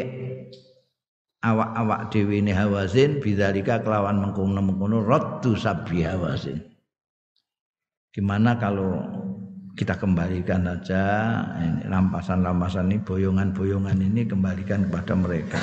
awak-awak 1.42 2.14
dhewe 2.14 2.38
ne 2.46 2.54
hawazin 2.54 3.18
bidzalika 3.22 3.82
kelawan 3.82 4.22
mengkono-mengkono 4.22 5.02
raddu 5.06 5.58
sabbi 5.58 6.06
hawazin 6.06 6.62
gimana 8.14 8.58
kalau 8.62 9.02
kita 9.76 10.00
kembalikan 10.00 10.64
saja 10.64 11.04
rampasan-rampasan 11.92 12.96
ini 12.96 12.98
boyongan-boyongan 13.04 14.00
ini 14.00 14.24
kembalikan 14.24 14.88
kepada 14.88 15.14
mereka. 15.20 15.60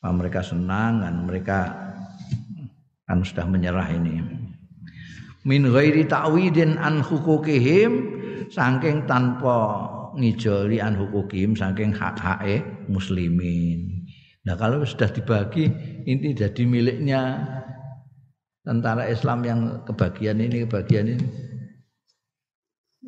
Bahwa 0.00 0.24
mereka 0.24 0.40
senang 0.40 1.04
dan 1.04 1.28
mereka 1.28 1.58
kan 3.04 3.20
sudah 3.20 3.44
menyerah 3.46 3.86
ini. 3.92 4.18
Min 5.44 5.68
ghairi 5.68 6.08
ta'widin 6.08 6.80
an 6.80 7.04
hukukihim 7.04 7.92
saking 8.48 9.04
tanpa 9.04 9.86
ngijoli 10.16 10.80
an 10.80 10.96
hukukihim 10.96 11.52
saking 11.52 11.92
hak-hake 11.92 12.64
muslimin. 12.88 14.08
Nah 14.42 14.58
kalau 14.58 14.82
sudah 14.82 15.12
dibagi 15.12 15.70
ini 16.08 16.34
jadi 16.34 16.62
miliknya 16.66 17.46
tentara 18.66 19.06
Islam 19.06 19.44
yang 19.46 19.60
kebagian 19.86 20.42
ini 20.42 20.66
kebagian 20.66 21.14
ini 21.14 21.51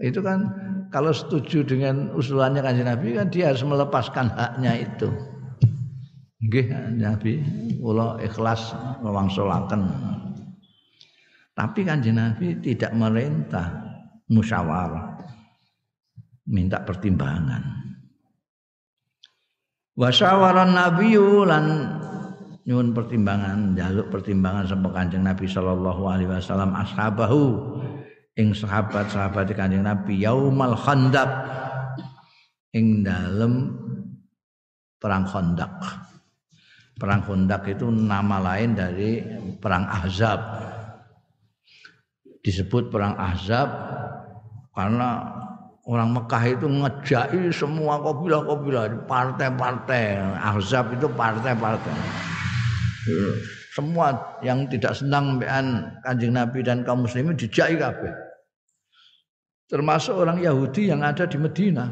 itu 0.03 0.19
kan 0.19 0.51
kalau 0.91 1.15
setuju 1.15 1.63
dengan 1.63 2.11
usulannya 2.19 2.63
kanjeng 2.63 2.91
Nabi 2.91 3.15
kan 3.15 3.31
dia 3.31 3.55
harus 3.55 3.63
melepaskan 3.63 4.31
haknya 4.35 4.83
itu. 4.83 5.11
Nggih 6.43 6.67
Nabi 6.99 7.33
kula 7.79 8.19
ikhlas 8.23 8.75
ngewangsulaken. 9.03 9.83
Tapi 11.55 11.81
kanjeng 11.87 12.19
Nabi 12.19 12.59
tidak 12.59 12.91
merintah 12.95 13.71
musyawarah. 14.27 15.15
Minta 16.51 16.83
pertimbangan. 16.83 17.63
Wasyawaran 19.95 20.75
Nabi 20.75 21.15
lan 21.47 21.65
nyuwun 22.67 22.91
pertimbangan, 22.91 23.79
jaluk 23.79 24.11
pertimbangan 24.11 24.67
sama 24.67 24.91
Kanjeng 24.91 25.23
Nabi 25.23 25.47
sallallahu 25.47 26.03
alaihi 26.11 26.29
wasallam 26.35 26.75
ashabahu 26.75 27.79
ing 28.35 28.51
sahabat-sahabat 28.51 29.55
Kanjeng 29.55 29.87
Nabi 29.87 30.19
yaumal 30.19 30.75
khandaq 30.75 31.31
ing 32.75 33.07
dalem 33.07 33.71
perang 34.99 35.29
Khandaq. 35.29 35.75
Perang 36.97 37.21
Khandaq 37.21 37.63
itu 37.69 37.93
nama 37.93 38.41
lain 38.41 38.73
dari 38.73 39.21
perang 39.61 39.85
Ahzab. 39.85 40.41
Disebut 42.41 42.89
perang 42.89 43.13
Ahzab 43.21 43.69
karena 44.73 45.29
orang 45.85 46.17
Mekah 46.17 46.45
itu 46.57 46.67
ngejai 46.67 47.53
semua 47.53 48.01
kabilah-kabilah 48.01 49.05
partai-partai. 49.05 50.25
Ahzab 50.41 50.97
itu 50.97 51.05
partai-partai. 51.13 51.95
Semua 53.77 54.39
yang 54.41 54.65
tidak 54.73 54.97
senang 54.97 55.37
dengan 55.37 55.93
Kanjeng 56.01 56.33
Nabi 56.33 56.65
dan 56.65 56.81
kaum 56.87 57.05
muslimin 57.05 57.37
dijai 57.37 57.77
kabeh. 57.77 58.24
Termasuk 59.69 60.15
orang 60.15 60.45
Yahudi 60.45 60.93
yang 60.93 61.01
ada 61.01 61.25
di 61.25 61.41
Medina. 61.41 61.89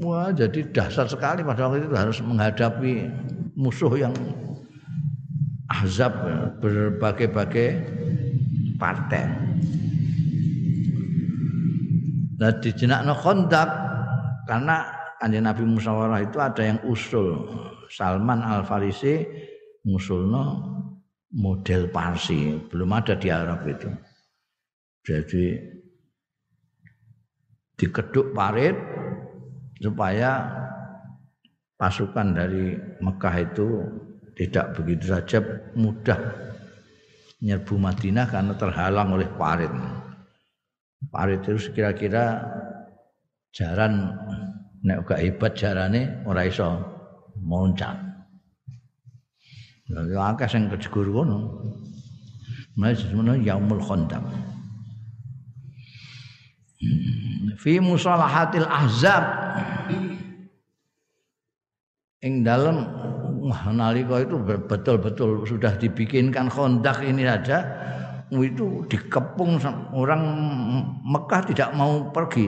Wah, 0.00 0.32
jadi 0.32 0.64
dasar 0.72 1.04
sekali 1.04 1.44
pada 1.44 1.68
waktu 1.68 1.84
itu 1.84 1.96
harus 1.96 2.18
menghadapi 2.24 3.08
musuh 3.56 3.92
yang 3.96 4.14
azab 5.68 6.12
berbagai-bagai 6.60 7.68
partai. 8.80 9.24
Nah 12.36 12.52
di 12.60 12.70
jenakno 12.76 13.16
kontak 13.16 13.68
karena 14.44 14.84
kanjeng 15.16 15.48
Nabi 15.48 15.64
musyawarah 15.64 16.20
itu 16.20 16.36
ada 16.36 16.62
yang 16.62 16.78
usul 16.84 17.48
Salman 17.88 18.44
Al 18.44 18.60
Farisi 18.68 19.24
musulno 19.88 20.76
model 21.32 21.88
Parsi, 21.88 22.56
belum 22.68 22.90
ada 22.92 23.16
di 23.16 23.28
Arab 23.32 23.64
itu. 23.68 23.88
Jadi 25.06 25.75
dikeduk 27.76 28.32
parit 28.32 28.76
supaya 29.80 30.48
pasukan 31.76 32.32
dari 32.32 32.76
Mekah 33.04 33.36
itu 33.44 33.68
tidak 34.36 34.76
begitu 34.76 35.12
saja 35.12 35.38
mudah 35.76 36.16
nyerbu 37.40 37.76
Madinah 37.76 38.26
karena 38.28 38.56
terhalang 38.56 39.12
oleh 39.12 39.28
parit. 39.36 39.72
Parit 41.12 41.44
itu 41.44 41.76
kira-kira 41.76 42.40
jaran 43.52 44.16
nek 44.80 45.04
gak 45.04 45.20
hebat 45.20 45.52
jarane 45.56 46.24
ora 46.24 46.48
iso 46.48 46.80
loncat. 47.44 47.96
Ya 49.86 50.02
akeh 50.32 50.48
sing 50.50 50.66
kejegur 50.72 51.06
ngono. 51.12 51.62
Mulai 52.76 52.96
semono 52.96 53.32
yaumul 53.38 53.80
khandaq. 53.80 54.20
Fi 57.66 57.82
musalahatil 57.82 58.62
ahzab. 58.62 59.26
Ing 62.22 62.46
dalam 62.46 62.86
nalika 63.74 64.22
itu 64.22 64.38
betul-betul 64.70 65.42
sudah 65.42 65.74
dibikinkan 65.74 66.46
kondak 66.46 67.02
ini 67.02 67.26
saja 67.26 67.66
itu 68.30 68.86
dikepung 68.86 69.58
orang 69.90 70.22
Mekah 71.10 71.42
tidak 71.50 71.74
mau 71.74 72.06
pergi. 72.14 72.46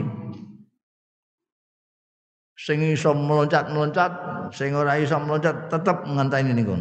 Sing 2.55 2.79
iso 2.87 3.11
meloncat-meloncat 3.11 4.11
sing 4.55 4.71
ora 4.71 5.03
iso 5.03 5.19
meloncat 5.19 5.67
tetap 5.67 6.07
nganteni 6.07 6.55
niku 6.55 6.79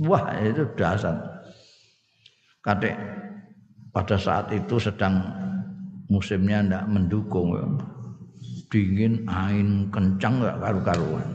Wah 0.00 0.32
itu 0.40 0.64
dasar. 0.80 1.44
Kadek 2.64 2.96
pada 3.92 4.16
saat 4.16 4.48
itu 4.52 4.80
sedang 4.80 5.44
musimnya 6.06 6.62
ndak 6.62 6.84
mendukung 6.86 7.54
ya. 7.54 7.66
dingin 8.70 9.22
angin 9.30 9.90
kencang 9.94 10.42
nggak 10.42 10.58
karu-karuan 10.58 11.28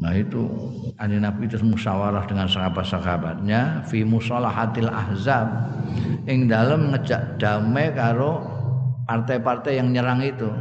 nah 0.00 0.12
itu 0.16 0.70
Ani 1.00 1.16
Nabi 1.16 1.48
itu 1.48 1.56
musyawarah 1.64 2.28
dengan 2.28 2.44
sahabat-sahabatnya 2.44 3.88
fi 3.88 4.04
musalahatil 4.04 4.92
ahzab 4.92 5.48
ing 6.28 6.44
dalam 6.44 6.92
ngejak 6.92 7.40
damai 7.40 7.88
karo 7.96 8.44
partai-partai 9.08 9.80
yang 9.80 9.96
nyerang 9.96 10.20
itu 10.20 10.52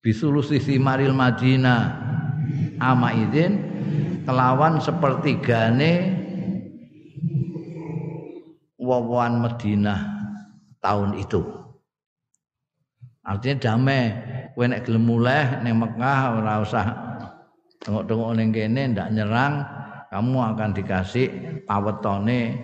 bisulusi 0.00 0.56
simaril 0.56 1.12
Madinah 1.12 1.92
ama 2.80 3.12
izin 3.12 3.60
kelawan 4.24 4.80
sepertigane 4.80 6.11
wawan 8.92 9.40
Madinah 9.40 10.00
tahun 10.84 11.16
itu 11.16 11.40
artinya 13.24 13.56
damai 13.64 14.02
kowe 14.52 14.68
nek 14.68 14.84
gelem 14.84 15.08
mulih 15.08 15.64
ning 15.64 15.80
Mekah 15.80 16.20
ora 16.36 16.54
usah 16.60 16.86
tengok-tengok 17.80 18.30
ning 18.36 18.48
kene 18.52 18.82
ndak 18.92 19.08
nyerang 19.16 19.64
kamu 20.12 20.38
akan 20.52 20.70
dikasih 20.76 21.26
pawetone 21.64 22.60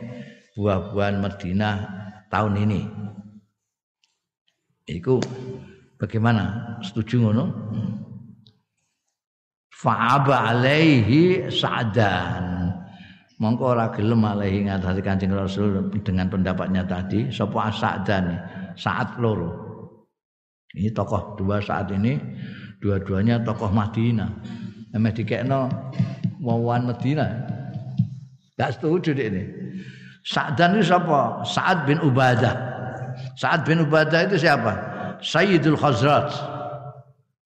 buah-buahan 0.53 1.16
Madinah 1.24 1.76
tahun 2.29 2.55
ini 2.68 2.81
iku 4.93 5.16
Bagaimana? 5.99 6.79
Setuju 6.79 7.26
ngono? 7.26 7.45
Fa'aba 9.74 10.55
alaihi 10.55 11.51
sa'dan. 11.51 12.68
Mongko 13.39 13.78
ora 13.78 13.86
gelem 13.95 14.26
alaihi 14.26 14.66
ngatasi 14.66 14.99
Kanjeng 14.99 15.30
Rasul 15.30 15.95
dengan 16.03 16.26
pendapatnya 16.26 16.82
tadi, 16.82 17.30
sapa 17.30 17.70
Sa'dan? 17.70 18.34
Saat 18.74 19.18
loro. 19.22 19.66
Ini 20.74 20.91
tokoh 20.91 21.39
dua 21.39 21.62
saat 21.62 21.91
ini 21.95 22.18
dua-duanya 22.82 23.43
tokoh 23.47 23.70
Madinah. 23.70 24.30
Emeh 24.91 25.14
dikekno 25.14 25.70
wawan 26.43 26.91
Madinah. 26.91 27.30
Gak 28.59 28.78
setuju 28.78 29.14
dek 29.14 29.28
ini. 29.30 29.43
Sa'dan 30.26 30.74
itu 30.74 30.91
siapa? 30.91 31.47
Sa'ad 31.47 31.86
bin 31.86 32.03
Ubadah. 32.03 32.55
Sa'ad 33.39 33.62
bin 33.62 33.86
Ubadah 33.86 34.26
itu 34.26 34.36
siapa? 34.39 34.74
Sayyidul 35.22 35.78
Khazraj 35.78 36.30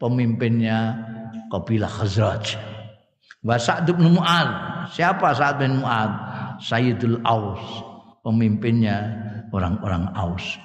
pemimpinnya 0.01 0.99
kabilah 1.53 1.88
Khazraj 1.88 2.72
wa 3.43 3.57
Sa'd 3.59 3.90
bin 3.90 4.18
Mu'ad 4.18 4.49
siapa 4.95 5.34
Sa'd 5.34 5.62
bin 5.62 5.82
Mu'ad 5.82 6.12
Sayyidul 6.62 7.22
Aus 7.26 7.62
pemimpinnya 8.22 8.99
orang-orang 9.51 10.11
Aus 10.14 10.59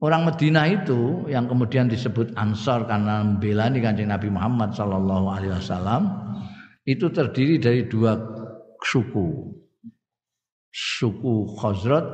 Orang 0.00 0.24
Medina 0.24 0.64
itu 0.64 1.28
yang 1.28 1.44
kemudian 1.44 1.84
disebut 1.84 2.32
Ansar 2.32 2.88
karena 2.88 3.20
membela 3.20 3.68
di 3.68 3.84
kanjeng 3.84 4.08
Nabi 4.08 4.32
Muhammad 4.32 4.72
Sallallahu 4.72 5.26
Alaihi 5.28 5.52
Wasallam 5.52 6.02
itu 6.88 7.12
terdiri 7.12 7.60
dari 7.60 7.84
dua 7.84 8.16
suku. 8.80 9.60
suku 10.70 11.34
Khazraj 11.58 12.06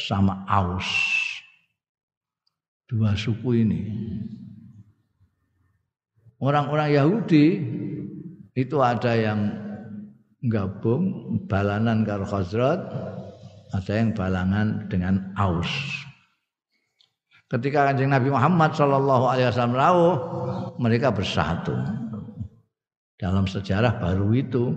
sama 0.00 0.46
Aus. 0.48 0.88
Dua 2.88 3.12
suku 3.12 3.60
ini. 3.60 3.80
Orang-orang 6.40 6.94
Yahudi 6.94 7.46
itu 8.58 8.82
ada 8.82 9.14
yang 9.14 9.54
gabung 10.50 11.38
balanan 11.46 12.02
karo 12.02 12.26
Khazraj, 12.26 12.80
ada 13.70 13.92
yang 13.94 14.10
balangan 14.18 14.90
dengan 14.90 15.30
Aus. 15.38 15.70
Ketika 17.46 17.88
kanjeng 17.88 18.10
Nabi 18.10 18.34
Muhammad 18.34 18.74
Shallallahu 18.74 19.24
Alaihi 19.30 19.46
Wasallam 19.48 19.78
rawuh, 19.78 20.14
mereka 20.82 21.14
bersatu. 21.14 21.72
Dalam 23.18 23.46
sejarah 23.46 23.98
baru 24.02 24.30
itu 24.34 24.74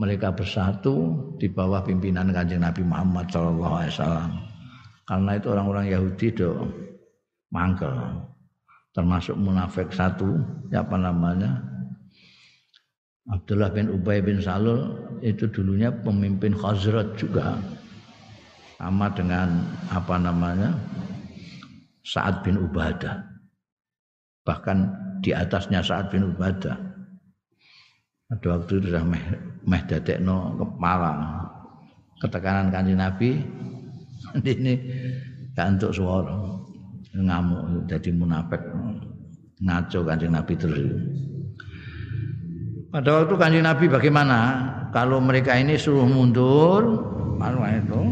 mereka 0.00 0.32
bersatu 0.32 1.14
di 1.36 1.52
bawah 1.52 1.84
pimpinan 1.84 2.32
kanjeng 2.32 2.64
Nabi 2.64 2.80
Muhammad 2.80 3.28
Shallallahu 3.28 3.74
Alaihi 3.76 3.92
Wasallam. 3.92 4.32
Karena 5.04 5.30
itu 5.36 5.46
orang-orang 5.52 5.86
Yahudi 5.92 6.28
do 6.32 6.52
mangkel, 7.52 7.92
termasuk 8.92 9.36
munafik 9.36 9.88
satu, 9.92 10.36
apa 10.72 10.96
namanya 11.00 11.77
Abdullah 13.28 13.68
bin 13.68 13.92
Ubay 13.92 14.24
bin 14.24 14.40
Salul 14.40 14.88
itu 15.20 15.44
dulunya 15.52 15.92
pemimpin 15.92 16.56
Khazraj 16.56 17.12
juga. 17.20 17.60
Sama 18.80 19.12
dengan 19.12 19.68
apa 19.92 20.16
namanya? 20.16 20.72
Sa'ad 22.08 22.40
bin 22.40 22.56
Ubadah. 22.56 23.20
Bahkan 24.48 24.78
di 25.20 25.36
atasnya 25.36 25.84
Sa'ad 25.84 26.08
bin 26.08 26.24
Ubadah. 26.32 26.78
Ada 28.32 28.46
waktu 28.48 28.80
itu 28.80 28.92
sudah 28.92 29.04
meh, 29.04 29.24
meh 29.64 29.82
kepala. 29.84 31.12
Ketekanan 32.22 32.72
kanji 32.72 32.94
Nabi. 32.96 33.30
Ini 34.40 34.74
gak 35.52 35.78
untuk 35.78 35.92
suara 35.92 36.36
ngamuk 37.12 37.88
jadi 37.92 38.08
munafik. 38.14 38.62
Ngaco 39.58 39.98
kanji 40.06 40.26
Nabi 40.30 40.54
terus 40.54 40.80
pada 42.88 43.22
waktu 43.22 43.34
kanji 43.36 43.60
Nabi 43.60 43.86
bagaimana 43.88 44.38
kalau 44.92 45.20
mereka 45.20 45.56
ini 45.56 45.76
suruh 45.76 46.08
mundur 46.08 47.04
malu 47.36 47.62
itu 47.68 48.02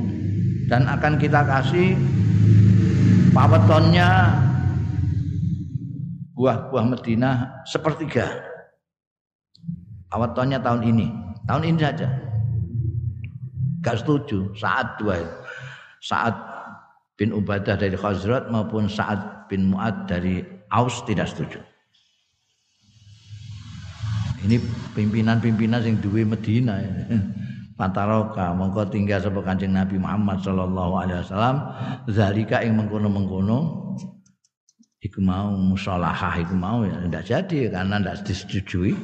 dan 0.68 0.84
akan 0.86 1.16
kita 1.16 1.42
kasih 1.46 1.96
pawetonnya 3.32 4.36
buah-buah 6.36 6.84
Medina 6.84 7.62
sepertiga 7.64 8.56
Awatonnya 10.14 10.62
tahun 10.62 10.86
ini. 10.86 11.06
Tahun 11.44 11.62
ini 11.66 11.78
saja. 11.78 12.08
Gak 13.82 14.02
setuju. 14.02 14.54
Saat 14.54 14.96
dua. 15.02 15.18
Saat 15.98 16.34
bin 17.18 17.34
Ubadah 17.34 17.74
dari 17.74 17.96
Khazrat 17.98 18.48
maupun 18.52 18.86
Sa'ad 18.86 19.50
bin 19.50 19.72
Mu'ad 19.72 20.06
dari 20.06 20.40
Aus 20.70 21.02
tidak 21.08 21.28
setuju. 21.32 21.58
Ini 24.44 24.60
pimpinan-pimpinan 24.92 25.80
yang 25.80 25.96
duwe 26.04 26.26
Medina 26.28 26.76
ya. 26.82 26.92
Pataroka 27.78 28.56
mongko 28.56 28.88
tinggal 28.88 29.20
sapa 29.20 29.44
Kanjeng 29.44 29.76
Nabi 29.76 30.00
Muhammad 30.00 30.40
sallallahu 30.40 30.96
alaihi 30.96 31.20
wasallam 31.20 31.56
zalika 32.08 32.64
ing 32.64 32.72
mengkono-mengkono 32.72 33.92
iku 35.04 35.20
mau 35.20 35.52
musalahah 35.52 36.40
iku 36.40 36.56
mau 36.56 36.88
ya 36.88 36.96
tidak 37.04 37.24
jadi 37.28 37.60
karena 37.68 38.00
tidak 38.00 38.16
disetujui 38.24 38.96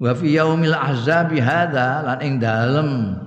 Wa 0.00 0.16
fi 0.16 0.32
yaumil 0.32 0.72
ahzabi 0.72 1.44
hadza 1.44 2.06
lan 2.06 2.18
ing 2.24 2.40
dalem 2.40 3.20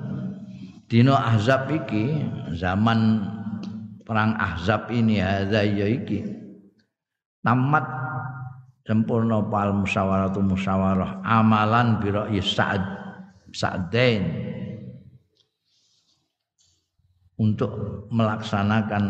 dina 0.90 1.14
ahzab 1.14 1.70
iki 1.70 2.26
zaman 2.58 3.28
perang 4.02 4.34
ahzab 4.42 4.90
ini 4.90 5.22
hadza 5.22 5.62
ya 5.62 5.86
iki 5.86 6.26
tamat 7.46 7.86
sempurna 8.84 9.40
pal 9.48 9.72
musyawaratu 9.76 10.40
musyawarah. 10.44 11.24
Amalan 11.24 12.04
bi 12.04 12.12
ra'yi 12.12 12.40
Sa'd. 12.44 12.84
Sa'dain. 13.54 14.24
Untuk 17.38 17.72
melaksanakan 18.14 19.04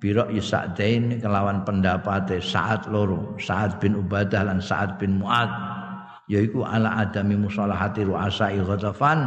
biro 0.00 0.28
Sa'dain 0.40 1.18
kelawan 1.18 1.64
pendapat 1.66 2.38
Sa'ad 2.38 2.88
loro. 2.88 3.34
Sa'ad 3.36 3.82
bin 3.82 3.98
Ubadah 3.98 4.46
dan 4.46 4.60
Sa'ad 4.62 4.96
bin 5.00 5.20
Mu'ad. 5.20 5.50
Yaiku 6.28 6.60
ala 6.60 7.00
adami 7.00 7.40
musalahati 7.40 8.04
ru'asai 8.04 8.60
Ghatafan 8.60 9.24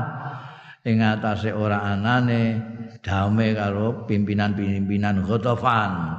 ing 0.85 1.01
atase 1.01 1.49
ora 1.49 1.81
anane 1.81 2.61
dame 3.01 3.57
karo 3.57 4.05
pimpinan-pimpinan 4.05 5.25
Ghatafan 5.25 6.13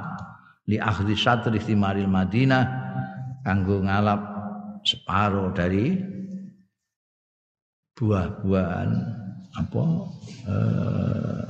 li 0.66 0.82
akhdhi 0.82 1.14
satri 1.14 1.62
thimaril 1.62 2.10
Madinah 2.10 2.81
kanggo 3.42 3.82
ngalap 3.82 4.20
separuh 4.82 5.54
dari 5.54 5.98
buah-buahan 7.98 8.90
apa 9.52 9.84
eh, 10.48 11.46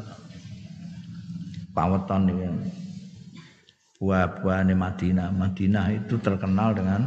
paweton 1.73 2.23
ini. 2.29 2.49
Buah-buahan 4.03 4.75
Madinah. 4.75 5.31
Madinah 5.31 5.87
itu 5.95 6.19
terkenal 6.19 6.75
dengan 6.75 7.07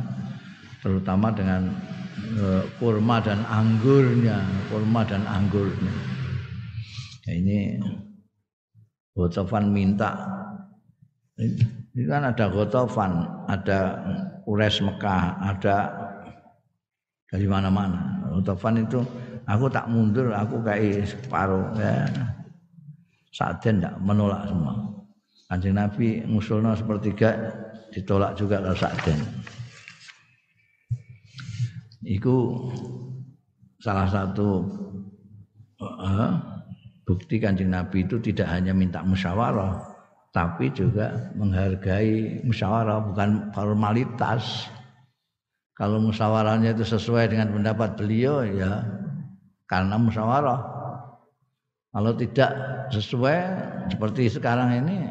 terutama 0.79 1.27
dengan 1.35 1.67
Eh, 2.15 2.63
kurma 2.79 3.19
dan 3.19 3.43
anggurnya, 3.47 4.39
kurma 4.71 5.03
dan 5.03 5.23
anggurnya. 5.23 5.91
Ya 7.27 7.31
ini 7.35 7.79
Gotofan 9.15 9.71
minta. 9.71 10.15
Ini 11.35 12.03
kan 12.07 12.31
ada 12.31 12.47
Gotofan, 12.47 13.23
ada 13.51 13.99
Ures 14.45 14.77
Mekah, 14.81 15.41
ada 15.41 15.77
dari 17.29 17.47
mana-mana. 17.49 18.21
Gotofan 18.29 18.85
itu 18.85 19.01
aku 19.49 19.65
tak 19.69 19.89
mundur, 19.89 20.29
aku 20.33 20.61
kayak 20.61 21.09
separuh 21.09 21.73
ya. 21.77 22.05
Saatnya 23.35 23.71
tidak 23.75 23.95
menolak 23.99 24.47
semua. 24.47 24.75
Kanjeng 25.45 25.75
Nabi 25.77 26.23
musulnya 26.25 26.73
sepertiga 26.73 27.53
ditolak 27.93 28.33
juga 28.33 28.57
kalau 28.63 28.73
Sa'den 28.73 29.19
Iku 32.05 32.69
salah 33.81 34.05
satu 34.05 34.61
uh, 35.81 36.33
bukti 37.01 37.41
kanjeng 37.41 37.73
Nabi 37.73 38.05
itu 38.05 38.21
tidak 38.21 38.45
hanya 38.49 38.77
minta 38.77 39.01
musyawarah, 39.01 39.94
tapi 40.35 40.67
juga 40.75 41.31
menghargai 41.39 42.43
musyawarah 42.43 43.07
bukan 43.07 43.55
formalitas. 43.55 44.67
Kalau 45.79 46.03
musyawarahnya 46.03 46.75
itu 46.75 46.83
sesuai 46.83 47.31
dengan 47.31 47.55
pendapat 47.55 47.95
beliau 47.95 48.43
ya 48.43 48.83
karena 49.71 49.95
musyawarah. 49.95 50.59
Kalau 51.95 52.11
tidak 52.19 52.51
sesuai 52.91 53.37
seperti 53.95 54.27
sekarang 54.27 54.83
ini 54.83 55.07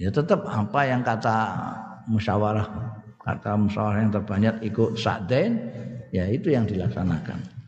ya 0.00 0.08
tetap 0.08 0.48
apa 0.48 0.80
yang 0.88 1.04
kata 1.04 1.36
musyawarah 2.08 2.64
kata 3.20 3.52
musyawarah 3.60 4.00
yang 4.00 4.12
terbanyak 4.16 4.54
ikut 4.64 4.96
sa'dain 4.96 5.60
ya 6.08 6.24
itu 6.32 6.56
yang 6.56 6.64
dilaksanakan. 6.64 7.61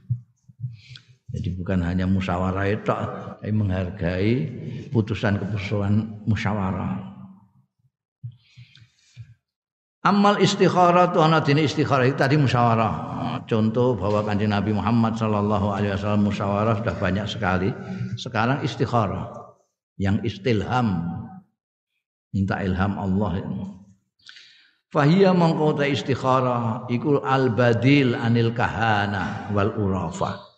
Jadi 1.34 1.48
bukan 1.58 1.82
hanya 1.82 2.06
musyawarah 2.06 2.66
itu, 2.70 2.86
tapi 2.86 3.50
menghargai 3.50 4.32
putusan-keputusan 4.94 6.22
musyawarah. 6.30 7.14
Amal 10.04 10.36
istikharah 10.38 11.10
itu 11.10 11.18
anak 11.24 11.48
ini 11.48 11.64
istikharah 11.64 12.04
itu 12.04 12.20
tadi 12.20 12.36
musyawarah. 12.36 12.94
Contoh 13.48 13.96
bahwa 13.96 14.20
kanjeng 14.22 14.52
Nabi 14.52 14.76
Muhammad 14.76 15.16
Shallallahu 15.16 15.72
Alaihi 15.72 15.96
Wasallam 15.96 16.28
musyawarah 16.28 16.74
sudah 16.84 16.94
banyak 17.00 17.26
sekali. 17.26 17.72
Sekarang 18.20 18.60
istikharah 18.60 19.32
yang 19.96 20.20
istilham 20.22 21.08
minta 22.36 22.60
ilham 22.60 23.00
Allah 23.00 23.32
ini. 23.42 23.64
Fahiyya 24.92 25.34
mengkota 25.34 25.88
istikharah 25.88 26.86
iku 26.92 27.24
al 27.24 27.50
badil 27.50 28.14
anil 28.14 28.52
kahana 28.54 29.50
wal 29.56 29.72
urafa. 29.72 30.53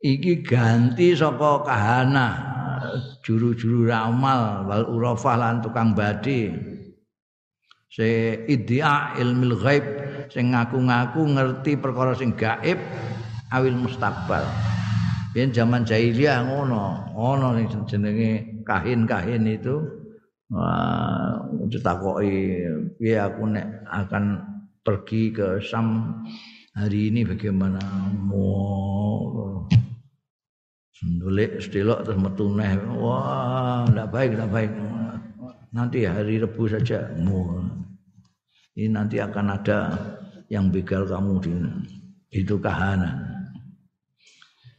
Iki 0.00 0.48
ganti 0.48 1.12
saka 1.12 1.60
kahana 1.60 2.28
juru-juru 3.20 3.92
ramal 3.92 4.64
wal 4.64 4.84
urafa 4.88 5.36
lan 5.36 5.60
tukang 5.60 5.92
badi. 5.92 6.48
Se 7.92 8.40
iddia 8.48 9.12
ilmil 9.20 9.60
ghaib 9.60 9.84
sing 10.32 10.56
ngaku-ngaku 10.56 11.20
ngerti 11.36 11.76
perkara 11.76 12.16
sing 12.16 12.32
gaib 12.32 12.80
awil 13.52 13.76
mustakbal. 13.76 14.48
Biyen 15.36 15.52
zaman 15.52 15.84
jahiliyah 15.84 16.48
ngono, 16.48 17.12
ngono 17.12 17.60
sing 17.68 17.84
jenenge 17.84 18.64
kahin-kahin 18.64 19.44
itu 19.46 20.00
Wah, 20.50 21.46
ditakoki 21.70 22.66
piye 22.98 23.22
aku 23.22 23.54
nek 23.54 23.86
akan 23.86 24.42
pergi 24.82 25.30
ke 25.30 25.62
Sam 25.62 26.18
hari 26.74 27.06
ini 27.14 27.22
bagaimana 27.22 27.78
mau 28.18 29.62
sendulik 31.00 31.64
sedelok 31.64 32.04
terus 32.04 32.20
metu 32.20 32.52
wah 33.00 33.88
tidak 33.88 34.08
baik 34.12 34.30
tidak 34.36 34.50
baik. 34.52 34.72
Nanti 35.70 36.04
hari 36.04 36.42
Rebu 36.42 36.66
saja 36.66 37.08
ini 38.76 38.90
nanti 38.90 39.16
akan 39.16 39.46
ada 39.48 39.78
yang 40.52 40.68
begal 40.68 41.08
kamu 41.08 41.34
di 41.40 41.52
itu 42.36 42.60
kahanan. 42.60 43.48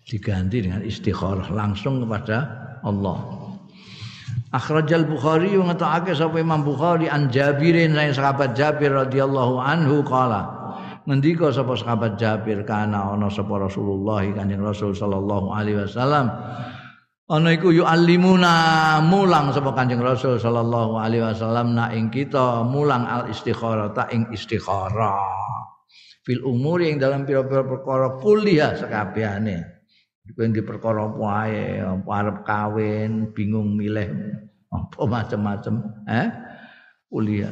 Diganti 0.05 0.67
dengan 0.67 0.83
istikharah 0.83 1.47
langsung 1.49 2.03
kepada 2.03 2.37
Allah. 2.83 3.39
Akhrajal 4.51 5.07
Bukhari 5.07 5.55
yang 5.55 5.71
ngetokake 5.71 6.11
sapa 6.11 6.43
Imam 6.43 6.59
Bukhari 6.67 7.07
an 7.07 7.31
Jabirin 7.31 7.95
saya 7.95 8.11
sahabat 8.11 8.51
Jabir 8.51 8.91
radhiyallahu 8.91 9.63
anhu 9.63 10.03
qala 10.03 10.60
ngendika 11.07 11.49
sapa 11.49 11.73
sahabat 11.77 12.17
Jabir 12.17 12.61
kana 12.65 13.13
ana 13.13 13.27
sapa 13.27 13.57
Rasulullah 13.57 14.21
Kanjeng 14.33 14.61
Rasul 14.61 14.93
sallallahu 14.93 15.49
alaihi 15.53 15.81
wasallam 15.81 16.29
ana 17.31 17.49
iku 17.53 17.73
yu'allimuna 17.73 18.53
mulang 19.05 19.49
sapa 19.55 19.73
Kanjeng 19.73 20.01
Rasul 20.01 20.37
sallallahu 20.37 20.97
alaihi 21.01 21.25
wasallam 21.25 21.73
na 21.73 21.89
ing 21.91 22.13
kita 22.13 22.65
mulang 22.67 23.07
al 23.09 23.29
istikharah 23.29 23.93
ta 23.93 24.05
ing 24.13 24.29
istikharah 24.29 25.25
fil 26.21 26.45
umur 26.45 26.81
yang 26.85 27.01
dalam 27.01 27.25
pira-pira 27.25 27.65
perkara 27.65 28.21
kuliah 28.21 28.77
sekabehane 28.77 29.81
Kowe 30.31 30.47
di 30.47 30.63
perkara 30.63 31.11
apa 31.11 31.25
ae, 31.43 31.81
apa 31.83 32.11
arep 32.23 32.37
kawin, 32.47 33.11
bingung 33.35 33.75
milih 33.75 34.09
apa 34.71 35.03
macam-macam, 35.03 35.75
eh? 36.07 36.27
Kuliah. 37.11 37.51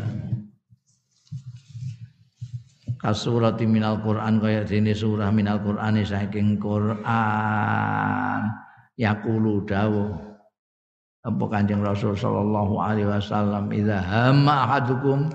Kasurati 3.00 3.64
minal 3.64 4.04
Quran 4.04 4.44
kaya 4.44 4.68
dene 4.68 4.92
surah 4.92 5.32
minal 5.32 5.64
Quran 5.64 6.04
saking 6.04 6.60
Quran. 6.60 7.00
Yaqulu 9.00 9.64
dawuh. 9.64 10.20
Apa 11.24 11.44
Kanjeng 11.48 11.80
Rasul 11.80 12.20
sallallahu 12.20 12.76
alaihi 12.80 13.08
wasallam 13.08 13.72
idza 13.72 14.04
hamma 14.04 14.68
ahadukum 14.68 15.32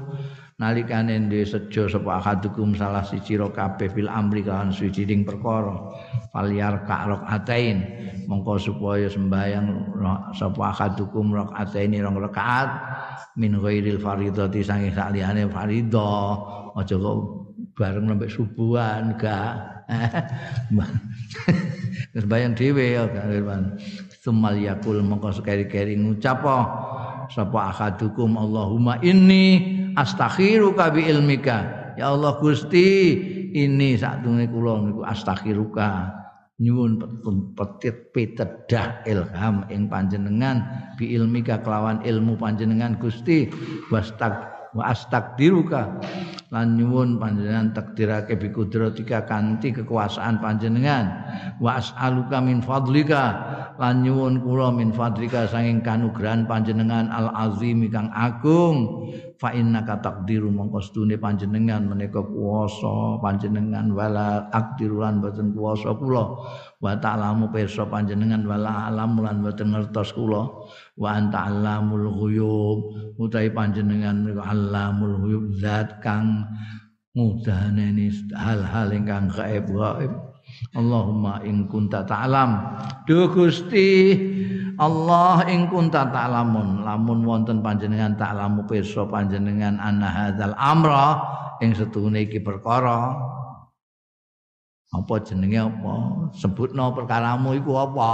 nalikane 0.61 1.17
ndhe 1.25 1.45
sejo 1.49 1.89
sapa 1.89 2.21
akadukum 2.21 2.77
salah 2.77 3.05
siji 3.05 3.41
ro 3.41 3.49
kabeh 3.49 3.89
fil 3.93 4.13
amri 4.13 4.45
kan 4.45 4.69
suwijining 4.69 5.25
perkara. 5.25 5.89
Falyar 6.37 6.85
ka 6.85 7.09
rokaatain 7.09 7.81
mongko 8.29 8.61
supaya 8.61 9.09
sembayang 9.09 9.97
sapa 10.37 10.73
akadukum 10.73 11.33
rokaataini 11.33 12.05
rong 12.05 12.21
rakaat 12.21 12.69
min 13.41 13.57
ghairil 13.57 13.97
faridati 13.97 14.61
sange 14.61 14.93
saliyane 14.93 15.49
faridah 15.49 16.37
aja 16.77 16.97
kok 17.01 17.44
bareng 17.75 18.07
sampai 18.07 18.31
subuhan 18.31 19.19
gak 19.19 19.55
sembayang 22.15 22.55
dhewe 22.59 22.87
ya 22.97 23.05
Sumal 24.25 24.57
yakul 24.57 25.05
mongko 25.05 25.37
sekeri-keri 25.37 26.01
ngucap 26.01 26.41
sapa 27.29 27.61
akadukum 27.69 28.41
Allahumma 28.41 28.97
inni 29.05 29.61
astakhiruka 30.01 30.97
bi 30.97 31.05
ilmika 31.13 31.93
ya 32.01 32.17
Allah 32.17 32.41
Gusti 32.41 33.21
ini 33.55 33.95
sakdune 33.95 34.51
kula 34.51 34.83
niku 34.83 35.07
astakhiruka. 35.07 36.11
Nyuwun 36.55 37.03
petit 37.55 38.15
pitedah 38.15 39.03
ilham 39.07 39.67
ing 39.71 39.91
panjenengan. 39.91 40.63
Bi 40.99 41.15
ilmika 41.15 41.63
kelawan 41.63 42.03
ilmu 42.03 42.39
panjenengan 42.39 42.99
Gusti. 42.99 43.51
Wastak 43.91 44.54
wa 44.75 44.91
astakdiruka. 44.91 46.03
Lan 46.51 46.79
nyuwun 46.79 47.19
panjenengan 47.19 47.75
takdirake 47.75 48.39
bi 48.39 48.51
kudratika 48.55 49.27
kanthi 49.27 49.75
kekuasaan 49.75 50.39
panjenengan. 50.39 51.11
Wa 51.59 51.83
as'aluka 51.83 52.39
min 52.43 52.63
fadlika. 52.63 53.25
Lan 53.79 54.07
nyuwun 54.07 54.39
kula 54.43 54.71
min 54.71 54.95
fadlika 54.95 55.51
sanging 55.51 55.83
kanugrahan 55.83 56.47
panjenengan 56.47 57.11
al 57.11 57.31
azim 57.35 57.83
kang 57.91 58.11
agung 58.15 59.11
fa 59.45 59.53
innaka 59.53 60.01
taqdiru 60.01 60.49
mongko 60.49 60.81
stune 60.81 61.21
panjenengan 61.21 61.85
menika 61.85 62.25
kuwasa 62.25 63.21
panjenengan 63.21 63.93
wala 63.93 64.49
akdirulan 64.49 65.21
boten 65.21 65.53
kuwasa 65.53 65.93
kula. 66.01 66.25
Wa 66.81 66.97
ta'lamu 66.97 67.53
pirsa 67.53 67.85
panjenengan 67.85 68.49
wala 68.49 68.89
alam 68.89 69.21
lan 69.21 69.45
boten 69.45 69.77
ngertos 69.77 70.17
kula. 70.17 70.49
Wa 70.97 71.21
anta 71.21 71.53
alamul 71.53 72.09
ghuyub 72.09 72.79
utahe 73.21 73.53
panjenengan 73.53 74.25
menika 74.25 74.49
alamul 74.49 75.21
ghuyub 75.21 75.61
zat 75.61 76.01
kang 76.01 76.49
mudahane 77.13 78.09
hal-hal 78.33 78.89
ingkang 78.97 79.29
gaib 79.29 79.69
gaib 79.69 80.34
Allahumma 80.75 81.39
in 81.47 81.71
kunta 81.71 82.03
ta'lam. 82.03 82.51
Duh 83.07 83.31
Gusti 83.31 84.19
Allah 84.75 85.47
ing 85.47 85.71
kunta 85.71 86.11
ta'lamun. 86.11 86.83
Lamun 86.83 87.23
wonten 87.23 87.63
panjenengan 87.63 88.19
ta'lamu 88.19 88.67
pirsa 88.67 89.07
panjenengan 89.07 89.79
ana 89.79 90.09
hadzal 90.11 90.55
amra 90.59 91.23
ing 91.63 91.79
setune 91.79 92.27
iki 92.27 92.43
perkara. 92.43 93.15
Apa 94.95 95.15
jenenge 95.23 95.59
apa? 95.59 95.95
Sebutno 96.35 96.95
perkaramu 96.95 97.55
iku 97.59 97.79
apa? 97.79 98.13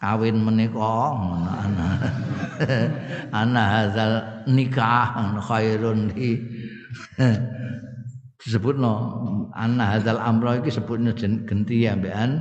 Kawin 0.00 0.40
menika 0.40 1.12
ana 1.12 1.54
ana 3.36 3.62
hadzal 3.76 4.12
nikah 4.48 5.12
khairun 5.44 6.08
disebutno 8.40 8.92
ana 9.52 9.96
hadzal 9.96 10.16
amra 10.16 10.56
iki 10.60 10.72
sebutno 10.72 11.12
genti 11.16 11.84
ambekan 11.84 12.40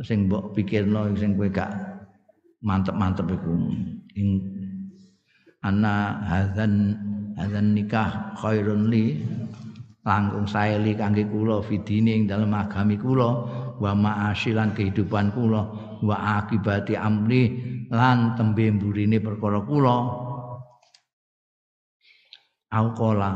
sing 0.00 0.28
mbok 0.28 0.56
pikirno 0.56 1.12
sing 1.16 1.36
kowe 1.36 1.48
gak 1.52 1.72
mantep-mantep 2.64 3.28
iku. 3.28 3.54
Ing 4.18 4.28
ana 5.60 6.24
hadzan 6.24 6.96
hadzan 7.36 7.76
nikah 7.76 8.34
khairun 8.40 8.88
li 8.88 9.20
langkung 10.02 10.48
saeli 10.48 10.96
kangge 10.96 11.28
kula 11.28 11.60
fidine 11.60 12.16
ing 12.16 12.24
dalem 12.24 12.56
agami 12.56 12.96
kula 12.96 13.30
wa 13.78 13.92
ma'asilan 13.92 14.72
kehidupan 14.72 15.30
kula 15.36 15.62
wa 16.00 16.16
akibati 16.40 16.96
amri 16.96 17.60
lan 17.92 18.34
tembe 18.34 18.72
mburine 18.72 19.20
perkara 19.20 19.60
kula. 19.68 19.96
Au 22.68 22.86
qala 22.92 23.30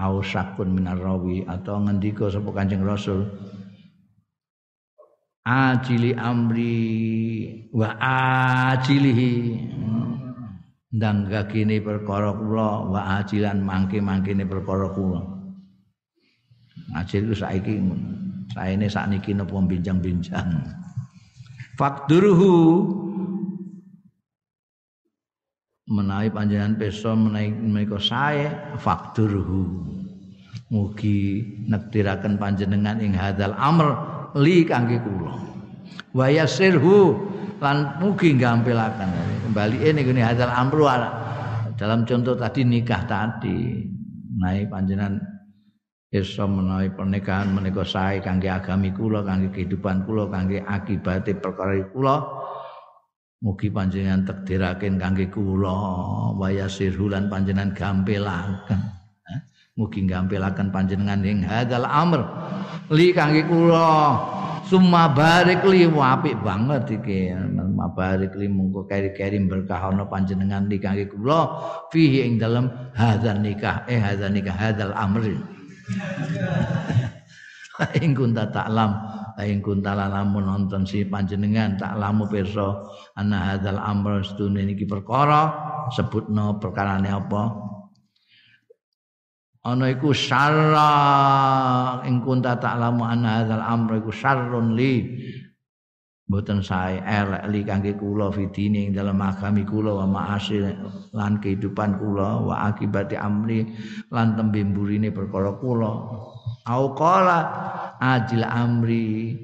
au 0.00 0.24
sakun 0.24 0.72
minar 0.72 0.96
rawi 0.96 1.44
atau 1.44 1.76
ngendika 1.84 2.32
sapa 2.32 2.48
Kanjeng 2.56 2.80
Rasul 2.80 3.28
ajili 5.44 6.12
amri 6.14 6.78
wa 7.72 7.88
ajilihi. 8.70 9.32
Ndang 10.90 11.30
gakine 11.30 11.78
perkara 11.78 12.34
kula 12.34 12.90
wa 12.90 13.00
ajilan 13.22 13.62
mangke-mangkene 13.62 14.42
perkara 14.42 14.90
kula. 14.90 15.22
Ajil 16.98 17.30
ku 17.30 17.34
saiki 17.38 17.78
saene 18.50 18.90
sakniki 18.90 19.30
napa 19.30 19.54
binjang-binjang. 19.54 20.66
Fakduruhu 21.78 22.50
menawi 25.90 26.30
panjenengan 26.30 26.78
pesa 26.78 27.12
menawi 27.18 27.50
menika 27.50 27.98
sae 27.98 28.46
fakduruhu 28.78 29.90
mugi 30.70 31.42
nektiraken 31.66 32.38
panjenengan 32.38 33.02
ing 33.02 33.10
hadzal 33.12 33.52
amr 33.58 33.98
li 34.38 34.62
kangge 34.62 35.02
kula. 35.02 35.34
Wa 36.14 36.30
yasirhu 36.30 37.18
lan 37.58 37.98
mugi 37.98 38.38
gampilaken. 38.38 39.10
Kembali 39.50 39.76
ini 39.82 40.00
gini 40.06 40.22
hadal 40.22 40.54
amru 40.54 40.86
dalam 41.74 42.06
contoh 42.06 42.38
tadi 42.38 42.62
nikah 42.62 43.02
tadi 43.10 43.82
naik 44.38 44.70
panjenengan 44.70 45.18
iso 46.14 46.46
menawi 46.46 46.90
pernikahan 46.94 47.50
menika 47.50 47.82
sae 47.82 48.22
kangge 48.22 48.46
agami 48.46 48.94
kula 48.94 49.26
kangge 49.26 49.50
kehidupan 49.54 50.06
kula 50.06 50.30
kangge 50.30 50.62
akibate 50.66 51.34
perkara 51.38 51.82
kula 51.90 52.16
mugi 53.40 53.72
panjenengan 53.72 54.28
takdiraken 54.28 55.00
kangge 55.00 55.32
kula 55.32 56.36
wayasirhu 56.36 57.08
lan 57.08 57.32
panjenengan 57.32 57.72
gampilaken. 57.72 58.80
Mugi 59.80 60.04
gampilaken 60.04 60.68
panjenengan 60.68 61.24
ing 61.24 61.40
hadal 61.40 61.88
amr. 61.88 62.20
Li 62.92 63.16
kangge 63.16 63.48
kula 63.48 64.20
summa 64.68 65.08
barik 65.08 65.64
li 65.64 65.88
apik 65.88 66.36
banget 66.44 67.00
iki. 67.00 67.32
Summa 67.32 67.88
barik 67.96 68.36
li 68.36 68.44
monggo 68.44 68.84
keri-keri 68.84 69.40
berkah 69.48 69.88
ana 69.88 70.04
panjenengan 70.04 70.68
li 70.68 70.76
kangge 70.76 71.08
kula 71.08 71.48
fihi 71.88 72.28
ing 72.28 72.36
dalem 72.36 72.68
hadzal 72.92 73.40
nikah 73.40 73.88
eh 73.88 73.96
hadzal 73.96 74.28
nikah 74.28 74.52
hadzal 74.52 74.92
amr 74.92 75.24
ing 78.04 78.12
kunta 78.12 78.52
ing 79.38 79.62
kunta 79.62 79.94
lamun 79.94 80.46
nonton 80.48 80.82
si 80.82 81.06
panjenengan 81.06 81.78
taklamu 81.78 82.26
pirsa 82.26 82.82
ana 83.14 83.54
hadzal 83.54 83.78
amr 83.78 84.26
sedune 84.26 84.66
niki 84.66 84.88
perkara? 84.88 85.68
Sebutno 85.90 86.58
perkarane 86.62 87.10
apa? 87.10 87.70
Ana 89.60 89.92
iku 89.92 90.16
syarra. 90.16 92.00
Ing 92.08 92.24
kunta 92.24 92.56
ta'lamu 92.56 93.04
anna 93.04 93.44
hadzal 93.44 93.60
amra 93.60 94.00
iku 94.00 94.08
syarrun 94.08 94.72
li. 94.72 94.94
Mboten 96.30 96.62
sae 96.62 97.02
elek 97.02 97.42
li 97.50 97.60
kangge 97.66 97.98
kula 97.98 98.30
fitine 98.30 98.86
ing 98.86 98.94
dalem 98.94 99.18
agami 99.18 99.66
kula 99.66 99.98
wa 99.98 100.06
ma'asil 100.06 100.62
lan 101.10 101.42
kehidupan 101.42 101.98
kula 101.98 102.46
wa 102.46 102.70
akibati 102.70 103.18
amri 103.18 103.66
lan 104.14 104.38
tembe 104.38 104.62
mburine 104.62 105.10
perkara 105.10 105.58
kula 105.58 105.90
au 106.66 106.92
qala 106.96 107.38
ajil 108.00 108.44
amri. 108.44 109.36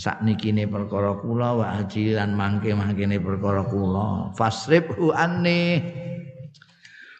Saknikine 0.00 0.64
perkara 0.64 1.12
kula 1.20 1.60
wa 1.60 1.66
ajilan 1.76 2.32
mangke-mangkene 2.32 3.20
perkara 3.20 3.68
kula. 3.68 4.32
Fasribhu 4.32 5.12
anni. 5.12 5.76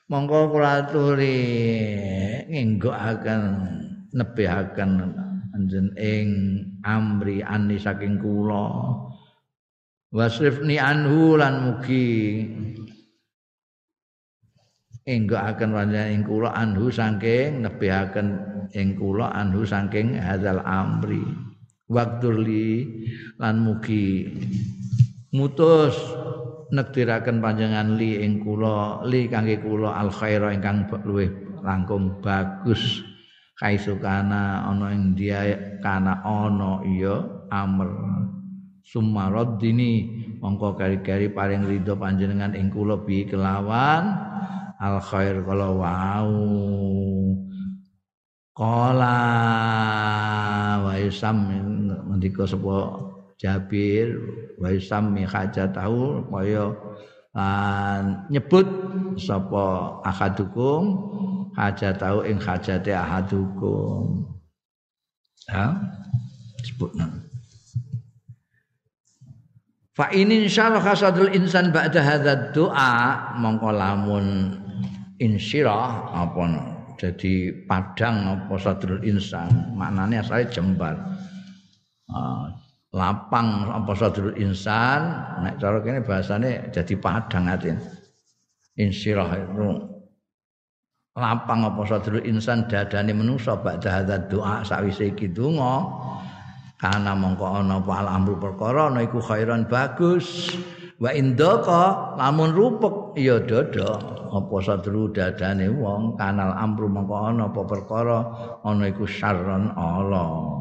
Monggo 0.08 0.48
kula 0.48 0.88
aturi 0.88 1.38
ngenggokaken 2.48 3.42
nebihaken 4.16 4.90
anjen 5.54 5.92
ing 6.00 6.28
amri 6.82 7.44
ani 7.44 7.76
saking 7.76 8.16
kula. 8.16 8.96
Wasrifni 10.10 10.74
anhu 10.74 11.38
lan 11.38 11.54
mugi 11.62 12.42
enggokaken 15.08 15.72
panjenengan 15.72 16.12
ing 16.12 16.22
kula 16.26 16.50
anhu 16.52 16.92
saking 16.92 17.64
nebihaken 17.64 18.28
ing 18.76 18.96
kula 18.96 19.32
anhu 19.32 19.64
saking 19.64 20.20
hadzal 20.20 20.60
amri. 20.64 21.22
Wakturli 21.90 22.86
lan 23.42 23.66
mugi 23.66 24.30
mutus 25.34 25.98
nektiraken 26.70 27.42
panjenengan 27.42 27.98
li 27.98 28.22
ing 28.22 28.38
kula 28.46 29.02
li 29.10 29.26
kangge 29.26 29.58
kula 29.58 29.98
al 29.98 30.14
khaira 30.14 30.54
ingkang 30.54 30.86
luwih 31.02 31.30
langkung 31.66 32.22
bagus. 32.22 33.02
Kaisukana 33.60 34.64
ana 34.72 34.88
ing 34.96 35.12
dia 35.12 35.52
kana 35.84 36.24
ana 36.24 36.80
iya 36.86 37.20
amr. 37.52 37.90
Sumaradini 38.80 40.08
mongko 40.40 40.74
kari-kari 40.74 41.28
paring 41.30 41.68
ridho 41.68 41.94
panjenengan 42.00 42.56
ing 42.56 42.72
kula 42.72 43.04
bi 43.04 43.28
kelawan 43.28 44.16
al 44.80 44.96
khair 45.04 45.44
kala 45.44 45.68
wau. 45.68 46.32
Qala 48.56 49.16
wa 50.80 50.92
isam 50.96 51.36
ngendika 52.08 52.48
sapa 52.48 53.08
Jabir 53.40 54.20
wa 54.60 54.68
isam 54.68 55.16
mi 55.16 55.24
hajatahu 55.24 56.28
kaya 56.28 56.76
nyebut 58.28 58.66
sapa 59.16 59.96
akadukum 60.04 60.82
hajat 61.56 61.96
tahu 61.96 62.26
ing 62.26 62.36
hajate 62.40 62.92
ahadukum. 62.92 64.28
Ya 65.48 65.72
disebut 66.60 66.92
Fa 69.90 70.06
ini 70.14 70.46
insyaallah 70.46 70.80
hasadul 70.80 71.34
insan 71.34 71.74
ba'da 71.74 72.00
hadzal 72.00 72.54
doa 72.54 73.34
mongko 73.36 73.68
lamun 73.74 74.26
insyirah 75.20 76.16
apa 76.16 76.42
jadi 76.96 77.64
padang 77.68 78.16
apa 78.28 78.56
sadrul 78.56 79.04
insan 79.04 79.72
maknanya 79.76 80.24
saya 80.24 80.48
jembar 80.48 80.96
uh, 82.12 82.48
lapang 82.92 83.68
apa 83.68 83.92
sadrul 83.94 84.34
insan 84.40 85.12
nek 85.44 85.60
cara 85.60 85.78
kene 85.84 86.00
bahasane 86.00 86.72
jadi 86.72 86.94
padang 86.96 87.52
atin 87.52 87.76
insyirah 88.80 89.28
itu 89.36 89.90
lapang 91.18 91.66
apa 91.66 91.82
sadrul 91.84 92.24
insan 92.24 92.64
dadane 92.70 93.12
manusa 93.12 93.58
ba'da 93.58 94.00
hadzal 94.00 94.24
doa 94.30 94.62
sawise 94.62 95.10
iki 95.10 95.28
donga. 95.30 95.84
Kana 96.80 97.12
mongko 97.12 97.60
ana 97.60 97.76
apa 97.76 97.92
al 97.92 98.08
amru 98.08 98.40
perkara 98.40 98.88
ana 98.88 99.04
iku 99.04 99.20
khairan 99.20 99.68
bagus. 99.68 100.56
Wa 100.96 101.12
indaka 101.12 102.16
lamun 102.16 102.56
rupek 102.56 102.99
ya 103.16 103.42
dodo 103.42 103.90
apa 104.30 104.56
sadru 104.62 105.10
dadane 105.10 105.70
wong 105.70 106.14
kanal 106.18 106.54
amru 106.54 106.86
mongko 106.86 107.14
ana 107.34 107.50
apa 107.50 107.62
perkara 107.66 108.18
ana 108.62 108.84
iku 108.90 109.06
syarron 109.06 109.74
Allah 109.74 110.60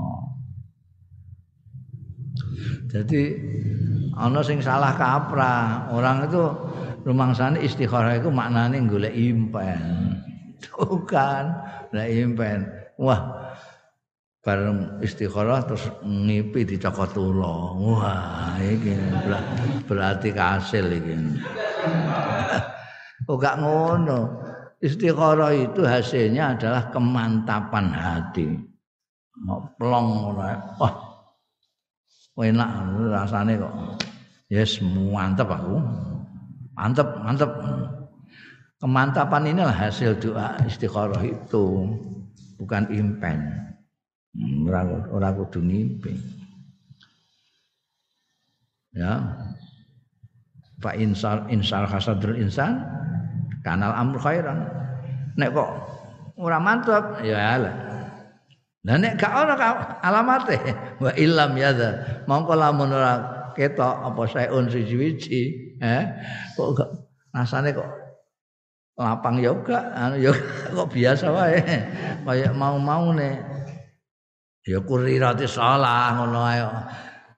jadi 2.89 3.21
ana 4.17 4.41
sing 4.41 4.61
salah 4.61 4.97
kaprah 4.97 5.93
orang 5.93 6.26
itu 6.26 6.43
rumangsane 7.05 7.61
istikharah 7.61 8.17
itu 8.17 8.34
maknane 8.34 8.81
golek 8.89 9.13
impen 9.13 10.09
Bukan. 10.80 11.43
Lah 11.95 12.07
impen. 12.07 12.67
Wah. 12.99 13.38
Bareng 14.39 15.03
istikharah 15.03 15.67
terus 15.67 15.83
ngipi 15.99 16.63
dicokot 16.63 17.11
ulo. 17.19 17.75
Wah, 17.75 18.55
iki 18.63 18.95
berarti 19.83 20.31
kasil 20.31 20.87
iki. 20.95 21.15
oh 23.27 23.35
gak 23.35 23.59
ngono. 23.59 24.39
Istikharah 24.79 25.51
itu 25.51 25.83
hasilnya 25.83 26.55
adalah 26.55 26.87
kemantapan 26.87 27.91
hati. 27.91 28.47
Plong 29.75 30.07
ora. 30.31 30.55
Wah. 30.79 30.95
Enak 32.39 32.95
rasane 33.11 33.59
kok. 33.59 33.73
Yes, 34.47 34.79
mantep 34.79 35.51
aku. 35.51 35.75
Mantep, 36.79 37.11
mantep 37.19 37.51
kemantapan 38.79 39.51
inilah 39.51 39.75
hasil 39.75 40.15
doa 40.23 40.55
istikharah 40.63 41.19
itu 41.19 41.83
bukan 42.55 42.87
impen 42.95 43.68
orang 44.39 45.07
orang 45.11 45.33
kudu 45.35 45.59
ngimpi. 45.59 46.13
Ya. 48.95 49.35
Fa 50.79 50.95
insal 50.95 51.43
insal 51.51 51.83
hasadul 51.83 52.39
insan 52.39 52.83
kanal 53.63 53.91
amr 53.91 54.17
khairan. 54.19 54.63
Nek 55.35 55.51
kok 55.51 55.69
ora 56.39 56.59
mantap 56.59 57.19
ya 57.23 57.59
lah 57.59 57.75
Nah 58.79 58.95
nek 58.95 59.19
gak 59.19 59.33
ana 59.35 59.55
alamate 59.99 60.55
wa 61.03 61.11
illam 61.19 61.51
yadha 61.59 62.23
mongko 62.23 62.55
lamun 62.55 62.95
ora 62.95 63.13
ketok 63.51 64.07
apa 64.07 64.21
saeun 64.31 64.71
siji-wiji 64.71 65.75
eh 65.83 66.03
kok 66.55 66.79
gak 66.79 66.89
rasane 67.35 67.75
kok 67.75 67.89
lapang 68.95 69.43
yoga 69.43 69.91
anu 69.99 70.31
yo 70.31 70.31
kok 70.71 70.87
biasa 70.95 71.27
wae. 71.27 71.59
Kaya 72.23 72.55
mau-mau 72.55 73.11
ne 73.11 73.59
ya 74.69 74.79
kurirati 74.85 75.49
salah 75.49 76.13
ngono 76.13 76.39
ae. 76.45 76.61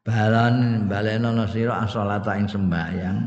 Balan 0.02 0.90
balenono 0.90 1.48
sira 1.48 1.88
salata 1.88 2.36
ing 2.36 2.52
sembahyang. 2.52 3.18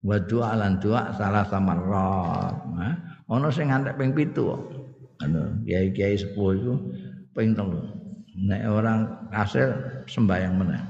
Wa 0.00 0.16
doa 0.24 0.56
lan 0.56 0.80
doa 0.80 1.12
salah 1.16 1.44
samarrat 1.48 2.56
nah 2.76 2.92
ana 3.24 3.48
sing 3.48 3.72
ngantek 3.72 3.96
ping 3.96 4.12
7 4.12 4.36
anu 5.24 5.64
kiai-kiai 5.64 6.12
sepuh 6.12 6.52
iku 6.52 6.74
ping 7.32 7.56
3 7.56 8.44
nek 8.44 8.62
orang 8.68 9.28
kasil 9.32 9.72
sembahyang 10.04 10.54
meneh. 10.60 10.82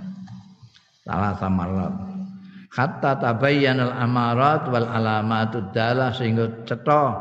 Salah 1.07 1.39
samarrat 1.39 1.95
hatta 2.75 3.23
tabayyanal 3.23 3.95
amarat 3.95 4.67
wal 4.67 4.89
alamatud 4.91 5.71
dalah 5.71 6.11
sehingga 6.11 6.67
cetha 6.67 7.15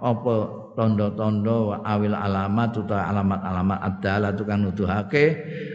apa 0.00 0.59
tondo-tondo 0.80 1.76
awil 1.84 2.16
alamat 2.16 2.72
utawa 2.72 3.12
alamat-alamat 3.12 3.78
adalah 3.84 4.32
itu 4.32 4.48
kan 4.48 4.64
nuduhake 4.64 5.24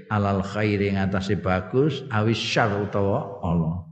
alal 0.09 0.41
khairi 0.41 0.97
ngatasi 0.97 1.45
bagus 1.45 2.01
awis 2.09 2.41
syar 2.41 2.73
utawa 2.81 3.37
Allah. 3.45 3.85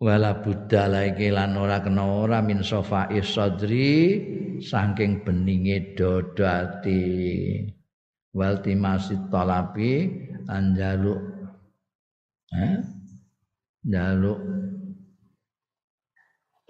Wala 0.00 0.40
buddha 0.44 0.92
lagi 0.92 1.32
lan 1.32 1.56
ora 1.56 1.80
kena 1.80 2.04
ora 2.04 2.44
min 2.44 2.60
sofa 2.60 3.08
sadri 3.24 4.20
saking 4.60 5.24
beninge 5.24 5.96
dodo 5.96 6.44
ati. 6.44 7.00
Wal 8.36 8.60
timasi 8.60 9.16
talabi 9.32 10.20
lan 10.48 10.72
eh, 10.76 10.96
jaluk 13.84 14.40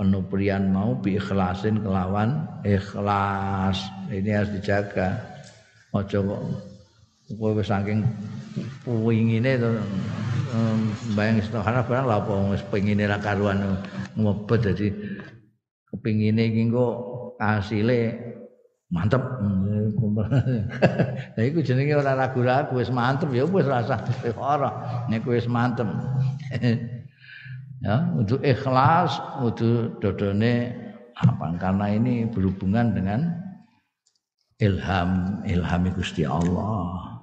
penuprian 0.01 0.73
mau 0.73 0.97
bi 0.97 1.21
ikhlasin 1.21 1.85
kelawan 1.85 2.49
ikhlas. 2.65 3.85
Ini 4.09 4.31
harus 4.33 4.57
dijaga. 4.57 5.21
Ojo 5.93 6.25
kok 6.25 6.41
kowe 7.37 7.61
saking 7.61 8.01
puingine 8.83 9.61
to 9.61 9.69
bayang 11.13 11.39
istighfar 11.39 11.85
barang 11.85 12.07
lha 12.09 12.17
apa 12.17 12.33
wis 12.51 12.65
pengine 12.73 13.07
ra 13.07 13.21
karuan 13.23 13.79
ngobet 14.19 14.67
dadi 14.67 14.89
kepingine 15.93 16.49
iki 16.49 16.73
kok 16.73 16.95
kasile 17.37 18.17
mantep. 18.89 19.21
Lah 21.37 21.43
iku 21.45 21.61
jenenge 21.61 21.95
ora 21.99 22.17
ragu-ragu 22.17 22.73
wis 22.81 22.89
mantep 22.89 23.29
ya 23.37 23.45
wis 23.45 23.69
rasa. 23.69 24.01
Ora 24.39 25.05
nek 25.13 25.29
wis 25.29 25.45
mantep. 25.45 25.87
Ya 27.81 27.97
kudu 28.17 28.37
ikhlas 28.45 29.17
kudu 29.41 30.01
dodone 30.01 30.77
apa 31.17 31.53
karena 31.61 31.87
ini 31.93 32.25
berhubungan 32.29 32.97
dengan 32.97 33.21
ilham 34.61 35.41
ilham 35.45 35.83
Gusti 35.97 36.25
Allah. 36.25 37.21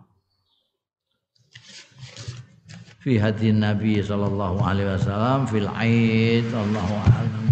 Fi 3.02 3.16
hadin 3.22 3.64
Nabi 3.64 4.04
sallallahu 4.04 4.60
alaihi 4.60 4.92
wasallam 4.98 5.48
fil 5.48 5.70
aid 5.80 6.50
Allahu 6.52 6.94
a'lam 7.08 7.48